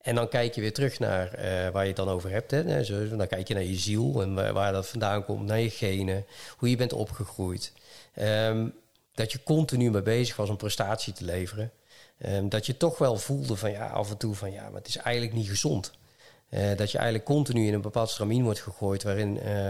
En 0.08 0.15
dan 0.15 0.28
kijk 0.28 0.56
je 0.56 0.62
weer 0.62 0.74
terug 0.74 1.00
naar 1.00 1.39
uh, 1.39 1.70
waar 1.70 1.82
je 1.82 1.88
het 1.88 1.96
dan 1.96 2.10
over 2.10 2.30
hebt. 2.30 2.52
Hè. 2.52 2.84
Zo, 2.84 3.08
dan 3.08 3.28
kijk 3.28 3.48
je 3.48 3.54
naar 3.54 3.63
je 3.63 3.76
ziel 3.76 4.22
en 4.22 4.54
waar, 4.54 4.72
dat 4.72 4.88
vandaan 4.88 5.26
komt, 5.26 5.46
naar 5.46 5.60
je 5.60 5.70
genen, 5.70 6.26
hoe 6.58 6.70
je 6.70 6.76
bent 6.76 6.93
opgegroeid. 6.93 7.74
Um, 8.22 8.74
dat 9.13 9.32
je 9.32 9.43
continu 9.43 9.91
mee 9.91 10.02
bezig 10.02 10.36
was 10.36 10.50
om 10.50 10.58
prestatie 10.58 11.13
te 11.13 11.26
leveren. 11.26 11.72
Um, 12.26 12.50
dat 12.50 12.65
je 12.65 12.78
toch 12.78 12.98
wel 12.98 13.17
voelde 13.17 13.56
van 13.56 13.72
ja, 13.72 13.88
af 13.88 14.10
en 14.10 14.17
toe 14.17 14.36
van 14.36 14.52
ja, 14.52 14.63
maar 14.63 14.80
het 14.80 14.88
is 14.88 14.98
eigenlijk 14.98 15.36
niet 15.36 15.50
gezond. 15.50 15.91
Uh, 16.50 16.76
dat 16.76 16.91
je 16.91 16.98
eigenlijk 16.98 17.28
continu 17.28 17.67
in 17.67 17.74
een 17.74 17.82
bepaald 17.82 18.10
stramien 18.10 18.43
wordt 18.43 18.62
gegooid 18.62 19.04
waarin 19.04 19.39
uh, 19.46 19.70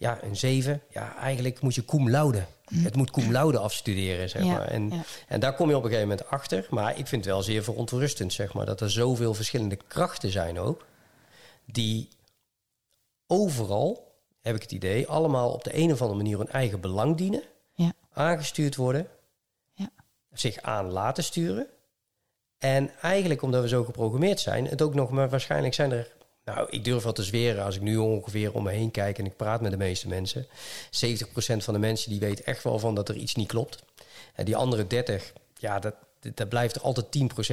ja, 0.00 0.18
een 0.22 0.36
zeven, 0.36 0.82
ja, 0.90 1.16
eigenlijk 1.16 1.60
moet 1.60 1.74
je 1.74 1.84
cum 1.84 2.10
laude. 2.10 2.44
Mm. 2.68 2.84
Het 2.84 2.96
moet 2.96 3.10
cum 3.10 3.32
laude 3.32 3.58
afstuderen, 3.58 4.28
zeg 4.28 4.44
ja, 4.44 4.52
maar. 4.52 4.66
En, 4.66 4.90
ja. 4.90 5.02
en 5.28 5.40
daar 5.40 5.54
kom 5.54 5.68
je 5.68 5.76
op 5.76 5.82
een 5.82 5.90
gegeven 5.90 6.08
moment 6.08 6.28
achter. 6.28 6.66
Maar 6.70 6.90
ik 6.90 7.06
vind 7.06 7.24
het 7.24 7.34
wel 7.34 7.42
zeer 7.42 7.62
verontrustend, 7.62 8.32
zeg 8.32 8.54
maar, 8.54 8.66
dat 8.66 8.80
er 8.80 8.90
zoveel 8.90 9.34
verschillende 9.34 9.76
krachten 9.76 10.30
zijn 10.30 10.58
ook, 10.58 10.86
die 11.64 12.08
overal, 13.26 14.14
heb 14.40 14.54
ik 14.54 14.62
het 14.62 14.72
idee, 14.72 15.06
allemaal 15.06 15.52
op 15.52 15.64
de 15.64 15.76
een 15.76 15.92
of 15.92 16.00
andere 16.00 16.22
manier 16.22 16.38
hun 16.38 16.48
eigen 16.48 16.80
belang 16.80 17.16
dienen, 17.16 17.42
ja. 17.72 17.92
aangestuurd 18.12 18.76
worden, 18.76 19.06
zich 20.32 20.62
aan 20.62 20.90
laten 20.90 21.24
sturen. 21.24 21.66
En 22.58 22.90
eigenlijk 23.00 23.42
omdat 23.42 23.62
we 23.62 23.68
zo 23.68 23.84
geprogrammeerd 23.84 24.40
zijn, 24.40 24.66
het 24.66 24.82
ook 24.82 24.94
nog 24.94 25.10
maar 25.10 25.28
waarschijnlijk 25.28 25.74
zijn 25.74 25.92
er. 25.92 26.18
Nou, 26.44 26.66
ik 26.70 26.84
durf 26.84 27.02
wel 27.02 27.12
te 27.12 27.22
zweren 27.22 27.64
als 27.64 27.76
ik 27.76 27.82
nu 27.82 27.96
ongeveer 27.96 28.52
om 28.54 28.62
me 28.62 28.70
heen 28.70 28.90
kijk 28.90 29.18
en 29.18 29.26
ik 29.26 29.36
praat 29.36 29.60
met 29.60 29.70
de 29.70 29.76
meeste 29.76 30.08
mensen. 30.08 30.46
70% 30.46 30.48
van 31.56 31.74
de 31.74 31.80
mensen 31.80 32.10
die 32.10 32.20
weet 32.20 32.42
echt 32.42 32.62
wel 32.62 32.78
van 32.78 32.94
dat 32.94 33.08
er 33.08 33.16
iets 33.16 33.34
niet 33.34 33.48
klopt. 33.48 33.82
En 34.34 34.44
die 34.44 34.56
andere 34.56 34.86
30, 34.86 35.32
ja, 35.54 35.78
dat, 35.78 35.94
dat 36.34 36.48
blijft 36.48 36.76
er 36.76 36.82
altijd 36.82 37.06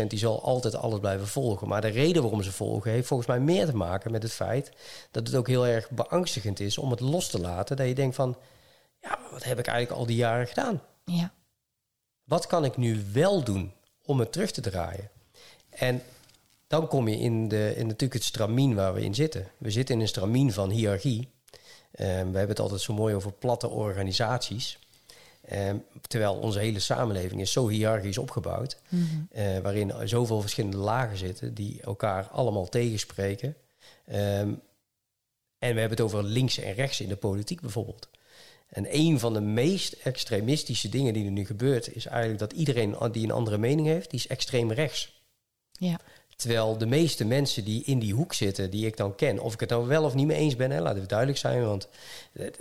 10%, 0.03 0.07
die 0.07 0.19
zal 0.19 0.43
altijd 0.43 0.75
alles 0.75 0.99
blijven 0.99 1.27
volgen. 1.27 1.67
Maar 1.67 1.81
de 1.81 1.87
reden 1.87 2.21
waarom 2.21 2.43
ze 2.43 2.51
volgen 2.51 2.91
heeft 2.91 3.07
volgens 3.07 3.29
mij 3.29 3.39
meer 3.39 3.65
te 3.65 3.75
maken 3.75 4.11
met 4.11 4.23
het 4.23 4.33
feit 4.33 4.71
dat 5.11 5.27
het 5.27 5.35
ook 5.35 5.47
heel 5.47 5.67
erg 5.67 5.89
beangstigend 5.89 6.59
is 6.59 6.77
om 6.77 6.91
het 6.91 6.99
los 6.99 7.29
te 7.29 7.39
laten. 7.39 7.75
Dat 7.75 7.87
je 7.87 7.95
denkt 7.95 8.15
van, 8.15 8.37
ja, 8.99 9.19
wat 9.31 9.43
heb 9.43 9.59
ik 9.59 9.67
eigenlijk 9.67 9.99
al 9.99 10.05
die 10.05 10.15
jaren 10.15 10.47
gedaan? 10.47 10.81
Ja. 11.05 11.33
Wat 12.23 12.47
kan 12.47 12.65
ik 12.65 12.77
nu 12.77 13.05
wel 13.11 13.43
doen 13.43 13.73
om 14.07 14.19
het 14.19 14.31
terug 14.31 14.51
te 14.51 14.61
draaien. 14.61 15.09
En 15.69 16.01
dan 16.67 16.87
kom 16.87 17.07
je 17.07 17.17
in, 17.17 17.47
de, 17.47 17.73
in 17.75 17.85
natuurlijk 17.85 18.13
het 18.13 18.23
stramien 18.23 18.75
waar 18.75 18.93
we 18.93 19.03
in 19.03 19.15
zitten. 19.15 19.47
We 19.57 19.71
zitten 19.71 19.95
in 19.95 20.01
een 20.01 20.07
stramien 20.07 20.53
van 20.53 20.69
hiërarchie. 20.69 21.19
Um, 21.19 22.05
we 22.05 22.05
hebben 22.37 22.47
het 22.47 22.59
altijd 22.59 22.81
zo 22.81 22.93
mooi 22.93 23.15
over 23.15 23.31
platte 23.31 23.69
organisaties. 23.69 24.79
Um, 25.53 25.83
terwijl 26.07 26.35
onze 26.35 26.59
hele 26.59 26.79
samenleving 26.79 27.41
is 27.41 27.51
zo 27.51 27.67
hiërarchisch 27.67 28.17
opgebouwd. 28.17 28.77
Mm 28.89 29.07
-hmm. 29.07 29.41
uh, 29.41 29.57
waarin 29.59 29.93
zoveel 30.03 30.41
verschillende 30.41 30.77
lagen 30.77 31.17
zitten 31.17 31.53
die 31.53 31.81
elkaar 31.81 32.27
allemaal 32.27 32.69
tegenspreken. 32.69 33.55
Um, 34.13 34.61
en 35.59 35.73
we 35.73 35.79
hebben 35.79 35.97
het 35.97 36.01
over 36.01 36.23
links 36.23 36.57
en 36.57 36.73
rechts 36.73 37.01
in 37.01 37.09
de 37.09 37.15
politiek 37.15 37.61
bijvoorbeeld. 37.61 38.09
En 38.67 38.85
een 38.89 39.19
van 39.19 39.33
de 39.33 39.41
meest 39.41 39.93
extremistische 39.93 40.89
dingen 40.89 41.13
die 41.13 41.25
er 41.25 41.31
nu 41.31 41.45
gebeurt, 41.45 41.95
is 41.95 42.05
eigenlijk 42.05 42.39
dat 42.39 42.53
iedereen 42.53 42.95
die 43.11 43.23
een 43.23 43.31
andere 43.31 43.57
mening 43.57 43.87
heeft, 43.87 44.09
die 44.09 44.19
is 44.19 44.27
extreem 44.27 44.71
rechts. 44.71 45.21
Ja. 45.71 45.99
Terwijl 46.37 46.77
de 46.77 46.85
meeste 46.85 47.25
mensen 47.25 47.63
die 47.63 47.83
in 47.83 47.99
die 47.99 48.13
hoek 48.13 48.33
zitten, 48.33 48.69
die 48.69 48.85
ik 48.85 48.97
dan 48.97 49.15
ken, 49.15 49.39
of 49.39 49.53
ik 49.53 49.59
het 49.59 49.69
nou 49.69 49.87
wel 49.87 50.03
of 50.03 50.13
niet 50.13 50.27
mee 50.27 50.37
eens 50.37 50.55
ben, 50.55 50.71
hè, 50.71 50.81
laten 50.81 51.01
we 51.01 51.07
duidelijk 51.07 51.37
zijn, 51.37 51.65
want 51.65 51.87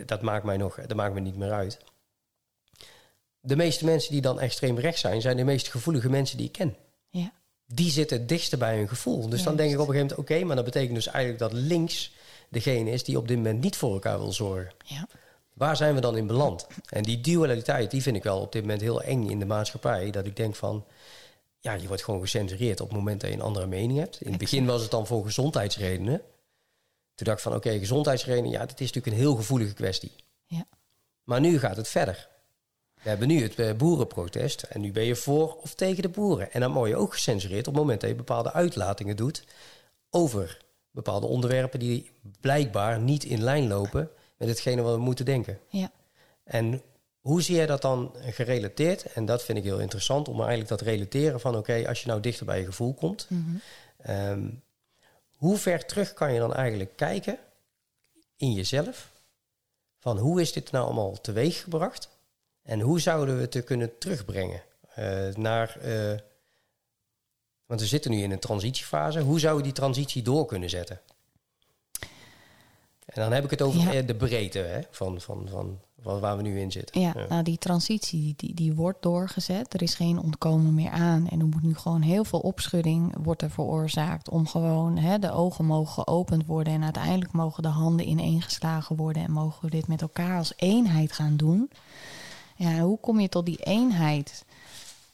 dat 0.06 0.22
maakt 0.22 0.44
mij 0.44 0.56
nog, 0.56 0.80
dat 0.86 0.96
maakt 0.96 1.14
me 1.14 1.20
niet 1.20 1.36
meer 1.36 1.52
uit. 1.52 1.78
De 3.40 3.56
meeste 3.56 3.84
mensen 3.84 4.12
die 4.12 4.20
dan 4.20 4.40
extreem 4.40 4.78
rechts 4.78 5.00
zijn, 5.00 5.20
zijn 5.20 5.36
de 5.36 5.44
meest 5.44 5.68
gevoelige 5.68 6.10
mensen 6.10 6.36
die 6.36 6.46
ik 6.46 6.52
ken. 6.52 6.76
Ja. 7.08 7.32
Die 7.66 7.90
zitten 7.90 8.18
het 8.18 8.28
dichtst 8.28 8.58
bij 8.58 8.76
hun 8.76 8.88
gevoel. 8.88 9.20
Dus 9.20 9.28
Juist. 9.28 9.44
dan 9.44 9.56
denk 9.56 9.72
ik 9.72 9.78
op 9.78 9.88
een 9.88 9.94
gegeven 9.94 10.08
moment, 10.08 10.18
oké, 10.18 10.32
okay, 10.32 10.46
maar 10.46 10.56
dat 10.56 10.64
betekent 10.64 10.94
dus 10.94 11.06
eigenlijk 11.06 11.38
dat 11.38 11.52
links 11.52 12.12
degene 12.48 12.90
is 12.90 13.04
die 13.04 13.18
op 13.18 13.28
dit 13.28 13.36
moment 13.36 13.60
niet 13.60 13.76
voor 13.76 13.92
elkaar 13.92 14.18
wil 14.18 14.32
zorgen. 14.32 14.72
Ja. 14.84 15.08
Waar 15.52 15.76
zijn 15.76 15.94
we 15.94 16.00
dan 16.00 16.16
in 16.16 16.26
beland? 16.26 16.66
En 16.88 17.02
die 17.02 17.20
dualiteit, 17.20 17.90
die 17.90 18.02
vind 18.02 18.16
ik 18.16 18.22
wel 18.22 18.40
op 18.40 18.52
dit 18.52 18.62
moment 18.62 18.80
heel 18.80 19.02
eng 19.02 19.28
in 19.28 19.38
de 19.38 19.44
maatschappij. 19.44 20.10
Dat 20.10 20.26
ik 20.26 20.36
denk 20.36 20.54
van, 20.54 20.84
ja, 21.66 21.72
je 21.72 21.86
wordt 21.88 22.04
gewoon 22.04 22.20
gecensureerd 22.20 22.80
op 22.80 22.88
het 22.88 22.96
moment 22.96 23.20
dat 23.20 23.30
je 23.30 23.36
een 23.36 23.42
andere 23.42 23.66
mening 23.66 23.98
hebt. 23.98 24.20
In 24.20 24.30
het 24.30 24.38
begin 24.38 24.66
was 24.66 24.82
het 24.82 24.90
dan 24.90 25.06
voor 25.06 25.24
gezondheidsredenen. 25.24 26.22
Toen 27.14 27.26
dacht 27.26 27.36
ik 27.36 27.42
van, 27.42 27.54
oké, 27.54 27.66
okay, 27.66 27.78
gezondheidsredenen, 27.78 28.50
ja, 28.50 28.58
dat 28.58 28.80
is 28.80 28.86
natuurlijk 28.86 29.06
een 29.06 29.22
heel 29.22 29.34
gevoelige 29.34 29.74
kwestie. 29.74 30.12
Ja. 30.46 30.66
Maar 31.22 31.40
nu 31.40 31.58
gaat 31.58 31.76
het 31.76 31.88
verder. 31.88 32.28
We 33.02 33.08
hebben 33.08 33.28
nu 33.28 33.42
het 33.42 33.78
boerenprotest 33.78 34.62
en 34.62 34.80
nu 34.80 34.92
ben 34.92 35.04
je 35.04 35.16
voor 35.16 35.56
of 35.56 35.74
tegen 35.74 36.02
de 36.02 36.08
boeren. 36.08 36.52
En 36.52 36.60
dan 36.60 36.72
word 36.72 36.88
je 36.88 36.96
ook 36.96 37.12
gecensureerd 37.12 37.66
op 37.66 37.74
het 37.74 37.82
moment 37.82 38.00
dat 38.00 38.10
je 38.10 38.16
bepaalde 38.16 38.52
uitlatingen 38.52 39.16
doet 39.16 39.44
over 40.10 40.64
bepaalde 40.90 41.26
onderwerpen 41.26 41.78
die 41.78 42.10
blijkbaar 42.40 43.00
niet 43.00 43.24
in 43.24 43.42
lijn 43.42 43.68
lopen 43.68 44.10
met 44.36 44.48
hetgene 44.48 44.82
wat 44.82 44.94
we 44.94 45.00
moeten 45.00 45.24
denken. 45.24 45.58
Ja. 45.68 45.90
En 46.44 46.82
hoe 47.26 47.42
zie 47.42 47.54
jij 47.54 47.66
dat 47.66 47.82
dan 47.82 48.14
gerelateerd? 48.20 49.12
En 49.12 49.24
dat 49.24 49.42
vind 49.42 49.58
ik 49.58 49.64
heel 49.64 49.80
interessant 49.80 50.28
om 50.28 50.38
eigenlijk 50.38 50.68
dat 50.68 50.80
relateren 50.80 51.40
van 51.40 51.56
oké, 51.56 51.88
als 51.88 52.00
je 52.00 52.08
nou 52.08 52.20
dichter 52.20 52.46
bij 52.46 52.58
je 52.58 52.64
gevoel 52.64 52.94
komt, 52.94 53.26
mm 53.28 53.60
-hmm. 54.02 54.30
um, 54.30 54.62
hoe 55.36 55.56
ver 55.56 55.86
terug 55.86 56.12
kan 56.12 56.32
je 56.32 56.38
dan 56.38 56.54
eigenlijk 56.54 56.96
kijken 56.96 57.38
in 58.36 58.52
jezelf? 58.52 59.10
Van 59.98 60.18
hoe 60.18 60.40
is 60.40 60.52
dit 60.52 60.70
nou 60.70 60.84
allemaal 60.84 61.20
teweeggebracht? 61.20 62.08
En 62.62 62.80
hoe 62.80 63.00
zouden 63.00 63.34
we 63.34 63.40
het 63.40 63.50
te 63.50 63.62
kunnen 63.62 63.98
terugbrengen 63.98 64.62
uh, 64.98 65.34
naar 65.34 65.76
uh, 65.84 66.18
Want 67.66 67.80
we 67.80 67.86
zitten 67.86 68.10
nu 68.10 68.22
in 68.22 68.30
een 68.30 68.38
transitiefase. 68.38 69.20
Hoe 69.20 69.40
zou 69.40 69.56
je 69.56 69.62
die 69.62 69.72
transitie 69.72 70.22
door 70.22 70.46
kunnen 70.46 70.70
zetten? 70.70 71.00
En 73.04 73.22
dan 73.22 73.32
heb 73.32 73.44
ik 73.44 73.50
het 73.50 73.62
over 73.62 73.80
Ja. 73.80 73.92
eh, 73.92 74.06
de 74.06 74.14
breedte 74.14 74.58
hè, 74.58 74.80
van, 74.90 75.20
van, 75.20 75.48
van, 75.48 75.80
van 76.06 76.20
waar 76.20 76.36
we 76.36 76.42
nu 76.42 76.60
in 76.60 76.72
zitten. 76.72 77.00
Ja, 77.00 77.14
nou 77.28 77.42
die 77.42 77.58
transitie 77.58 78.34
die, 78.36 78.54
die 78.54 78.74
wordt 78.74 79.02
doorgezet. 79.02 79.74
Er 79.74 79.82
is 79.82 79.94
geen 79.94 80.18
ontkomen 80.18 80.74
meer 80.74 80.90
aan. 80.90 81.28
En 81.28 81.40
er 81.40 81.46
moet 81.46 81.62
nu 81.62 81.74
gewoon 81.74 82.02
heel 82.02 82.24
veel 82.24 82.38
opschudding 82.38 83.14
wordt 83.22 83.42
er 83.42 83.50
veroorzaakt. 83.50 84.28
Om 84.28 84.46
gewoon 84.46 84.96
hè, 84.96 85.18
de 85.18 85.32
ogen 85.32 85.64
mogen 85.64 85.92
geopend 86.04 86.46
worden. 86.46 86.72
En 86.72 86.84
uiteindelijk 86.84 87.32
mogen 87.32 87.62
de 87.62 87.68
handen 87.68 88.08
ineengeslagen 88.08 88.96
worden. 88.96 89.22
En 89.22 89.32
mogen 89.32 89.64
we 89.64 89.70
dit 89.70 89.88
met 89.88 90.02
elkaar 90.02 90.38
als 90.38 90.52
eenheid 90.56 91.12
gaan 91.12 91.36
doen. 91.36 91.70
Ja, 92.56 92.78
hoe 92.78 92.98
kom 93.00 93.20
je 93.20 93.28
tot 93.28 93.46
die 93.46 93.62
eenheid? 93.62 94.44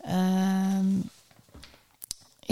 Ehm, 0.01 0.87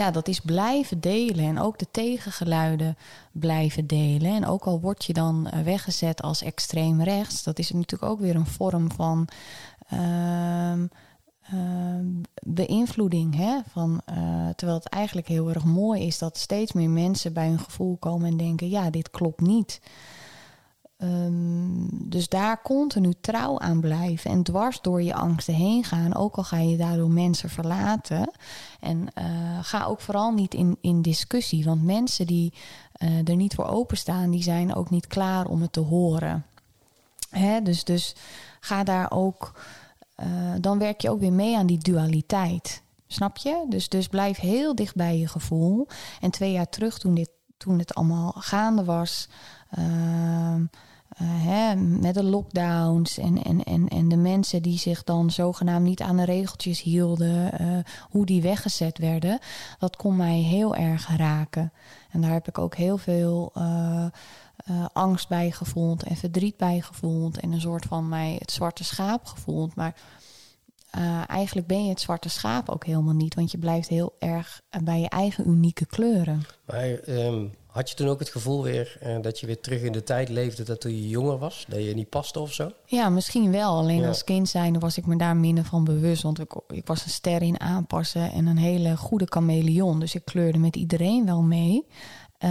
ja, 0.01 0.11
dat 0.11 0.29
is 0.29 0.41
blijven 0.41 1.01
delen 1.01 1.45
en 1.45 1.59
ook 1.59 1.79
de 1.79 1.87
tegengeluiden 1.91 2.97
blijven 3.33 3.87
delen. 3.87 4.35
En 4.35 4.47
ook 4.47 4.65
al 4.65 4.81
word 4.81 5.05
je 5.05 5.13
dan 5.13 5.47
eh, 5.47 5.63
weggezet 5.63 6.23
als 6.23 6.43
extreem 6.43 7.03
rechts, 7.03 7.43
dat 7.43 7.59
is 7.59 7.71
natuurlijk 7.71 8.13
ook 8.13 8.21
weer 8.21 8.37
een 8.37 8.47
vorm 8.47 8.93
van 8.93 9.29
ehm, 9.89 10.87
beïnvloeding. 12.43 13.37
Hè? 13.37 13.59
Van, 13.69 14.01
eh, 14.05 14.17
terwijl 14.57 14.79
het 14.79 14.89
eigenlijk 14.89 15.29
heel 15.29 15.49
erg 15.49 15.65
mooi 15.65 16.07
is 16.07 16.19
dat 16.19 16.39
steeds 16.39 16.73
meer 16.73 16.91
mensen 16.91 17.33
bij 17.33 17.49
hun 17.49 17.61
gevoel 17.61 17.97
komen 17.97 18.31
en 18.31 18.37
denken: 18.37 18.69
ja, 18.69 18.91
dit 18.91 19.11
klopt 19.11 19.41
niet. 19.41 19.81
Ehm, 21.01 21.87
dus 21.91 22.29
daar 22.29 22.63
continu 22.63 23.13
trouw 23.21 23.59
aan 23.59 23.81
blijven 23.81 24.31
en 24.31 24.43
dwars 24.43 24.81
door 24.81 25.03
je 25.03 25.15
angsten 25.15 25.55
heen 25.55 25.85
gaan, 25.85 26.15
ook 26.15 26.37
al 26.37 26.45
ga 26.45 26.59
je 26.59 26.77
daardoor 26.77 27.11
mensen 27.11 27.51
verlaten. 27.51 28.31
En 28.81 29.09
eh, 29.15 29.25
ga 29.63 29.85
ook 29.85 30.01
vooral 30.01 30.33
niet 30.33 30.55
in, 30.55 30.77
in 30.81 31.03
discussie, 31.03 31.65
want 31.65 31.83
mensen 31.83 32.27
die 32.27 32.53
eh, 32.93 33.29
er 33.29 33.37
niet 33.37 33.55
voor 33.55 33.67
openstaan, 33.67 34.31
die 34.31 34.43
zijn 34.43 34.75
ook 34.75 34.91
niet 34.91 35.07
klaar 35.07 35.47
om 35.47 35.61
het 35.63 35.73
te 35.73 35.81
horen. 35.81 36.47
Hè? 37.31 37.63
Dus, 37.63 37.85
dus 37.85 38.15
ga 38.61 38.85
daar 38.85 39.11
ook, 39.11 39.61
eh, 40.15 40.27
dan 40.61 40.79
werk 40.79 41.01
je 41.01 41.11
ook 41.11 41.21
weer 41.21 41.33
mee 41.33 41.57
aan 41.57 41.67
die 41.67 41.79
dualiteit. 41.79 42.83
Snap 43.07 43.37
je? 43.37 43.65
Dus, 43.69 43.89
dus 43.89 44.09
blijf 44.09 44.39
heel 44.39 44.75
dicht 44.75 44.95
bij 44.95 45.19
je 45.19 45.29
gevoel. 45.29 45.87
En 46.21 46.31
twee 46.31 46.53
jaar 46.53 46.69
terug, 46.69 46.99
toen, 46.99 47.15
dit, 47.15 47.31
toen 47.57 47.79
het 47.79 47.95
allemaal 47.95 48.35
gaande 48.37 48.85
was. 48.85 49.29
ehm, 49.71 50.63
eh, 50.63 50.89
hè, 51.25 51.77
met 51.77 52.15
de 52.15 52.23
lockdowns 52.23 53.19
en, 53.19 53.43
en, 53.43 53.65
en, 53.65 53.89
en 53.89 54.09
de 54.09 54.17
mensen 54.17 54.63
die 54.63 54.79
zich 54.79 55.05
dan 55.05 55.31
zogenaamd 55.31 55.87
niet 55.87 56.01
aan 56.01 56.17
de 56.17 56.25
regeltjes 56.25 56.83
hielden, 56.83 57.59
eh, 57.59 57.79
hoe 58.11 58.27
die 58.27 58.43
weggezet 58.43 58.99
werden, 58.99 59.39
dat 59.79 59.97
kon 59.97 60.17
mij 60.17 60.39
heel 60.39 60.77
erg 60.77 61.17
raken. 61.17 61.73
En 62.11 62.21
daar 62.21 62.33
heb 62.33 62.49
ik 62.49 62.59
ook 62.59 62.75
heel 62.75 62.99
veel 62.99 63.51
eh, 63.55 64.05
eh, 64.57 64.85
angst 64.93 65.29
bij 65.29 65.51
gevoeld 65.51 66.03
en 66.03 66.17
verdriet 66.17 66.57
bij 66.57 66.81
gevoeld 66.81 67.41
en 67.41 67.53
een 67.53 67.61
soort 67.61 67.85
van 67.85 68.09
mij 68.09 68.37
het 68.39 68.53
zwarte 68.53 68.85
schaap 68.85 69.27
gevoeld. 69.27 69.75
Maar 69.75 69.95
eh, 70.91 71.23
eigenlijk 71.29 71.67
ben 71.67 71.85
je 71.85 71.89
het 71.91 72.01
zwarte 72.01 72.29
schaap 72.29 72.69
ook 72.69 72.85
helemaal 72.85 73.15
niet, 73.15 73.35
want 73.35 73.51
je 73.51 73.59
blijft 73.59 73.89
heel 73.89 74.13
erg 74.19 74.61
eh, 74.71 74.81
bij 74.83 75.01
je 75.01 75.09
eigen 75.09 75.49
unieke 75.49 75.87
kleuren. 75.87 76.43
Maar 76.67 76.89
ehm, 76.99 77.47
had 77.67 77.91
je 77.91 77.97
toen 77.97 78.09
ook 78.09 78.19
het 78.19 78.29
gevoel 78.29 78.63
weer 78.63 78.97
eh, 79.01 79.17
dat 79.23 79.41
je 79.41 79.47
weer 79.47 79.61
terug 79.61 79.83
in 79.83 79.93
de 79.93 80.03
tijd 80.03 80.29
leefde 80.29 80.63
dat 80.63 80.81
toen 80.81 80.91
je 80.97 81.09
jonger 81.09 81.39
was? 81.39 81.65
Dat 81.69 81.85
je 81.85 81.95
niet 81.95 82.09
paste 82.09 82.41
of 82.41 82.53
zo? 82.53 82.71
Ja, 82.85 83.09
misschien 83.09 83.51
wel. 83.53 83.77
Alleen 83.79 84.01
Ja. 84.01 84.09
als 84.09 84.25
kind 84.25 84.49
zijnde 84.49 84.79
was 84.79 84.97
ik 84.99 85.07
me 85.07 85.17
daar 85.17 85.37
minder 85.37 85.65
van 85.65 85.85
bewust. 85.85 86.23
Want 86.23 86.39
ik, 86.41 86.55
ik 86.69 86.87
was 86.87 87.05
een 87.05 87.11
ster 87.11 87.43
in 87.43 87.61
aanpassen 87.61 88.33
en 88.33 88.47
een 88.47 88.59
hele 88.59 88.97
goede 88.97 89.27
chameleon. 89.29 90.01
Dus 90.01 90.15
ik 90.15 90.25
kleurde 90.25 90.59
met 90.59 90.77
iedereen 90.77 91.25
wel 91.25 91.43
mee. 91.43 91.87
Eh, 92.41 92.51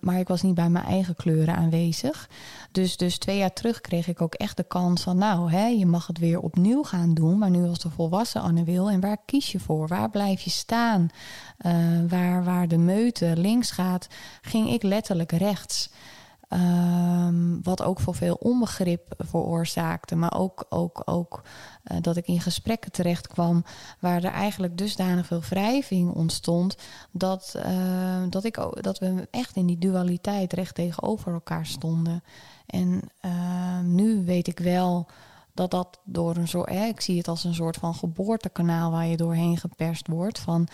maar 0.00 0.18
ik 0.18 0.28
was 0.28 0.42
niet 0.42 0.54
bij 0.54 0.68
mijn 0.68 0.84
eigen 0.84 1.14
kleuren 1.14 1.56
aanwezig. 1.56 2.28
Dus, 2.72 2.96
dus 2.96 3.18
twee 3.18 3.38
jaar 3.38 3.52
terug 3.52 3.80
kreeg 3.80 4.08
ik 4.08 4.20
ook 4.20 4.34
echt 4.34 4.56
de 4.56 4.64
kans 4.64 5.02
van... 5.02 5.16
nou, 5.16 5.50
hè, 5.50 5.66
je 5.66 5.86
mag 5.86 6.06
het 6.06 6.18
weer 6.18 6.40
opnieuw 6.40 6.82
gaan 6.82 7.14
doen. 7.14 7.38
Maar 7.38 7.50
nu 7.50 7.68
als 7.68 7.78
de 7.78 7.90
volwassen 7.90 8.40
Anne 8.40 8.64
wil. 8.64 8.90
En 8.90 9.00
waar 9.00 9.16
kies 9.24 9.52
je 9.52 9.60
voor? 9.60 9.88
Waar 9.88 10.10
blijf 10.10 10.40
je 10.40 10.50
staan? 10.50 11.08
Eh, 11.58 11.72
waar, 12.08 12.44
waar 12.44 12.68
de 12.68 12.78
meute 12.78 13.32
links 13.36 13.70
gaat, 13.70 14.08
ging 14.40 14.70
ik 14.70 14.82
letterlijk 14.82 15.32
rechts. 15.32 15.90
Ehm, 16.50 17.60
wat 17.62 17.82
ook 17.82 18.00
voor 18.00 18.14
veel 18.14 18.34
onbegrip 18.34 19.14
veroorzaakte. 19.18 20.16
Maar 20.16 20.38
ook, 20.38 20.66
ook, 20.68 21.02
ook 21.04 21.42
eh, 21.82 21.96
dat 22.00 22.16
ik 22.16 22.26
in 22.26 22.40
gesprekken 22.40 22.92
terecht 22.92 23.26
kwam 23.28 23.64
waar 23.98 24.24
er 24.24 24.32
eigenlijk 24.32 24.78
dusdanig 24.78 25.26
veel 25.26 25.40
wrijving 25.40 26.12
ontstond. 26.14 26.76
Dat, 27.10 27.54
eh, 27.56 28.22
dat, 28.28 28.44
ik, 28.44 28.54
dat 28.80 28.98
we 28.98 29.28
echt 29.30 29.56
in 29.56 29.66
die 29.66 29.78
dualiteit 29.78 30.52
recht 30.52 30.74
tegenover 30.74 31.32
elkaar 31.32 31.66
stonden. 31.66 32.22
En 32.66 33.00
ehm, 33.20 33.94
nu 33.94 34.24
weet 34.24 34.46
ik 34.46 34.58
wel 34.58 35.06
dat 35.60 35.70
dat 35.70 36.00
door 36.04 36.36
een 36.36 36.48
soort. 36.48 36.70
Hè, 36.70 36.84
ik 36.84 37.00
zie 37.00 37.16
het 37.16 37.28
als 37.28 37.44
een 37.44 37.54
soort 37.54 37.76
van 37.76 37.94
geboortekanaal 37.94 38.90
waar 38.90 39.06
je 39.06 39.16
doorheen 39.16 39.56
geperst 39.56 40.06
wordt. 40.06 40.38
Van 40.38 40.68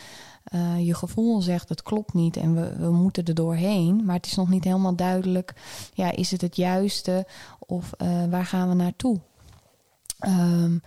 eh, 0.44 0.86
je 0.86 0.94
gevoel 0.94 1.40
zegt 1.40 1.68
het 1.68 1.82
klopt 1.82 2.14
niet 2.14 2.36
en 2.36 2.54
we, 2.54 2.76
we 2.76 2.90
moeten 2.90 3.24
er 3.24 3.34
doorheen. 3.34 4.04
Maar 4.04 4.16
het 4.16 4.26
is 4.26 4.34
nog 4.34 4.48
niet 4.48 4.64
helemaal 4.64 4.96
duidelijk. 4.96 5.54
Ja, 5.94 6.12
is 6.12 6.30
het 6.30 6.40
het 6.40 6.56
juiste 6.56 7.26
of 7.58 7.92
eh, 7.92 8.24
waar 8.30 8.44
gaan 8.44 8.68
we 8.68 8.74
naartoe? 8.74 9.20
Ehm, 10.18 10.78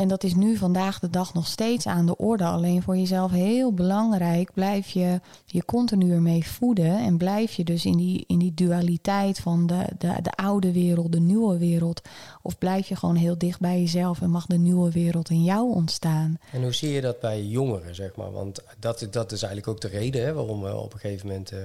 en 0.00 0.08
dat 0.08 0.24
is 0.24 0.34
nu 0.34 0.56
vandaag 0.56 0.98
de 0.98 1.10
dag 1.10 1.34
nog 1.34 1.46
steeds 1.46 1.86
aan 1.86 2.06
de 2.06 2.16
orde. 2.16 2.44
Alleen 2.44 2.82
voor 2.82 2.96
jezelf 2.96 3.30
heel 3.30 3.72
belangrijk. 3.72 4.52
Blijf 4.54 4.90
je 4.90 5.20
je 5.44 5.64
continu 5.64 6.12
ermee 6.12 6.46
voeden. 6.46 6.98
En 6.98 7.16
blijf 7.16 7.52
je 7.52 7.64
dus 7.64 7.84
in 7.84 7.96
die, 7.96 8.24
in 8.26 8.38
die 8.38 8.54
dualiteit 8.54 9.38
van 9.38 9.66
de, 9.66 9.84
de, 9.98 10.16
de 10.22 10.30
oude 10.30 10.72
wereld, 10.72 11.12
de 11.12 11.20
nieuwe 11.20 11.58
wereld. 11.58 12.00
Of 12.42 12.58
blijf 12.58 12.88
je 12.88 12.96
gewoon 12.96 13.14
heel 13.16 13.38
dicht 13.38 13.60
bij 13.60 13.80
jezelf 13.80 14.20
en 14.20 14.30
mag 14.30 14.46
de 14.46 14.58
nieuwe 14.58 14.90
wereld 14.90 15.30
in 15.30 15.44
jou 15.44 15.74
ontstaan. 15.74 16.38
En 16.52 16.62
hoe 16.62 16.74
zie 16.74 16.90
je 16.90 17.00
dat 17.00 17.20
bij 17.20 17.42
jongeren, 17.44 17.94
zeg 17.94 18.16
maar? 18.16 18.32
Want 18.32 18.62
dat, 18.78 19.06
dat 19.10 19.32
is 19.32 19.42
eigenlijk 19.42 19.72
ook 19.72 19.80
de 19.80 19.98
reden 19.98 20.24
hè, 20.24 20.32
waarom 20.32 20.62
we 20.62 20.76
op 20.76 20.92
een 20.92 21.00
gegeven 21.00 21.26
moment... 21.26 21.52
eh, 21.52 21.58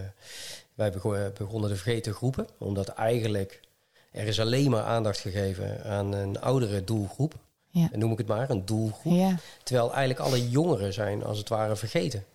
wij 0.74 0.92
bego- 0.92 1.32
begonnen 1.38 1.70
de 1.70 1.76
vergeten 1.76 2.14
groepen. 2.14 2.48
Omdat 2.58 2.88
eigenlijk 2.88 3.62
er 4.12 4.28
is 4.28 4.40
alleen 4.40 4.70
maar 4.70 4.84
aandacht 4.84 5.20
gegeven 5.20 5.84
aan 5.84 6.14
een 6.14 6.42
oudere 6.42 6.84
doelgroep. 6.84 7.34
Ja. 7.82 7.90
En 7.92 8.00
noem 8.00 8.12
ik 8.12 8.18
het 8.18 8.28
maar, 8.28 8.50
een 8.50 8.66
doelgroep. 8.66 9.14
Ja, 9.14 9.36
Terwijl 9.64 9.94
eigenlijk 9.94 10.20
alle 10.20 10.50
jongeren 10.50 10.94
zijn 10.94 11.24
als 11.24 11.38
het 11.38 11.50
ware 11.50 11.76
vergeten. 11.76 12.26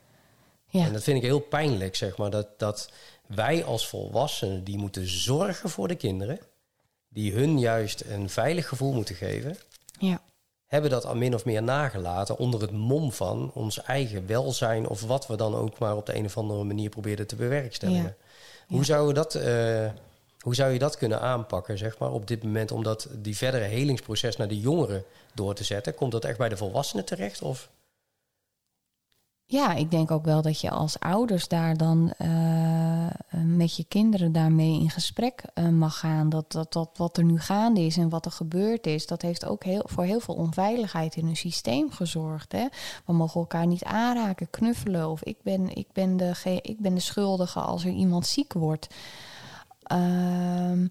ja. 0.69 0.85
En 0.87 0.93
dat 0.93 1.03
vind 1.03 1.17
ik 1.17 1.23
heel 1.23 1.41
pijnlijk, 1.41 1.97
zeg 1.97 2.17
maar. 2.17 2.31
Dat, 2.31 2.47
dat 2.57 2.91
wij 3.27 3.65
als 3.65 3.87
volwassenen 3.89 4.65
die 4.65 4.77
moeten 4.79 5.09
zorgen 5.09 5.71
voor 5.71 5.89
de 5.89 5.95
kinderen. 5.95 6.39
Die 7.09 7.33
hun 7.33 7.59
juist 7.59 8.01
een 8.09 8.31
veilig 8.31 8.69
gevoel 8.69 8.93
moeten 8.93 9.15
geven. 9.15 9.57
ja. 9.99 10.21
Hebben 10.67 10.91
dat 10.91 11.05
al 11.05 11.15
min 11.17 11.35
of 11.35 11.45
meer 11.45 11.63
nagelaten 11.63 12.39
onder 12.39 12.61
het 12.61 12.71
mom 12.73 13.13
van 13.13 13.51
ons 13.55 13.83
eigen 13.83 14.27
welzijn. 14.27 14.89
Of 14.89 15.03
wat 15.03 15.27
we 15.27 15.37
dan 15.37 15.55
ook 15.55 15.79
maar 15.79 15.97
op 15.97 16.07
de 16.07 16.15
een 16.17 16.25
of 16.25 16.37
andere 16.37 16.65
manier 16.65 16.89
probeerden 16.89 17.27
te 17.27 17.37
bewerkstelligen. 17.37 18.03
Ja. 18.03 18.15
Hoe, 18.69 18.79
Ja. 18.79 18.85
zou 18.85 19.09
je 19.09 19.15
dat, 19.15 19.35
eh, 19.35 19.91
hoe 20.41 20.55
zou 20.55 20.73
je 20.73 20.79
dat 20.79 20.97
kunnen 20.97 21.21
aanpakken, 21.21 21.79
zeg 21.79 21.99
maar, 21.99 22.13
op 22.13 22.27
dit 22.27 22.43
moment? 22.43 22.73
Om 22.73 22.83
dat 22.83 23.09
die 23.19 23.37
verdere 23.37 23.65
helingsproces 23.65 24.37
naar 24.37 24.49
de 24.49 24.61
jongeren 24.61 25.05
door 25.35 25.55
te 25.55 25.65
zetten. 25.65 25.95
Komt 25.95 26.13
dat 26.13 26.25
echt 26.25 26.39
bij 26.39 26.49
de 26.49 26.57
volwassenen 26.57 27.05
terecht? 27.05 27.43
Of? 27.43 27.71
Ja, 29.51 29.75
ik 29.75 29.91
denk 29.91 30.11
ook 30.11 30.25
wel 30.25 30.43
dat 30.43 30.61
je 30.61 30.71
als 30.71 30.99
ouders 30.99 31.49
daar 31.49 31.77
dan 31.77 32.13
eh, 32.19 33.07
met 33.45 33.77
je 33.77 33.85
kinderen 33.89 34.33
daarmee 34.33 34.81
in 34.81 34.91
gesprek 34.91 35.43
eh, 35.55 35.69
mag 35.69 35.99
gaan. 35.99 36.29
Dat, 36.29 36.53
dat, 36.53 36.73
dat 36.73 36.91
wat 36.97 37.17
er 37.17 37.25
nu 37.25 37.41
gaande 37.41 37.81
is 37.81 37.97
en 37.97 38.09
wat 38.09 38.25
er 38.25 38.33
gebeurd 38.33 38.87
is, 38.87 39.07
dat 39.07 39.23
heeft 39.23 39.47
ook 39.47 39.65
heel, 39.65 39.83
voor 39.85 40.05
heel 40.05 40.21
veel 40.21 40.35
onveiligheid 40.35 41.17
in 41.17 41.25
hun 41.25 41.37
systeem 41.37 41.91
gezorgd. 41.91 42.53
Hè? 42.53 42.67
We 43.07 43.13
mogen 43.13 43.41
elkaar 43.41 43.67
niet 43.67 43.85
aanraken, 43.85 44.51
knuffelen. 44.51 45.09
Of 45.09 45.23
ik 45.23 45.43
ben, 45.43 45.77
ik 45.77 45.87
ben, 45.93 46.17
de, 46.17 46.61
ik 46.63 46.81
ben 46.81 46.95
de 46.95 47.01
schuldige 47.01 47.61
als 47.61 47.85
er 47.85 47.93
iemand 47.93 48.27
ziek 48.27 48.53
wordt. 48.53 48.87
Ehm, 49.91 50.87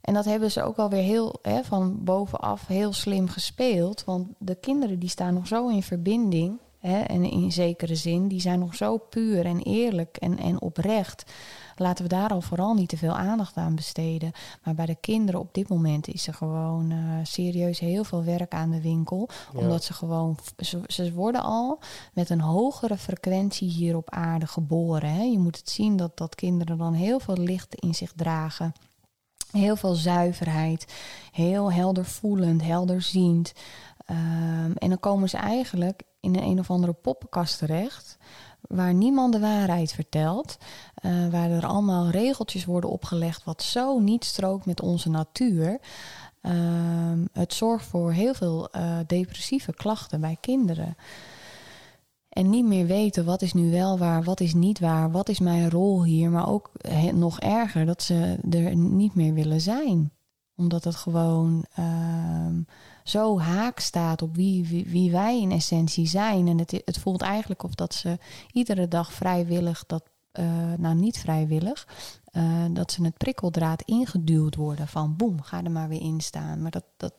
en 0.00 0.14
dat 0.14 0.24
hebben 0.24 0.50
ze 0.50 0.62
ook 0.62 0.76
alweer 0.76 1.02
heel 1.02 1.38
hè, 1.42 1.64
van 1.64 2.04
bovenaf 2.04 2.66
heel 2.66 2.92
slim 2.92 3.28
gespeeld. 3.28 4.04
Want 4.04 4.28
de 4.38 4.54
kinderen 4.54 4.98
die 4.98 5.08
staan 5.08 5.34
nog 5.34 5.46
zo 5.46 5.68
in 5.68 5.82
verbinding. 5.82 6.58
Hè, 6.78 7.00
en 7.00 7.24
in 7.24 7.52
zekere 7.52 7.94
zin, 7.94 8.28
die 8.28 8.40
zijn 8.40 8.58
nog 8.58 8.74
zo 8.74 8.98
puur 8.98 9.44
en 9.44 9.58
eerlijk 9.58 10.16
en, 10.16 10.38
en 10.38 10.60
oprecht. 10.60 11.32
Laten 11.76 12.04
we 12.04 12.10
daar 12.10 12.30
al 12.30 12.40
vooral 12.40 12.74
niet 12.74 12.88
te 12.88 12.96
veel 12.96 13.16
aandacht 13.16 13.56
aan 13.56 13.74
besteden. 13.74 14.32
Maar 14.64 14.74
bij 14.74 14.86
de 14.86 14.96
kinderen 15.00 15.40
op 15.40 15.54
dit 15.54 15.68
moment 15.68 16.08
is 16.08 16.26
er 16.26 16.34
gewoon 16.34 16.90
eh, 16.90 16.98
serieus 17.22 17.78
heel 17.78 18.04
veel 18.04 18.24
werk 18.24 18.52
aan 18.54 18.70
de 18.70 18.80
winkel. 18.80 19.28
Ja. 19.52 19.58
Omdat 19.58 19.84
ze 19.84 19.92
gewoon, 19.92 20.38
ze, 20.58 20.80
ze 20.86 21.12
worden 21.12 21.42
al 21.42 21.78
met 22.12 22.30
een 22.30 22.40
hogere 22.40 22.96
frequentie 22.96 23.68
hier 23.68 23.96
op 23.96 24.10
aarde 24.10 24.46
geboren. 24.46 25.14
Hè. 25.14 25.22
Je 25.22 25.38
moet 25.38 25.56
het 25.56 25.70
zien 25.70 25.96
dat, 25.96 26.16
dat 26.16 26.34
kinderen 26.34 26.78
dan 26.78 26.92
heel 26.92 27.20
veel 27.20 27.36
licht 27.36 27.74
in 27.74 27.94
zich 27.94 28.12
dragen. 28.16 28.72
Heel 29.50 29.76
veel 29.76 29.94
zuiverheid, 29.94 30.94
heel 31.32 31.72
helder 31.72 32.04
voelend, 32.04 32.62
helderziend. 32.62 33.52
Ehm, 34.06 34.72
en 34.74 34.88
dan 34.88 35.00
komen 35.00 35.28
ze 35.28 35.36
eigenlijk 35.36 36.02
in 36.20 36.36
een 36.36 36.42
een 36.42 36.58
of 36.58 36.70
andere 36.70 36.92
poppenkast 36.92 37.58
terecht. 37.58 38.18
Waar 38.72 38.94
niemand 38.94 39.32
de 39.32 39.40
waarheid 39.40 39.92
vertelt. 39.92 40.56
eh, 40.94 41.28
waar 41.30 41.50
er 41.50 41.66
allemaal 41.66 42.08
regeltjes 42.08 42.64
worden 42.64 42.90
opgelegd 42.90 43.44
wat 43.44 43.62
zo 43.62 43.98
niet 43.98 44.24
strookt 44.24 44.66
met 44.66 44.80
onze 44.80 45.10
natuur. 45.10 45.78
Ehm, 46.40 47.24
het 47.32 47.54
zorgt 47.54 47.86
voor 47.86 48.12
heel 48.12 48.34
veel 48.34 48.70
eh, 48.70 48.98
depressieve 49.06 49.72
klachten 49.74 50.20
bij 50.20 50.36
kinderen. 50.40 50.96
En 52.28 52.50
niet 52.50 52.64
meer 52.64 52.86
weten 52.86 53.24
wat 53.24 53.42
is 53.42 53.52
nu 53.52 53.70
wel 53.70 53.98
waar, 53.98 54.22
wat 54.22 54.40
is 54.40 54.54
niet 54.54 54.78
waar, 54.80 55.10
wat 55.10 55.28
is 55.28 55.38
mijn 55.38 55.70
rol 55.70 56.04
hier. 56.04 56.30
Maar 56.30 56.48
ook 56.48 56.70
he- 56.88 57.10
nog 57.12 57.40
erger 57.40 57.86
dat 57.86 58.02
ze 58.02 58.36
er 58.50 58.76
niet 58.76 59.14
meer 59.14 59.34
willen 59.34 59.60
zijn. 59.60 60.12
Omdat 60.56 60.84
het 60.84 60.94
gewoon 60.96 61.64
ehm, 61.74 62.60
zo 63.04 63.40
haak 63.40 63.78
staat 63.78 64.22
op 64.22 64.36
wie, 64.36 64.66
wie, 64.66 64.84
wie 64.88 65.10
wij 65.10 65.40
in 65.40 65.50
essentie 65.50 66.06
zijn. 66.06 66.48
En 66.48 66.58
het, 66.58 66.82
het 66.84 66.98
voelt 66.98 67.22
eigenlijk 67.22 67.62
of 67.62 67.74
dat 67.74 67.94
ze 67.94 68.18
iedere 68.52 68.88
dag 68.88 69.12
vrijwillig, 69.12 69.84
dat, 69.86 70.02
eh, 70.32 70.72
nou 70.78 70.94
niet 70.94 71.18
vrijwillig, 71.18 71.88
eh, 72.24 72.64
dat 72.70 72.92
ze 72.92 73.04
het 73.04 73.16
prikkeldraad 73.16 73.82
ingeduwd 73.82 74.54
worden 74.54 74.88
van 74.88 75.16
boem, 75.16 75.42
ga 75.42 75.62
er 75.64 75.70
maar 75.70 75.88
weer 75.88 76.00
in 76.00 76.20
staan. 76.20 76.62
Maar 76.62 76.70
dat, 76.70 76.84
dat, 76.96 77.14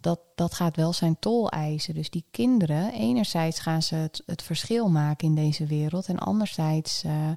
dat, 0.00 0.20
dat 0.34 0.54
gaat 0.54 0.76
wel 0.76 0.92
zijn 0.92 1.18
tol 1.18 1.50
eisen. 1.50 1.94
Dus 1.94 2.10
die 2.10 2.24
kinderen, 2.30 2.92
enerzijds 2.92 3.58
gaan 3.58 3.82
ze 3.82 3.94
het, 3.94 4.22
het 4.26 4.42
verschil 4.42 4.88
maken 4.88 5.28
in 5.28 5.34
deze 5.34 5.66
wereld. 5.66 6.06
En 6.06 6.18
anderzijds 6.18 7.04
eh, 7.04 7.30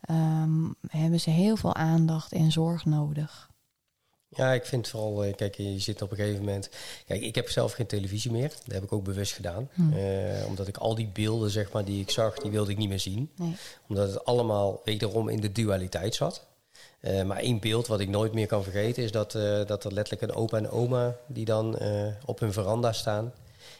ehm, 0.00 0.70
hebben 0.88 1.20
ze 1.20 1.30
heel 1.30 1.56
veel 1.56 1.74
aandacht 1.74 2.32
en 2.32 2.52
zorg 2.52 2.84
nodig. 2.84 3.47
Ja, 4.28 4.52
ik 4.52 4.64
vind 4.64 4.88
vooral, 4.88 5.24
eh, 5.24 5.34
kijk, 5.34 5.54
je 5.54 5.78
zit 5.78 6.02
op 6.02 6.10
een 6.10 6.16
gegeven 6.16 6.38
moment. 6.38 6.68
Kijk, 7.06 7.22
ik 7.22 7.34
heb 7.34 7.50
zelf 7.50 7.72
geen 7.72 7.86
televisie 7.86 8.30
meer. 8.30 8.48
Dat 8.48 8.74
heb 8.74 8.82
ik 8.82 8.92
ook 8.92 9.04
bewust 9.04 9.32
gedaan. 9.32 9.68
Hm. 9.72 9.92
Eh, 9.92 10.46
omdat 10.46 10.68
ik 10.68 10.76
al 10.76 10.94
die 10.94 11.10
beelden, 11.12 11.50
zeg 11.50 11.72
maar, 11.72 11.84
die 11.84 12.00
ik 12.00 12.10
zag, 12.10 12.34
die 12.34 12.50
wilde 12.50 12.70
ik 12.70 12.76
niet 12.76 12.88
meer 12.88 13.00
zien. 13.00 13.30
Nee. 13.36 13.56
Omdat 13.88 14.08
het 14.08 14.24
allemaal 14.24 14.80
wederom 14.84 15.28
in 15.28 15.40
de 15.40 15.52
dualiteit 15.52 16.14
zat. 16.14 16.46
Eh, 17.00 17.22
maar 17.22 17.38
één 17.38 17.60
beeld 17.60 17.86
wat 17.86 18.00
ik 18.00 18.08
nooit 18.08 18.32
meer 18.32 18.46
kan 18.46 18.62
vergeten 18.62 19.02
is 19.02 19.12
dat, 19.12 19.32
dat 19.66 19.84
er 19.84 19.92
letterlijk 19.92 20.22
een 20.22 20.38
opa 20.38 20.56
en 20.56 20.70
oma 20.70 21.16
die 21.26 21.44
dan 21.44 21.78
op 22.24 22.40
hun 22.40 22.52
veranda 22.52 22.92
staan. 22.92 23.32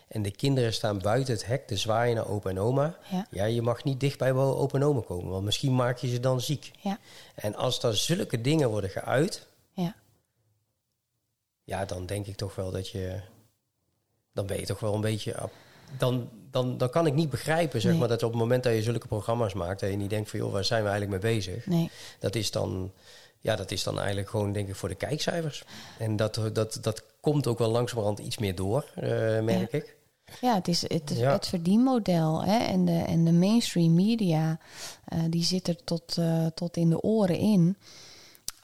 En 0.09 0.23
de 0.23 0.31
kinderen 0.31 0.73
staan 0.73 0.99
buiten 0.99 1.35
het 1.35 1.47
hek 1.47 1.67
te 1.67 1.77
zwaaien 1.77 2.17
naar 2.17 2.29
opa 2.29 2.51
en 2.51 2.61
oma. 2.61 2.97
Ja. 3.11 3.27
Ja, 3.31 3.45
je 3.45 3.63
mag 3.63 3.85
niet 3.85 4.01
dicht 4.01 4.19
bij 4.19 4.33
opa 4.33 4.79
en 4.79 4.85
oma 4.85 5.01
komen, 5.01 5.31
want 5.31 5.45
misschien 5.45 5.75
maak 5.75 5.99
je 5.99 6.09
ze 6.09 6.21
dan 6.21 6.41
ziek. 6.41 6.71
Ja. 6.81 6.99
En 7.35 7.55
als 7.55 7.83
er 7.83 7.97
zulke 7.97 8.41
dingen 8.41 8.71
worden 8.71 8.91
geuit, 8.91 9.47
Ja. 11.69 11.85
dan 11.85 12.07
denk 12.07 12.27
ik 12.27 12.37
toch 12.37 12.55
wel 12.55 12.71
dat 12.71 12.89
je. 12.89 13.21
Dan 14.33 14.47
ben 14.47 14.59
je 14.61 14.67
toch 14.67 14.81
wel 14.81 14.95
een 14.95 15.01
beetje. 15.01 15.35
Dan, 15.99 16.29
dan, 16.51 16.79
dan 16.79 16.91
kan 16.91 17.07
ik 17.07 17.15
niet 17.15 17.31
begrijpen, 17.31 17.81
zeg 17.81 17.91
Nee. 17.91 18.01
maar, 18.01 18.09
dat 18.09 18.23
op 18.23 18.31
het 18.31 18.39
moment 18.41 18.63
dat 18.63 18.73
je 18.75 18.83
zulke 18.83 19.07
programma's 19.07 19.55
maakt, 19.55 19.81
dat 19.81 19.91
je 19.91 19.97
niet 19.97 20.11
denkt 20.11 20.31
van 20.31 20.39
joh, 20.39 20.53
waar 20.53 20.65
zijn 20.65 20.83
we 20.83 20.89
eigenlijk 20.89 21.23
mee 21.23 21.33
bezig? 21.35 21.67
Nee. 21.67 21.91
Dat 22.19 22.35
is 22.35 22.51
dan. 22.51 22.93
Ja, 23.41 23.57
dat 23.57 23.71
is 23.71 23.83
dan 23.83 23.99
eigenlijk 23.99 24.29
gewoon, 24.31 24.53
denk 24.53 24.69
ik, 24.69 24.75
voor 24.75 24.89
de 24.89 24.95
kijkcijfers. 24.95 25.65
En 25.99 26.17
dat, 26.17 26.41
dat, 26.53 26.79
dat 26.81 27.03
komt 27.21 27.47
ook 27.47 27.59
wel 27.59 27.71
langzamerhand 27.71 28.19
iets 28.19 28.39
meer 28.39 28.55
door, 28.55 28.85
eh, 28.95 29.41
merk 29.41 29.73
ik. 29.73 29.97
Ja, 30.41 30.55
het 30.55 30.69
is 30.69 30.83
het, 30.89 31.13
Ja. 31.15 31.33
het 31.33 31.47
verdienmodel. 31.47 32.45
Hè? 32.45 32.59
En, 32.59 32.85
de, 32.85 33.03
en 33.07 33.25
de 33.25 33.33
mainstream 33.33 33.95
media, 33.95 34.59
eh, 35.05 35.19
die 35.29 35.45
zit 35.45 35.69
er 35.69 35.85
tot, 35.85 36.19
eh, 36.19 36.47
tot 36.55 36.77
in 36.77 36.91
de 36.91 37.01
oren 37.01 37.39
in. 37.39 37.77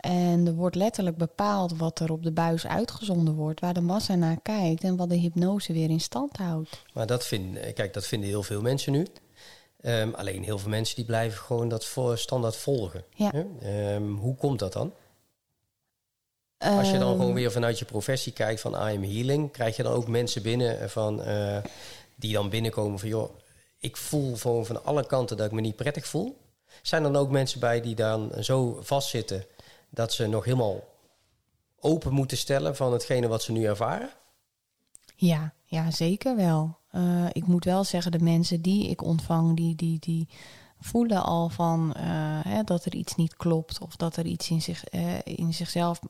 En 0.05 0.47
er 0.47 0.55
wordt 0.55 0.77
letterlijk 0.77 1.17
bepaald 1.17 1.77
wat 1.77 2.01
er 2.01 2.13
op 2.13 2.23
de 2.23 2.33
buis 2.33 2.67
uitgezonden 2.67 3.35
wordt, 3.35 3.61
waar 3.61 3.75
de 3.75 3.81
massa 3.81 4.15
naar 4.15 4.41
kijkt 4.43 4.83
en 4.83 4.97
wat 4.97 5.09
de 5.09 5.17
hypnose 5.17 5.73
weer 5.73 5.91
in 5.91 6.01
stand 6.01 6.37
houdt. 6.37 6.83
Maar 6.93 7.07
dat, 7.07 7.27
vind, 7.27 7.57
eh, 7.57 7.75
kijk, 7.75 7.95
dat 7.95 8.07
vinden 8.07 8.29
heel 8.29 8.43
veel 8.43 8.61
mensen 8.61 8.93
nu. 8.93 9.07
Ehm, 9.81 10.11
alleen 10.15 10.43
heel 10.43 10.59
veel 10.59 10.71
mensen 10.71 10.97
die 10.97 11.05
blijven 11.05 11.39
gewoon 11.39 11.69
dat 11.69 11.85
voor 11.85 12.19
standaard 12.19 12.57
volgen. 12.57 13.05
Ja. 13.15 13.33
Ehm, 13.61 14.09
hoe 14.09 14.37
komt 14.37 14.59
dat 14.59 14.73
dan? 14.73 14.93
Als 16.59 16.91
je 16.91 16.99
dan 16.99 17.11
Ehm, 17.11 17.19
gewoon 17.19 17.35
weer 17.35 17.53
vanuit 17.53 17.79
je 17.79 17.85
professie 17.85 18.33
kijkt 18.33 18.61
van 18.61 18.73
I 18.73 18.97
am 18.97 19.03
healing, 19.03 19.51
krijg 19.51 19.77
je 19.77 19.83
dan 19.83 19.93
ook 19.93 20.09
mensen 20.09 20.43
binnen 20.43 20.91
van, 20.91 21.23
eh, 21.23 21.59
die 22.15 22.33
dan 22.33 22.49
binnenkomen 22.49 22.99
van 22.99 23.09
joh, 23.09 23.31
ik 23.79 23.97
voel 23.97 24.37
gewoon 24.37 24.67
van 24.67 24.85
alle 24.85 25.07
kanten 25.07 25.37
dat 25.37 25.47
ik 25.47 25.53
me 25.53 25.61
niet 25.61 25.77
prettig 25.77 26.07
voel. 26.07 26.37
Zijn 26.83 27.05
er 27.05 27.13
dan 27.13 27.23
ook 27.23 27.31
mensen 27.31 27.61
bij 27.61 27.81
die 27.81 27.95
dan 27.95 28.33
zo 28.41 28.79
vastzitten 28.83 29.45
dat 29.95 30.13
ze 30.13 30.27
nog 30.27 30.45
helemaal 30.45 30.81
open 31.81 32.13
moeten 32.13 32.37
stellen 32.37 32.77
van 32.77 32.93
hetgene 32.93 33.29
wat 33.29 33.43
ze 33.43 33.53
nu 33.53 33.65
ervaren? 33.65 34.11
Ja, 35.17 35.53
ja, 35.65 35.91
zeker 35.91 36.37
wel. 36.37 36.79
Eh, 36.91 37.27
ik 37.33 37.47
moet 37.47 37.65
wel 37.65 37.85
zeggen, 37.85 38.13
de 38.13 38.19
mensen 38.19 38.63
die 38.63 38.89
ik 38.89 39.03
ontvang, 39.03 39.57
die, 39.57 39.75
die, 39.75 39.99
die 39.99 40.29
voelen 40.81 41.25
al 41.25 41.49
van 41.49 41.95
eh, 41.95 42.05
hè, 42.43 42.63
dat 42.63 42.85
er 42.85 42.95
iets 42.95 43.15
niet 43.15 43.37
klopt 43.37 43.79
of 43.79 43.97
dat 43.97 44.17
er 44.17 44.27
iets 44.27 44.51
in, 44.51 44.63
zich, 44.63 44.85
eh, 44.85 45.19
in 45.25 45.55
zichzelf 45.55 46.01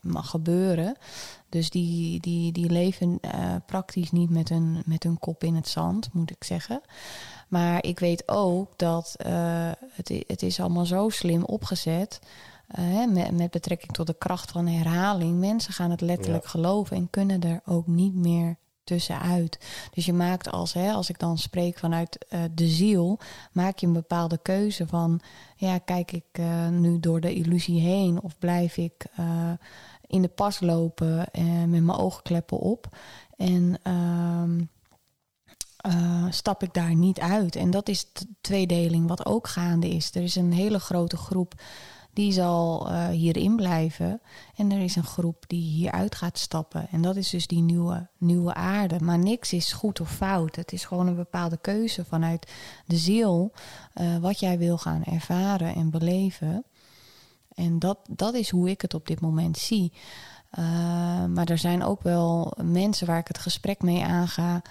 mag 0.00 0.30
gebeuren. 0.30 0.96
Dus 1.48 1.70
die, 1.70 2.20
die, 2.20 2.52
die 2.52 2.70
leven 2.70 3.20
praktisch 3.66 4.10
niet 4.10 4.30
met 4.30 4.48
hun, 4.48 4.82
met 4.84 5.02
hun 5.02 5.18
kop 5.18 5.44
in 5.44 5.54
het 5.54 5.68
zand, 5.68 6.08
moet 6.12 6.30
ik 6.30 6.44
zeggen. 6.44 6.80
Maar 7.48 7.84
ik 7.84 7.98
weet 7.98 8.28
ook 8.28 8.78
dat 8.78 9.14
het, 9.92 10.24
het 10.26 10.42
is 10.42 10.60
allemaal 10.60 10.86
zo 10.86 11.08
slim 11.08 11.44
opgezet. 11.44 12.20
Hè, 12.66 13.06
met, 13.06 13.30
met 13.36 13.50
betrekking 13.50 13.92
tot 13.92 14.06
de 14.06 14.14
kracht 14.18 14.50
van 14.50 14.66
herhaling. 14.66 15.38
Mensen 15.38 15.72
gaan 15.72 15.90
het 15.90 16.00
letterlijk 16.00 16.44
Ja. 16.44 16.50
geloven 16.50 16.96
en 16.96 17.10
kunnen 17.10 17.40
er 17.40 17.60
ook 17.64 17.86
niet 17.86 18.14
meer 18.14 18.56
tussenuit. 18.84 19.58
Dus 19.94 20.04
je 20.06 20.12
maakt 20.12 20.50
als, 20.50 20.72
hè, 20.72 20.92
als 20.92 21.08
ik 21.08 21.18
dan 21.18 21.38
spreek 21.38 21.78
vanuit 21.78 22.26
eh, 22.28 22.40
de 22.54 22.66
ziel, 22.68 23.18
maak 23.52 23.78
je 23.78 23.86
een 23.86 23.92
bepaalde 23.92 24.38
keuze 24.42 24.86
van, 24.86 25.20
ja, 25.56 25.78
kijk 25.78 26.12
ik 26.12 26.24
eh, 26.32 26.68
nu 26.68 27.00
door 27.00 27.20
de 27.20 27.34
illusie 27.34 27.80
heen 27.80 28.22
of 28.22 28.38
blijf 28.38 28.76
ik 28.76 29.06
eh, 29.16 29.50
in 30.06 30.22
de 30.22 30.28
pas 30.28 30.60
lopen 30.60 31.30
eh, 31.30 31.44
met 31.44 31.82
mijn 31.82 31.98
oogkleppen 31.98 32.58
op 32.58 32.88
en 33.36 33.78
ehm, 33.82 34.60
eh, 35.76 36.26
stap 36.30 36.62
ik 36.62 36.74
daar 36.74 36.94
niet 36.94 37.20
uit. 37.20 37.56
En 37.56 37.70
dat 37.70 37.88
is 37.88 38.12
de 38.12 38.26
tweedeling 38.40 39.08
wat 39.08 39.26
ook 39.26 39.48
gaande 39.48 39.88
is. 39.88 40.14
Er 40.14 40.22
is 40.22 40.34
een 40.34 40.52
hele 40.52 40.78
grote 40.78 41.16
groep 41.16 41.54
die 42.16 42.32
zal 42.32 42.88
eh, 42.90 43.08
hierin 43.08 43.56
blijven. 43.56 44.20
En 44.56 44.72
er 44.72 44.80
is 44.80 44.96
een 44.96 45.04
groep 45.04 45.44
die 45.46 45.62
hieruit 45.62 46.14
gaat 46.14 46.38
stappen. 46.38 46.88
En 46.90 47.02
dat 47.02 47.16
is 47.16 47.30
dus 47.30 47.46
die 47.46 47.60
nieuwe, 47.60 48.08
nieuwe 48.18 48.54
aarde. 48.54 49.00
Maar 49.00 49.18
niks 49.18 49.52
is 49.52 49.72
goed 49.72 50.00
of 50.00 50.10
fout. 50.10 50.56
Het 50.56 50.72
is 50.72 50.84
gewoon 50.84 51.06
een 51.06 51.16
bepaalde 51.16 51.56
keuze 51.60 52.04
vanuit 52.04 52.52
de 52.86 52.96
ziel. 52.96 53.52
eh, 53.92 54.16
wat 54.16 54.40
jij 54.40 54.58
wil 54.58 54.78
gaan 54.78 55.04
ervaren 55.04 55.74
en 55.74 55.90
beleven. 55.90 56.64
En 57.54 57.78
dat, 57.78 57.98
dat 58.10 58.34
is 58.34 58.50
hoe 58.50 58.70
ik 58.70 58.80
het 58.80 58.94
op 58.94 59.06
dit 59.06 59.20
moment 59.20 59.58
zie. 59.58 59.92
Eh, 60.50 61.24
maar 61.24 61.46
er 61.48 61.58
zijn 61.58 61.84
ook 61.84 62.02
wel 62.02 62.52
mensen 62.62 63.06
waar 63.06 63.18
ik 63.18 63.28
het 63.28 63.38
gesprek 63.38 63.82
mee 63.82 64.04
aanga. 64.04 64.62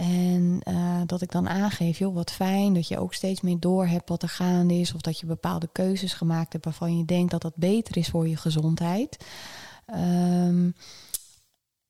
En 0.00 0.60
eh, 0.62 1.00
dat 1.06 1.22
ik 1.22 1.30
dan 1.30 1.48
aangeef, 1.48 1.98
joh, 1.98 2.14
wat 2.14 2.30
fijn 2.30 2.74
dat 2.74 2.88
je 2.88 2.98
ook 2.98 3.14
steeds 3.14 3.40
meer 3.40 3.56
door 3.60 3.86
hebt 3.86 4.08
wat 4.08 4.22
er 4.22 4.28
gaande 4.28 4.74
is. 4.74 4.94
Of 4.94 5.00
dat 5.00 5.20
je 5.20 5.26
bepaalde 5.26 5.68
keuzes 5.72 6.12
gemaakt 6.12 6.52
hebt 6.52 6.64
waarvan 6.64 6.98
je 6.98 7.04
denkt 7.04 7.30
dat 7.30 7.42
dat 7.42 7.56
beter 7.56 7.96
is 7.96 8.08
voor 8.08 8.28
je 8.28 8.36
gezondheid. 8.36 9.24
Ehm, 9.86 10.70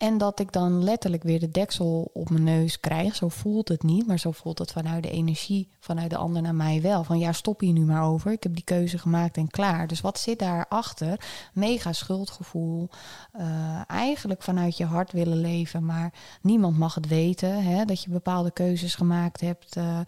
en 0.01 0.19
dat 0.19 0.41
ik 0.41 0.53
dan 0.53 0.85
letterlijk 0.85 1.23
weer 1.23 1.41
de 1.41 1.51
deksel 1.51 2.11
op 2.13 2.31
mijn 2.31 2.45
neus 2.45 2.81
krijg. 2.81 3.15
Zo 3.15 3.29
voelt 3.29 3.69
het 3.69 3.83
niet, 3.83 4.07
maar 4.07 4.19
zo 4.19 4.31
voelt 4.31 4.59
het 4.59 4.73
vanuit 4.73 5.03
de 5.03 5.11
energie, 5.11 5.69
vanuit 5.81 6.11
de 6.11 6.17
ander 6.17 6.43
naar 6.43 6.55
mij 6.55 6.83
wel. 6.83 7.05
Van 7.05 7.19
ja, 7.19 7.33
stop 7.33 7.61
hier 7.61 7.73
nu 7.73 7.85
maar 7.85 8.03
over. 8.05 8.33
Ik 8.33 8.43
heb 8.43 8.55
die 8.55 8.65
keuze 8.65 8.99
gemaakt 8.99 9.37
en 9.37 9.49
klaar. 9.49 9.87
Dus 9.87 10.01
wat 10.01 10.19
zit 10.19 10.39
daarachter? 10.39 11.21
Mega 11.53 11.93
schuldgevoel. 11.93 12.89
eh, 13.33 13.81
eigenlijk 13.87 14.43
vanuit 14.43 14.77
je 14.77 14.85
hart 14.85 15.13
willen 15.13 15.41
leven, 15.41 15.85
maar 15.85 16.13
niemand 16.43 16.79
mag 16.79 16.95
het 16.95 17.09
weten. 17.09 17.65
Hè, 17.65 17.85
dat 17.85 18.03
je 18.03 18.11
bepaalde 18.11 18.51
keuzes 18.51 18.95
gemaakt 18.95 19.41
hebt. 19.41 19.77
eh, 19.77 20.01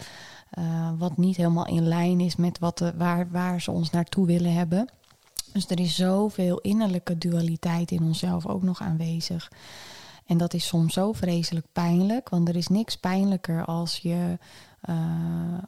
eh, 0.51 0.90
wat 0.99 1.16
niet 1.16 1.36
helemaal 1.36 1.66
in 1.66 1.88
lijn 1.88 2.20
is 2.20 2.36
met 2.36 2.59
wat 2.59 2.78
de, 2.78 2.93
waar, 2.97 3.30
waar 3.30 3.61
ze 3.61 3.70
ons 3.70 3.90
naartoe 3.90 4.26
willen 4.26 4.53
hebben. 4.53 4.88
Dus 5.53 5.68
er 5.68 5.80
is 5.80 5.94
zoveel 5.94 6.59
innerlijke 6.59 7.18
dualiteit 7.18 7.90
in 7.90 8.03
onszelf 8.03 8.46
ook 8.46 8.62
nog 8.62 8.80
aanwezig. 8.80 9.50
En 10.26 10.38
dat 10.38 10.55
is 10.55 10.66
soms 10.66 10.92
zo 10.92 11.12
vreselijk 11.12 11.66
pijnlijk, 11.72 12.28
want 12.28 12.48
er 12.48 12.57
is 12.57 12.68
niks 12.68 12.96
pijnlijker 12.96 13.64
als 13.64 13.96
je 13.96 14.38
eh, 14.80 14.96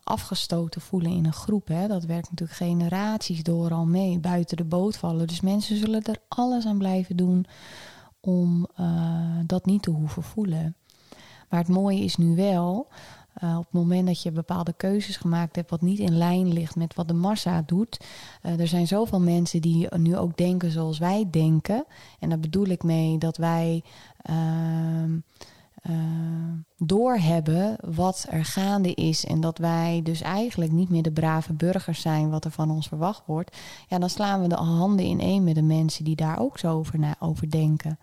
afgestoten 0.04 0.80
voelen 0.80 1.10
in 1.10 1.24
een 1.24 1.32
groep. 1.32 1.68
Hè. 1.68 1.88
Dat 1.88 2.04
werkt 2.04 2.30
natuurlijk 2.30 2.58
generaties 2.58 3.42
door 3.42 3.72
al 3.72 3.84
mee, 3.84 4.18
buiten 4.18 4.56
de 4.56 4.64
boot 4.64 4.96
vallen. 4.96 5.26
Dus 5.26 5.40
mensen 5.40 5.76
zullen 5.76 6.02
er 6.02 6.18
alles 6.28 6.66
aan 6.66 6.78
blijven 6.78 7.16
doen 7.16 7.46
om 8.20 8.68
eh, 8.76 9.38
dat 9.46 9.66
niet 9.66 9.82
te 9.82 9.90
hoeven 9.90 10.22
voelen. 10.22 10.76
Maar 11.48 11.60
het 11.60 11.68
mooie 11.68 12.00
is 12.00 12.16
nu 12.16 12.36
wel, 12.36 12.88
eh, 13.34 13.56
op 13.58 13.64
het 13.64 13.72
moment 13.72 14.06
dat 14.06 14.22
je 14.22 14.32
bepaalde 14.32 14.72
keuzes 14.76 15.16
gemaakt 15.16 15.56
hebt 15.56 15.70
wat 15.70 15.80
niet 15.80 15.98
in 15.98 16.16
lijn 16.16 16.52
ligt 16.52 16.76
met 16.76 16.94
wat 16.94 17.08
de 17.08 17.14
massa 17.14 17.62
doet. 17.66 18.00
eh, 18.42 18.60
er 18.60 18.68
zijn 18.68 18.86
zoveel 18.86 19.20
mensen 19.20 19.60
die 19.60 19.94
nu 19.96 20.16
ook 20.16 20.36
denken 20.36 20.70
zoals 20.70 20.98
wij 20.98 21.28
denken. 21.30 21.84
En 22.18 22.28
daar 22.28 22.40
bedoel 22.40 22.66
ik 22.66 22.82
mee 22.82 23.18
dat 23.18 23.36
wij 23.36 23.82
ehm, 24.22 25.18
uh, 25.90 25.96
doorhebben 26.76 27.76
wat 27.94 28.26
er 28.30 28.44
gaande 28.44 28.94
is 28.94 29.24
en 29.24 29.40
dat 29.40 29.58
wij 29.58 30.00
dus 30.02 30.20
eigenlijk 30.20 30.72
niet 30.72 30.88
meer 30.88 31.02
de 31.02 31.12
brave 31.12 31.52
burgers 31.52 32.00
zijn 32.00 32.30
wat 32.30 32.44
er 32.44 32.50
van 32.50 32.70
ons 32.70 32.88
verwacht 32.88 33.22
wordt, 33.26 33.56
ja, 33.88 33.98
dan 33.98 34.10
slaan 34.10 34.40
we 34.40 34.48
de 34.48 34.54
handen 34.54 35.04
in 35.04 35.20
één 35.20 35.44
met 35.44 35.54
de 35.54 35.62
mensen 35.62 36.04
die 36.04 36.16
daar 36.16 36.38
ook 36.38 36.58
zo 36.58 36.72
over, 36.72 37.16
over 37.18 37.50
denken. 37.50 37.98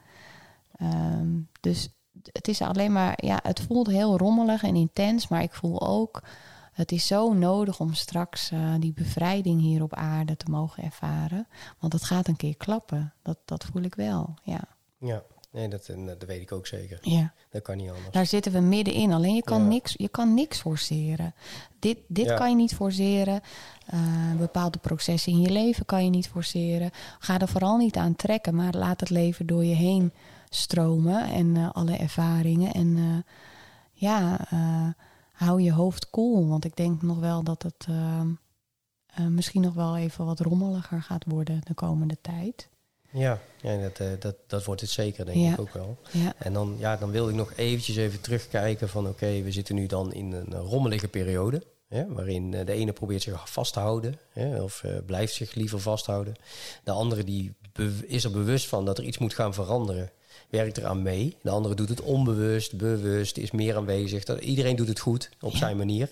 Um, 0.82 1.48
dus 1.62 1.90
het 2.32 2.48
is 2.48 2.62
alleen 2.62 2.92
maar, 2.92 3.14
ja, 3.26 3.40
het 3.44 3.60
voelt 3.62 3.88
heel 3.88 4.18
rommelig 4.18 4.64
en 4.64 4.76
intens, 4.76 5.28
maar 5.28 5.42
ik 5.42 5.54
voel 5.54 5.88
ook, 5.88 6.22
het 6.72 6.92
is 6.92 7.08
zo 7.08 7.34
nodig 7.34 7.80
om 7.80 7.94
straks 7.94 8.52
uh, 8.52 8.74
die 8.80 8.94
bevrijding 8.94 9.62
hier 9.62 9.84
op 9.84 9.94
aarde 9.94 10.38
te 10.38 10.50
mogen 10.52 10.84
ervaren. 10.84 11.48
Want 11.80 11.94
het 11.94 12.04
gaat 12.04 12.28
een 12.28 12.36
keer 12.36 12.56
klappen. 12.58 13.14
Dat, 13.22 13.38
dat 13.46 13.66
voel 13.72 13.82
ik 13.82 13.96
wel, 13.96 14.34
ja. 14.44 14.60
Ja, 14.98 15.24
nee, 15.52 15.68
dat, 15.68 15.92
dat 16.06 16.24
weet 16.24 16.42
ik 16.42 16.52
ook 16.52 16.68
zeker. 16.68 17.00
Ja. 17.02 17.34
Dat 17.50 17.62
kan 17.62 17.78
niet 17.78 17.90
anders. 17.90 18.12
Daar 18.12 18.26
zitten 18.26 18.52
we 18.52 18.60
middenin. 18.60 19.14
Alleen 19.14 19.36
je 19.36 19.44
kan, 19.44 19.62
Ja. 19.62 19.68
niks, 19.68 19.94
je 19.98 20.10
kan 20.10 20.34
niks 20.34 20.60
forceren. 20.60 21.34
Dit, 21.80 21.98
dit 22.08 22.26
Ja. 22.26 22.36
kan 22.36 22.50
je 22.50 22.56
niet 22.56 22.76
forceren. 22.76 23.42
Eh, 23.86 24.00
bepaalde 24.38 24.78
processen 24.78 25.32
in 25.32 25.42
je 25.42 25.50
leven 25.50 25.86
kan 25.86 26.04
je 26.04 26.10
niet 26.10 26.28
forceren. 26.28 26.92
Ga 27.20 27.40
er 27.40 27.48
vooral 27.48 27.78
niet 27.78 27.96
aan 27.96 28.16
trekken, 28.16 28.56
maar 28.56 28.74
laat 28.74 29.00
het 29.00 29.10
leven 29.10 29.46
door 29.46 29.66
je 29.66 29.76
heen 29.76 30.14
stromen 30.54 31.32
en 31.32 31.56
eh, 31.58 31.70
alle 31.72 31.96
ervaringen. 31.96 32.74
En 32.74 32.98
eh, 32.98 33.34
ja, 33.94 34.48
eh, 34.50 34.88
hou 35.32 35.62
je 35.62 35.74
hoofd 35.74 36.10
koel. 36.10 36.48
Want 36.48 36.66
ik 36.66 36.76
denk 36.76 37.02
nog 37.02 37.20
wel 37.20 37.44
dat 37.44 37.64
het 37.64 37.88
misschien 39.30 39.62
nog 39.62 39.74
wel 39.74 39.98
even 39.98 40.26
wat 40.26 40.40
rommeliger 40.40 41.02
gaat 41.02 41.26
worden 41.28 41.62
de 41.64 41.74
komende 41.74 42.18
tijd. 42.22 42.70
Ja, 43.12 43.40
ja 43.62 43.90
dat, 43.90 44.22
dat, 44.22 44.36
dat 44.48 44.64
wordt 44.64 44.82
het 44.82 44.90
zeker, 44.90 45.26
denk 45.26 45.38
Ja. 45.38 45.52
ik 45.52 45.60
ook 45.60 45.74
wel. 45.74 45.98
Ja, 46.12 46.34
En 46.38 46.54
dan, 46.54 46.76
ja, 46.78 46.98
dan 46.98 47.12
wilde 47.12 47.32
ik 47.32 47.38
nog 47.38 47.54
eventjes 47.56 47.96
even 47.96 48.22
terugkijken 48.22 48.90
van... 48.90 49.08
oké, 49.08 49.42
we 49.42 49.52
zitten 49.52 49.76
nu 49.76 49.86
dan 49.86 50.14
in 50.14 50.32
een 50.32 50.54
rommelige 50.54 51.08
periode... 51.08 51.64
Waarin 52.08 52.52
de 52.52 52.72
ene 52.72 52.94
probeert 52.94 53.22
zich 53.22 53.52
vast 53.52 53.74
te 53.74 53.80
houden... 53.80 54.20
Of 54.62 54.84
blijft 55.06 55.34
zich 55.34 55.54
liever 55.54 55.80
vasthouden. 55.80 56.36
De 56.84 56.92
andere 56.92 57.24
die 57.24 57.56
is 58.08 58.24
er 58.24 58.32
bewust 58.32 58.68
van 58.68 58.86
dat 58.86 58.98
er 58.98 59.04
iets 59.04 59.18
moet 59.18 59.34
gaan 59.34 59.54
veranderen... 59.54 60.12
werkt 60.52 60.78
eraan 60.78 61.02
mee. 61.02 61.38
De 61.42 61.50
andere 61.50 61.76
doet 61.76 61.90
het 61.90 62.02
onbewust, 62.02 62.78
bewust, 62.78 63.38
is 63.38 63.52
meer 63.52 63.76
aanwezig. 63.76 64.24
Dat, 64.24 64.40
iedereen 64.40 64.76
doet 64.76 64.88
het 64.88 65.00
goed 65.00 65.30
op 65.42 65.52
Ja. 65.52 65.58
zijn 65.58 65.78
manier. 65.78 66.10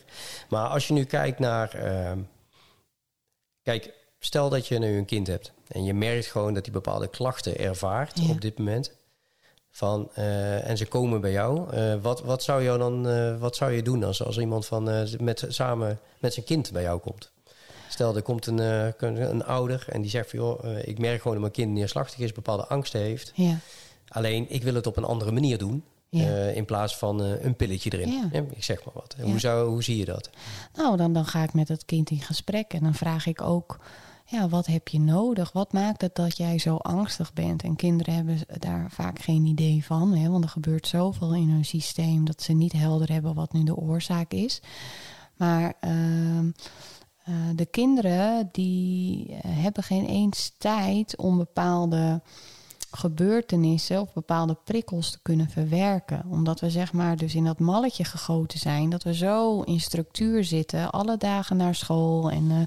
Maar 0.49 0.67
als 0.67 0.87
je 0.87 0.93
nu 0.93 1.03
kijkt 1.03 1.39
naar... 1.39 1.73
ehm, 1.73 2.19
kijk, 3.63 3.93
stel 4.19 4.49
dat 4.49 4.67
je 4.67 4.79
nu 4.79 4.97
een 4.97 5.05
kind 5.05 5.27
hebt... 5.27 5.51
en 5.67 5.83
je 5.83 5.93
merkt 5.93 6.25
gewoon 6.27 6.53
dat 6.53 6.63
hij 6.65 6.73
bepaalde 6.73 7.07
klachten 7.07 7.57
ervaart 7.57 8.19
Ja. 8.19 8.29
op 8.29 8.41
dit 8.41 8.57
moment... 8.57 8.97
Van, 9.71 10.09
eh, 10.13 10.69
en 10.69 10.77
ze 10.77 10.85
komen 10.85 11.21
bij 11.21 11.31
jou. 11.31 11.73
Eh, 11.73 11.93
wat, 12.01 12.21
wat 12.21 12.43
zou 12.43 12.61
je 12.61 12.77
dan 12.77 13.07
eh, 13.07 13.39
wat 13.39 13.55
zou 13.55 13.71
je 13.71 13.81
doen 13.81 14.03
als, 14.03 14.23
als 14.23 14.37
iemand 14.37 14.65
van, 14.65 14.83
met, 15.19 15.45
samen 15.47 15.99
met 16.19 16.33
zijn 16.33 16.45
kind 16.45 16.71
bij 16.71 16.81
jou 16.81 16.99
komt? 16.99 17.31
Stel, 17.89 18.15
er 18.15 18.21
komt 18.21 18.45
een, 18.45 18.57
een 19.03 19.43
ouder 19.45 19.85
en 19.89 20.01
die 20.01 20.09
zegt 20.09 20.29
van 20.29 20.39
joh, 20.39 20.77
ik 20.83 20.99
merk 20.99 21.17
gewoon 21.17 21.33
dat 21.33 21.41
mijn 21.41 21.51
kind 21.53 21.71
neerslachtig 21.71 22.19
is, 22.19 22.31
bepaalde 22.31 22.65
angsten 22.65 22.99
heeft. 22.99 23.31
ja, 23.35 23.57
Alleen 24.09 24.45
ik 24.49 24.63
wil 24.63 24.75
het 24.75 24.87
op 24.87 24.97
een 24.97 25.03
andere 25.03 25.31
manier 25.31 25.57
doen. 25.57 25.83
ja. 26.09 26.23
eh, 26.23 26.55
in 26.55 26.65
plaats 26.65 26.97
van 26.97 27.23
eh, 27.23 27.43
een 27.43 27.55
pilletje 27.55 27.89
erin. 27.93 28.11
Ja. 28.11 28.29
Ja, 28.31 28.43
ik 28.55 28.63
zeg 28.63 28.85
maar 28.85 28.93
wat. 28.93 29.15
Hoe, 29.21 29.39
zou, 29.39 29.69
hoe 29.69 29.83
zie 29.83 29.97
je 29.97 30.05
dat? 30.05 30.29
Nou, 30.75 30.97
dan, 30.97 31.13
dan 31.13 31.25
ga 31.25 31.43
ik 31.43 31.53
met 31.53 31.67
het 31.67 31.85
kind 31.85 32.09
in 32.09 32.21
gesprek 32.21 32.73
en 32.73 32.83
dan 32.83 32.93
vraag 32.93 33.25
ik 33.27 33.41
ook, 33.41 33.79
ja, 34.25 34.49
wat 34.49 34.65
heb 34.65 34.87
je 34.87 34.99
nodig? 34.99 35.51
Wat 35.51 35.73
maakt 35.73 36.01
het 36.01 36.15
dat 36.15 36.37
jij 36.37 36.57
zo 36.59 36.75
angstig 36.75 37.33
bent? 37.33 37.63
En 37.63 37.75
kinderen 37.75 38.13
hebben 38.13 38.37
daar 38.59 38.87
vaak 38.91 39.19
geen 39.19 39.45
idee 39.45 39.85
van, 39.85 40.13
hè, 40.13 40.29
want 40.29 40.43
er 40.43 40.49
gebeurt 40.49 40.87
zoveel 40.87 41.35
in 41.35 41.49
hun 41.49 41.65
systeem 41.65 42.25
dat 42.25 42.41
ze 42.41 42.53
niet 42.53 42.73
helder 42.73 43.11
hebben 43.11 43.33
wat 43.33 43.53
nu 43.53 43.63
de 43.63 43.75
oorzaak 43.75 44.31
is. 44.33 44.61
Maar 45.37 45.73
ehm, 45.79 46.51
eh, 47.23 47.33
de 47.55 47.65
kinderen 47.65 48.49
die 48.51 49.35
hebben 49.47 49.83
geen 49.83 50.05
eens 50.05 50.51
tijd 50.57 51.17
om 51.17 51.37
bepaalde 51.37 52.21
gebeurtenissen 52.91 54.01
of 54.01 54.13
bepaalde 54.13 54.57
prikkels 54.63 55.11
te 55.11 55.19
kunnen 55.21 55.49
verwerken. 55.49 56.25
Omdat 56.29 56.59
we 56.59 56.69
zeg 56.69 56.93
maar 56.93 57.15
dus 57.17 57.35
in 57.35 57.43
dat 57.43 57.59
malletje 57.59 58.03
gegoten 58.03 58.59
zijn, 58.59 58.89
dat 58.89 59.03
we 59.03 59.13
zo 59.13 59.61
in 59.61 59.79
structuur 59.79 60.43
zitten, 60.43 60.89
alle 60.89 61.17
dagen 61.17 61.57
naar 61.57 61.75
school 61.75 62.31
en 62.31 62.51
eh, 62.51 62.57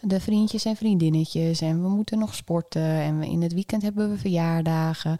de 0.00 0.20
vriendjes 0.20 0.64
en 0.64 0.76
vriendinnetjes 0.76 1.60
en 1.60 1.82
we 1.82 1.88
moeten 1.88 2.18
nog 2.18 2.34
sporten 2.34 2.82
en 2.82 3.18
we, 3.18 3.26
in 3.26 3.42
het 3.42 3.52
weekend 3.52 3.82
hebben 3.82 4.10
we 4.10 4.18
verjaardagen. 4.18 5.16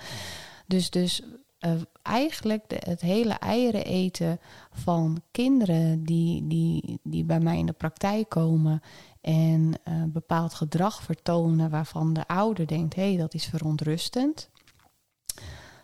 Dus, 0.66 0.90
dus 0.90 1.22
eh, 1.58 1.72
eigenlijk 2.02 2.68
de- 2.68 2.82
het 2.88 3.00
hele 3.00 3.32
eieren 3.32 3.84
eten 3.84 4.40
van 4.72 5.22
kinderen 5.30 6.04
die, 6.04 6.46
die, 6.46 6.98
die 7.02 7.24
bij 7.24 7.40
mij 7.40 7.58
in 7.58 7.66
de 7.66 7.72
praktijk 7.72 8.28
komen 8.28 8.80
en 9.20 9.72
eh, 9.84 9.94
bepaald 10.08 10.54
gedrag 10.54 11.02
vertonen 11.02 11.70
waarvan 11.70 12.12
de 12.12 12.26
ouder 12.26 12.66
denkt, 12.66 12.94
hé, 12.94 13.08
hey, 13.08 13.16
dat 13.16 13.34
is 13.34 13.44
verontrustend. 13.46 14.50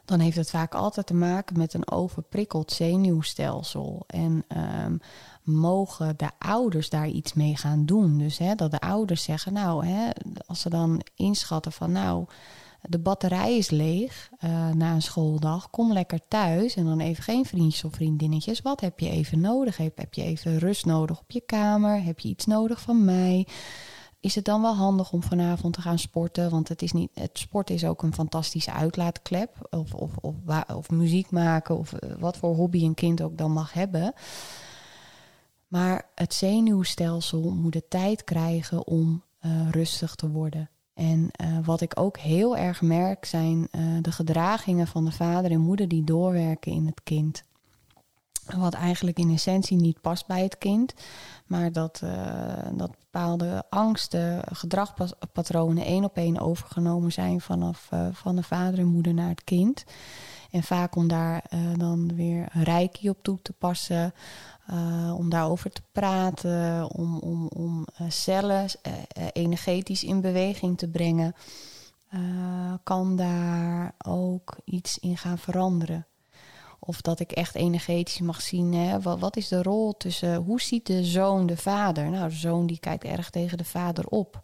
Dan 0.09 0.21
heeft 0.21 0.37
het 0.37 0.51
vaak 0.51 0.75
altijd 0.75 1.07
te 1.07 1.15
maken 1.15 1.59
met 1.59 1.75
een 1.75 1.91
overprikkeld 1.91 2.73
zenuwstelsel. 2.73 4.05
En 4.07 4.45
ehm, 4.49 4.97
mogen 5.43 6.17
de 6.17 6.31
ouders 6.39 6.91
daar 6.91 7.09
iets 7.09 7.33
mee 7.33 7.57
gaan 7.57 7.87
doen? 7.87 8.19
Dus 8.19 8.39
hè, 8.39 8.55
dat 8.55 8.71
de 8.71 8.81
ouders 8.81 9.23
zeggen, 9.23 9.53
nou, 9.53 9.87
hè, 9.87 10.11
als 10.47 10.61
ze 10.61 10.69
dan 10.69 11.03
inschatten 11.15 11.73
van, 11.73 11.93
nou, 11.93 12.27
de 12.83 12.99
batterij 12.99 13.57
is 13.57 13.71
leeg 13.71 14.31
eh, 14.39 14.71
na 14.71 14.93
een 14.93 15.03
schooldag. 15.03 15.71
Kom 15.71 15.93
lekker 15.93 16.21
thuis 16.29 16.75
en 16.75 16.85
dan 16.85 17.01
even 17.01 17.23
geen 17.23 17.45
vriendjes 17.45 17.85
of 17.85 17.93
vriendinnetjes. 17.93 18.61
Wat 18.61 18.81
heb 18.81 19.01
je 19.01 19.11
even 19.11 19.41
nodig? 19.41 19.77
Heb, 19.77 19.99
heb 19.99 20.15
je 20.15 20.23
even 20.23 20.59
rust 20.59 20.85
nodig 20.85 21.21
op 21.21 21.31
je 21.31 21.43
kamer? 21.47 22.03
Heb 22.03 22.21
je 22.21 22.29
iets 22.29 22.47
nodig 22.47 22.81
van 22.81 23.05
mij? 23.05 23.47
Is 24.21 24.35
het 24.35 24.45
dan 24.45 24.63
wel 24.63 24.75
handig 24.75 25.13
om 25.13 25.23
vanavond 25.23 25.75
te 25.75 25.81
gaan 25.81 25.99
sporten? 25.99 26.51
Want 26.51 26.69
het, 26.69 26.83
is 26.83 26.93
niet, 26.93 27.11
het 27.15 27.39
sport 27.39 27.71
is 27.71 27.85
ook 27.85 28.03
een 28.03 28.15
fantastische 28.15 28.73
uitlaatklep. 28.73 29.69
Of, 29.71 29.95
of, 29.95 30.17
of, 30.17 30.35
of 30.75 30.91
muziek 30.91 31.31
maken, 31.31 31.79
of 31.79 31.93
eh, 31.93 32.15
wat 32.19 32.37
voor 32.37 32.55
hobby 32.55 32.85
een 32.85 32.95
kind 32.95 33.23
ook 33.23 33.39
dan 33.39 33.53
mag 33.53 33.73
hebben. 33.73 34.13
Maar 35.69 36.09
het 36.15 36.35
zenuwstelsel 36.35 37.51
moet 37.51 37.73
de 37.73 37.89
tijd 37.89 38.25
krijgen 38.25 38.87
om 38.87 39.23
eh, 39.39 39.71
rustig 39.71 40.15
te 40.15 40.31
worden. 40.31 40.71
En 40.95 41.29
eh, 41.31 41.59
wat 41.65 41.81
ik 41.81 42.01
ook 42.01 42.19
heel 42.19 42.57
erg 42.57 42.83
merk 42.83 43.25
zijn 43.25 43.69
de 44.03 44.13
gedragingen 44.13 44.87
van 44.87 45.05
de 45.05 45.13
vader 45.13 45.51
en 45.51 45.61
moeder 45.61 45.89
die 45.89 46.05
doorwerken 46.05 46.73
in 46.73 46.87
het 46.87 47.03
kind. 47.03 47.43
Wat 48.57 48.75
eigenlijk 48.75 49.19
in 49.19 49.31
essentie 49.31 49.77
niet 49.77 50.01
past 50.01 50.27
bij 50.27 50.43
het 50.43 50.59
kind. 50.59 50.95
Maar 51.49 51.73
dat, 51.73 52.01
eh, 52.03 52.67
dat 52.73 52.91
bepaalde 52.99 53.65
angsten, 53.71 54.43
gedragspatronen 54.53 55.85
één 55.85 56.05
op 56.05 56.17
één 56.17 56.39
overgenomen 56.39 57.13
zijn 57.13 57.41
vanaf 57.41 57.87
eh, 57.91 58.07
van 58.13 58.37
de 58.37 58.43
vader 58.43 58.79
en 58.79 58.87
moeder 58.87 59.15
naar 59.15 59.29
het 59.29 59.45
kind. 59.45 59.85
En 60.51 60.63
vaak 60.63 60.97
om 60.97 61.09
daar 61.09 61.45
eh, 61.49 61.61
dan 61.77 62.15
weer 62.15 62.49
reiki 62.53 63.09
op 63.09 63.23
toe 63.23 63.43
te 63.43 63.53
passen, 63.53 64.15
om 65.17 65.29
daarover 65.31 65.71
te 65.71 65.83
praten, 65.93 66.91
om, 66.91 67.19
om, 67.19 67.47
om 67.47 67.87
cellen 68.09 68.67
energetisch 69.33 70.05
in 70.05 70.21
beweging 70.21 70.79
te 70.79 70.89
brengen, 70.89 71.35
kan 72.83 73.17
daar 73.17 73.95
ook 74.07 74.57
iets 74.65 74.99
in 74.99 75.17
gaan 75.17 75.39
veranderen. 75.39 76.07
Of 76.89 77.01
dat 77.01 77.21
ik 77.21 77.33
echt 77.33 77.55
energetisch 77.55 78.21
mag 78.21 78.41
zien, 78.41 78.75
hè, 78.75 79.01
wat, 79.01 79.37
is 79.37 79.49
de 79.49 79.63
rol 79.63 79.97
tussen, 79.97 80.37
hoe 80.37 80.61
ziet 80.61 80.87
de 80.87 81.05
zoon 81.05 81.47
de 81.47 81.57
vader? 81.57 82.11
Nou, 82.11 82.29
de 82.29 82.35
zoon 82.35 82.67
die 82.67 82.79
kijkt 82.79 83.05
erg 83.05 83.31
tegen 83.31 83.59
de 83.59 83.65
vader 83.65 84.07
op. 84.07 84.41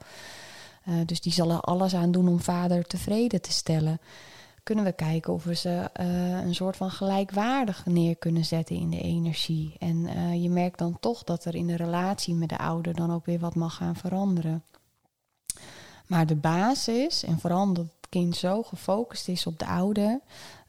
Eh, 0.84 0.94
dus 1.06 1.20
die 1.20 1.32
zal 1.32 1.50
er 1.50 1.60
alles 1.60 1.94
aan 1.94 2.10
doen 2.10 2.28
om 2.28 2.40
vader 2.40 2.84
tevreden 2.84 3.40
te 3.40 3.52
stellen. 3.52 4.00
Kunnen 4.62 4.84
we 4.84 4.92
kijken 4.92 5.32
of 5.32 5.44
we 5.44 5.54
ze 5.54 5.90
eh, 5.92 6.44
een 6.44 6.54
soort 6.54 6.76
van 6.76 6.90
gelijkwaardig 6.90 7.86
neer 7.86 8.16
kunnen 8.16 8.44
zetten 8.44 8.76
in 8.76 8.90
de 8.90 9.00
energie. 9.00 9.76
En 9.78 10.06
eh, 10.06 10.42
je 10.42 10.50
merkt 10.50 10.78
dan 10.78 10.96
toch 11.00 11.24
dat 11.24 11.44
er 11.44 11.54
in 11.54 11.66
de 11.66 11.76
relatie 11.76 12.34
met 12.34 12.48
de 12.48 12.58
ouder 12.58 12.94
dan 12.94 13.12
ook 13.12 13.26
weer 13.26 13.38
wat 13.38 13.54
mag 13.54 13.74
gaan 13.74 13.96
veranderen. 13.96 14.64
Maar 16.06 16.26
de 16.26 16.36
basis, 16.36 17.24
en 17.24 17.38
vooral 17.38 17.62
omdat 17.62 17.84
het 17.84 18.08
kind 18.08 18.36
zo 18.36 18.62
gefocust 18.62 19.28
is 19.28 19.46
op 19.46 19.58
de 19.58 19.66
ouder, 19.66 20.20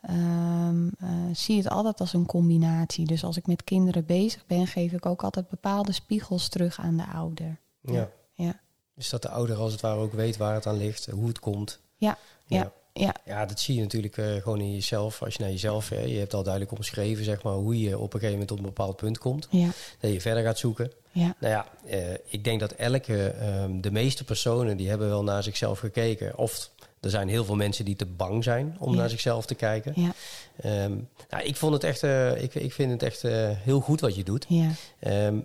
ehm, 0.07 0.87
eh, 0.99 1.09
zie 1.33 1.55
je 1.55 1.61
het 1.61 1.71
altijd 1.71 1.99
als 1.99 2.13
een 2.13 2.25
combinatie. 2.25 3.05
Dus 3.05 3.23
als 3.23 3.37
ik 3.37 3.47
met 3.47 3.63
kinderen 3.63 4.05
bezig 4.05 4.45
ben, 4.45 4.67
geef 4.67 4.91
ik 4.91 5.05
ook 5.05 5.23
altijd 5.23 5.49
bepaalde 5.49 5.91
spiegels 5.91 6.49
terug 6.49 6.79
aan 6.79 6.97
de 6.97 7.05
ouder. 7.13 7.59
Ja. 7.81 8.09
Ja. 8.33 8.59
Dus 8.95 9.09
dat 9.09 9.21
de 9.21 9.29
ouder 9.29 9.55
als 9.57 9.71
het 9.71 9.81
ware 9.81 9.99
ook 9.99 10.13
weet 10.13 10.37
waar 10.37 10.53
het 10.53 10.65
aan 10.67 10.77
ligt, 10.77 11.05
hoe 11.05 11.27
het 11.27 11.39
komt. 11.39 11.79
Ja, 11.97 12.17
ja, 12.45 12.71
ja. 12.93 13.15
Ja, 13.25 13.45
dat 13.45 13.59
zie 13.59 13.75
je 13.75 13.81
natuurlijk 13.81 14.17
eh, 14.17 14.35
gewoon 14.35 14.59
in 14.59 14.73
jezelf. 14.73 15.21
Als 15.23 15.33
je 15.35 15.41
naar 15.41 15.51
jezelf, 15.51 15.89
hè, 15.89 15.99
je 15.99 16.17
hebt 16.17 16.33
al 16.33 16.43
duidelijk 16.43 16.73
omschreven, 16.73 17.23
zeg 17.23 17.43
maar, 17.43 17.53
hoe 17.53 17.79
je 17.79 17.97
op 17.97 18.13
een 18.13 18.19
gegeven 18.19 18.31
moment 18.31 18.51
op 18.51 18.57
een 18.57 18.63
bepaald 18.63 18.95
punt 18.95 19.17
komt. 19.17 19.47
Ja, 19.49 19.69
Dat 19.99 20.11
je 20.11 20.21
verder 20.21 20.43
gaat 20.43 20.57
zoeken. 20.57 20.91
ja, 21.11 21.35
Nou 21.39 21.53
ja, 21.53 21.67
eh, 21.85 22.13
ik 22.25 22.43
denk 22.43 22.59
dat 22.59 22.71
elke, 22.71 23.27
ehm, 23.27 23.81
de 23.81 23.91
meeste 23.91 24.23
personen, 24.23 24.77
die 24.77 24.89
hebben 24.89 25.07
wel 25.07 25.23
naar 25.23 25.43
zichzelf 25.43 25.79
gekeken. 25.79 26.37
Of 26.37 26.69
er 27.05 27.11
zijn 27.11 27.27
heel 27.29 27.45
veel 27.45 27.55
mensen 27.55 27.85
die 27.85 27.95
te 27.95 28.05
bang 28.05 28.43
zijn 28.43 28.75
om 28.79 28.91
Ja. 28.93 28.99
naar 28.99 29.09
zichzelf 29.09 29.45
te 29.45 29.55
kijken. 29.55 29.93
Ja, 29.95 30.13
Ehm, 30.61 30.91
nou, 31.29 31.43
ik, 31.43 31.55
vond 31.55 31.73
het 31.73 31.83
echt, 31.83 32.03
eh, 32.03 32.41
ik, 32.41 32.55
ik 32.55 32.73
vind 32.73 32.91
het 32.91 33.03
echt 33.03 33.23
eh, 33.23 33.49
heel 33.51 33.79
goed 33.79 34.01
wat 34.01 34.15
je 34.15 34.23
doet. 34.23 34.45
ja, 34.49 34.69
Ehm, 34.99 35.35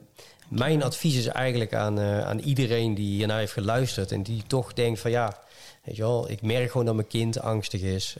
mijn 0.48 0.82
advies 0.82 1.16
is 1.16 1.26
eigenlijk 1.26 1.74
aan, 1.74 1.98
eh, 1.98 2.20
aan 2.26 2.38
iedereen 2.38 2.94
die 2.94 3.06
hiernaar 3.16 3.38
heeft 3.38 3.52
geluisterd 3.52 4.12
en 4.12 4.22
die 4.22 4.42
toch 4.46 4.72
denkt 4.72 5.00
van 5.00 5.10
ja, 5.10 5.38
weet 5.84 5.96
je 5.96 6.02
wel, 6.02 6.30
ik 6.30 6.42
merk 6.42 6.70
gewoon 6.70 6.86
dat 6.86 6.94
mijn 6.94 7.06
kind 7.06 7.40
angstig 7.40 7.80
is. 7.82 8.16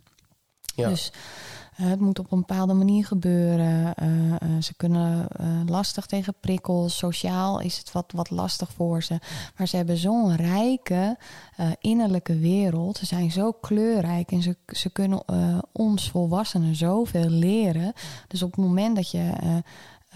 Ja. 0.74 0.88
Dus 0.88 1.12
het 1.89 2.01
moet 2.01 2.18
op 2.18 2.33
een 2.33 2.39
bepaalde 2.39 2.74
manier 2.74 3.07
gebeuren. 3.07 3.95
Eh, 3.95 4.33
eh, 4.33 4.39
ze 4.62 4.74
kunnen 4.76 5.28
eh, 5.28 5.47
lastig 5.66 6.07
tegen 6.07 6.35
prikkels. 6.41 6.97
Sociaal 6.97 7.61
is 7.61 7.78
het 7.78 7.93
wat, 7.93 8.12
wat 8.14 8.31
lastig 8.31 8.72
voor 8.72 9.03
ze. 9.03 9.18
Maar 9.57 9.68
ze 9.68 9.76
hebben 9.76 9.97
zo'n 9.97 10.37
rijke 10.37 11.16
eh, 11.57 11.66
innerlijke 11.81 12.39
wereld. 12.39 12.97
Ze 12.97 13.07
zijn 13.07 13.31
zo 13.31 13.53
kleurrijk 13.53 14.33
en 14.33 14.43
ze, 14.43 14.57
ze 14.66 14.91
kunnen 14.91 15.22
eh, 15.26 15.59
ons 15.72 16.11
volwassenen 16.11 16.74
zoveel 16.76 17.28
leren. 17.28 17.93
Dus 18.28 18.43
op 18.43 18.51
het 18.51 18.61
moment 18.64 18.97
dat 18.97 19.11
je 19.11 19.33
eh, 19.41 19.57
eh, 19.57 19.62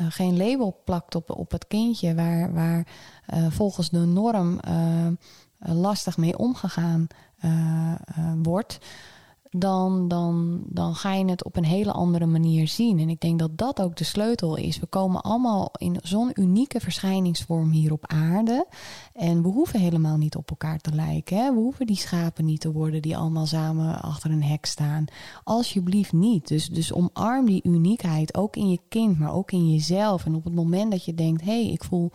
geen 0.09 0.37
label 0.37 0.81
plakt 0.85 1.15
op, 1.15 1.31
op 1.31 1.51
het 1.51 1.67
kindje, 1.67 2.15
waar, 2.15 2.53
waar 2.53 2.87
eh, 3.27 3.47
volgens 3.51 3.91
de 3.91 3.99
norm 3.99 4.61
eh, 4.61 5.07
eh, 5.07 5.13
lastig 5.75 6.17
mee 6.17 6.39
omgegaan 6.39 7.07
eh, 7.39 7.93
eh, 7.93 8.33
wordt 8.43 8.79
dan, 9.57 10.09
dan, 10.09 10.63
dan 10.67 10.95
ga 10.95 11.13
je 11.13 11.25
het 11.25 11.45
op 11.45 11.57
een 11.57 11.65
hele 11.65 11.93
andere 11.93 12.27
manier 12.27 12.69
zien. 12.69 12.99
En 12.99 13.09
ik 13.09 13.21
denk 13.21 13.39
dat 13.39 13.59
dat 13.59 13.81
ook 13.81 13.97
de 13.97 14.05
sleutel 14.05 14.57
is. 14.57 14.79
We 14.79 14.87
komen 14.87 15.21
allemaal 15.23 15.71
in 15.77 15.97
zo'n 16.03 16.31
unieke 16.35 16.81
verschijningsvorm 16.81 17.71
hier 17.71 17.93
op 17.93 18.07
aarde. 18.07 18.67
En 19.13 19.43
we 19.43 19.49
hoeven 19.49 19.81
helemaal 19.81 20.17
niet 20.17 20.37
op 20.37 20.51
elkaar 20.51 20.79
te 20.79 20.95
lijken. 20.95 21.37
Hè? 21.37 21.53
We 21.53 21.61
hoeven 21.61 21.87
die 21.87 21.97
schapen 21.97 22.45
niet 22.45 22.61
te 22.61 22.73
worden 22.73 23.03
die 23.03 23.17
allemaal 23.17 23.47
samen 23.47 24.03
achter 24.03 24.31
een 24.31 24.43
hek 24.43 24.67
staan. 24.67 25.05
Alsjeblieft 25.45 26.13
niet. 26.13 26.49
Dus, 26.49 26.69
dus 26.69 26.93
omarm 26.93 27.47
die 27.47 27.61
uniekheid 27.65 28.37
ook 28.37 28.57
in 28.57 28.69
je 28.69 28.81
kind, 28.89 29.19
maar 29.19 29.35
ook 29.35 29.53
in 29.53 29.73
jezelf. 29.73 30.25
En 30.25 30.35
op 30.35 30.45
het 30.45 30.55
moment 30.55 30.91
dat 30.91 31.05
je 31.05 31.15
denkt: 31.15 31.43
hé, 31.43 31.63
hey, 31.63 31.73
ik 31.73 31.85
voel 31.85 32.11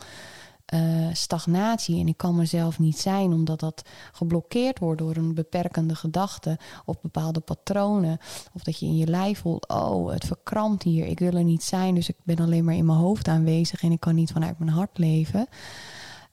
eh, 0.70 1.08
stagnatie 1.14 2.00
en 2.00 2.08
ik 2.08 2.18
kan 2.18 2.36
mezelf 2.36 2.80
niet 2.80 2.98
zijn 2.98 3.34
omdat 3.34 3.60
dat 3.60 3.82
geblokkeerd 4.12 4.80
wordt 4.80 5.00
door 5.00 5.16
een 5.16 5.34
beperkende 5.34 5.96
gedachte 5.96 6.60
of 6.86 7.02
bepaalde 7.02 7.40
patronen. 7.40 8.18
Of 8.54 8.64
dat 8.64 8.80
je 8.80 8.86
in 8.86 8.98
je 8.98 9.08
lijf 9.08 9.40
voelt, 9.40 9.68
oh, 9.68 10.12
het 10.12 10.26
verkrampt 10.26 10.84
hier, 10.84 11.06
ik 11.06 11.20
wil 11.20 11.34
er 11.34 11.44
niet 11.44 11.64
zijn, 11.64 11.96
dus 11.96 12.10
ik 12.10 12.16
ben 12.24 12.40
alleen 12.40 12.66
maar 12.66 12.76
in 12.76 12.86
mijn 12.86 12.98
hoofd 12.98 13.28
aanwezig 13.28 13.84
en 13.84 13.92
ik 13.92 14.00
kan 14.00 14.16
niet 14.16 14.32
vanuit 14.32 14.60
mijn 14.60 14.72
hart 14.72 14.98
leven. 14.98 15.48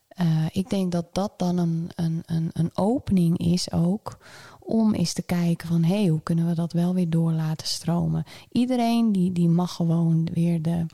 Eh, 0.07 0.45
ik 0.51 0.69
denk 0.69 0.91
dat 0.91 1.05
dat 1.11 1.33
dan 1.37 1.57
een, 1.57 1.89
een, 1.95 2.23
een, 2.25 2.49
een 2.53 2.71
opening 2.73 3.37
is 3.37 3.71
ook 3.71 4.17
om 4.59 4.93
eens 4.93 5.13
te 5.13 5.21
kijken 5.21 5.67
van 5.67 5.83
hé, 5.83 6.01
hey, 6.01 6.07
hoe 6.07 6.21
kunnen 6.21 6.47
we 6.47 6.53
dat 6.53 6.73
wel 6.73 6.93
weer 6.93 7.09
door 7.09 7.31
laten 7.31 7.67
stromen. 7.67 8.23
Iedereen 8.51 9.11
die, 9.11 9.31
die 9.31 9.49
mag 9.49 9.73
gewoon 9.73 10.27
weer 10.33 10.61
de, 10.61 10.85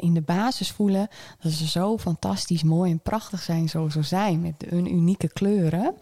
in 0.00 0.14
de 0.14 0.20
basis 0.20 0.70
voelen 0.70 1.08
dat 1.40 1.52
ze 1.52 1.68
zo 1.68 1.98
fantastisch 1.98 2.62
mooi 2.62 2.90
en 2.90 3.00
prachtig 3.00 3.42
zijn 3.42 3.68
zoals 3.68 3.92
ze 3.92 4.02
zijn 4.02 4.40
met 4.40 4.64
hun 4.68 4.92
unieke 4.94 5.28
kleuren. 5.28 5.94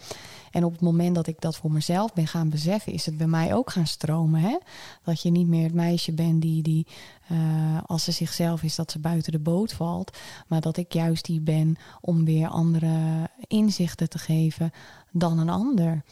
En 0.50 0.64
op 0.64 0.72
het 0.72 0.80
moment 0.80 1.14
dat 1.14 1.26
ik 1.26 1.40
dat 1.40 1.56
voor 1.56 1.72
mezelf 1.72 2.12
ben 2.12 2.26
gaan 2.26 2.48
beseffen, 2.48 2.92
is 2.92 3.06
het 3.06 3.16
bij 3.16 3.26
mij 3.26 3.54
ook 3.54 3.70
gaan 3.70 3.86
stromen. 3.86 4.40
Hè? 4.40 4.58
Dat 5.04 5.22
je 5.22 5.30
niet 5.30 5.46
meer 5.46 5.64
het 5.64 5.74
meisje 5.74 6.12
bent 6.12 6.42
die, 6.42 6.62
die 6.62 6.86
uh, 7.32 7.38
als 7.86 8.04
ze 8.04 8.12
zichzelf 8.12 8.62
is, 8.62 8.74
dat 8.74 8.90
ze 8.90 8.98
buiten 8.98 9.32
de 9.32 9.38
boot 9.38 9.72
valt. 9.72 10.16
Maar 10.46 10.60
dat 10.60 10.76
ik 10.76 10.92
juist 10.92 11.24
die 11.24 11.40
ben 11.40 11.76
om 12.00 12.24
weer 12.24 12.48
andere 12.48 13.28
inzichten 13.46 14.08
te 14.08 14.18
geven 14.18 14.72
dan 15.10 15.38
een 15.38 15.50
ander. 15.50 16.02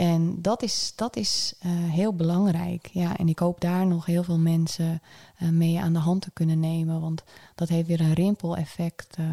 En 0.00 0.42
dat 0.42 0.62
is, 0.62 0.92
dat 0.96 1.16
is 1.16 1.54
uh, 1.66 1.72
heel 1.72 2.14
belangrijk. 2.14 2.88
Ja, 2.92 3.16
en 3.16 3.28
ik 3.28 3.38
hoop 3.38 3.60
daar 3.60 3.86
nog 3.86 4.06
heel 4.06 4.22
veel 4.22 4.38
mensen 4.38 5.02
uh, 5.42 5.48
mee 5.48 5.80
aan 5.80 5.92
de 5.92 5.98
hand 5.98 6.22
te 6.22 6.30
kunnen 6.32 6.60
nemen. 6.60 7.00
Want 7.00 7.22
dat 7.54 7.68
heeft 7.68 7.86
weer 7.86 8.00
een 8.00 8.14
rimpeleffect 8.14 9.16
uh, 9.18 9.26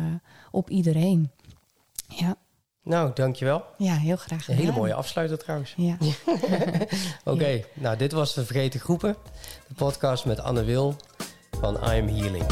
op 0.51 0.70
iedereen. 0.70 1.32
Ja. 2.07 2.36
Nou, 2.84 3.11
dankjewel. 3.13 3.63
Ja, 3.78 3.95
heel 3.95 4.15
graag. 4.15 4.47
Een 4.47 4.55
hele 4.55 4.72
mooie 4.72 4.93
afsluiter 4.93 5.38
trouwens. 5.38 5.74
Ja. 5.78 5.97
Oké, 6.26 6.86
okay, 7.24 7.55
ja. 7.55 7.63
nou 7.74 7.97
dit 7.97 8.11
was 8.11 8.34
de 8.34 8.45
Vergeten 8.45 8.80
Groepen. 8.80 9.15
De 9.68 9.74
podcast 9.74 10.26
met 10.26 10.39
Anne 10.39 10.63
Wil 10.63 10.95
van 11.59 11.76
I 11.76 12.01
Am 12.01 12.07
Healing. 12.07 12.45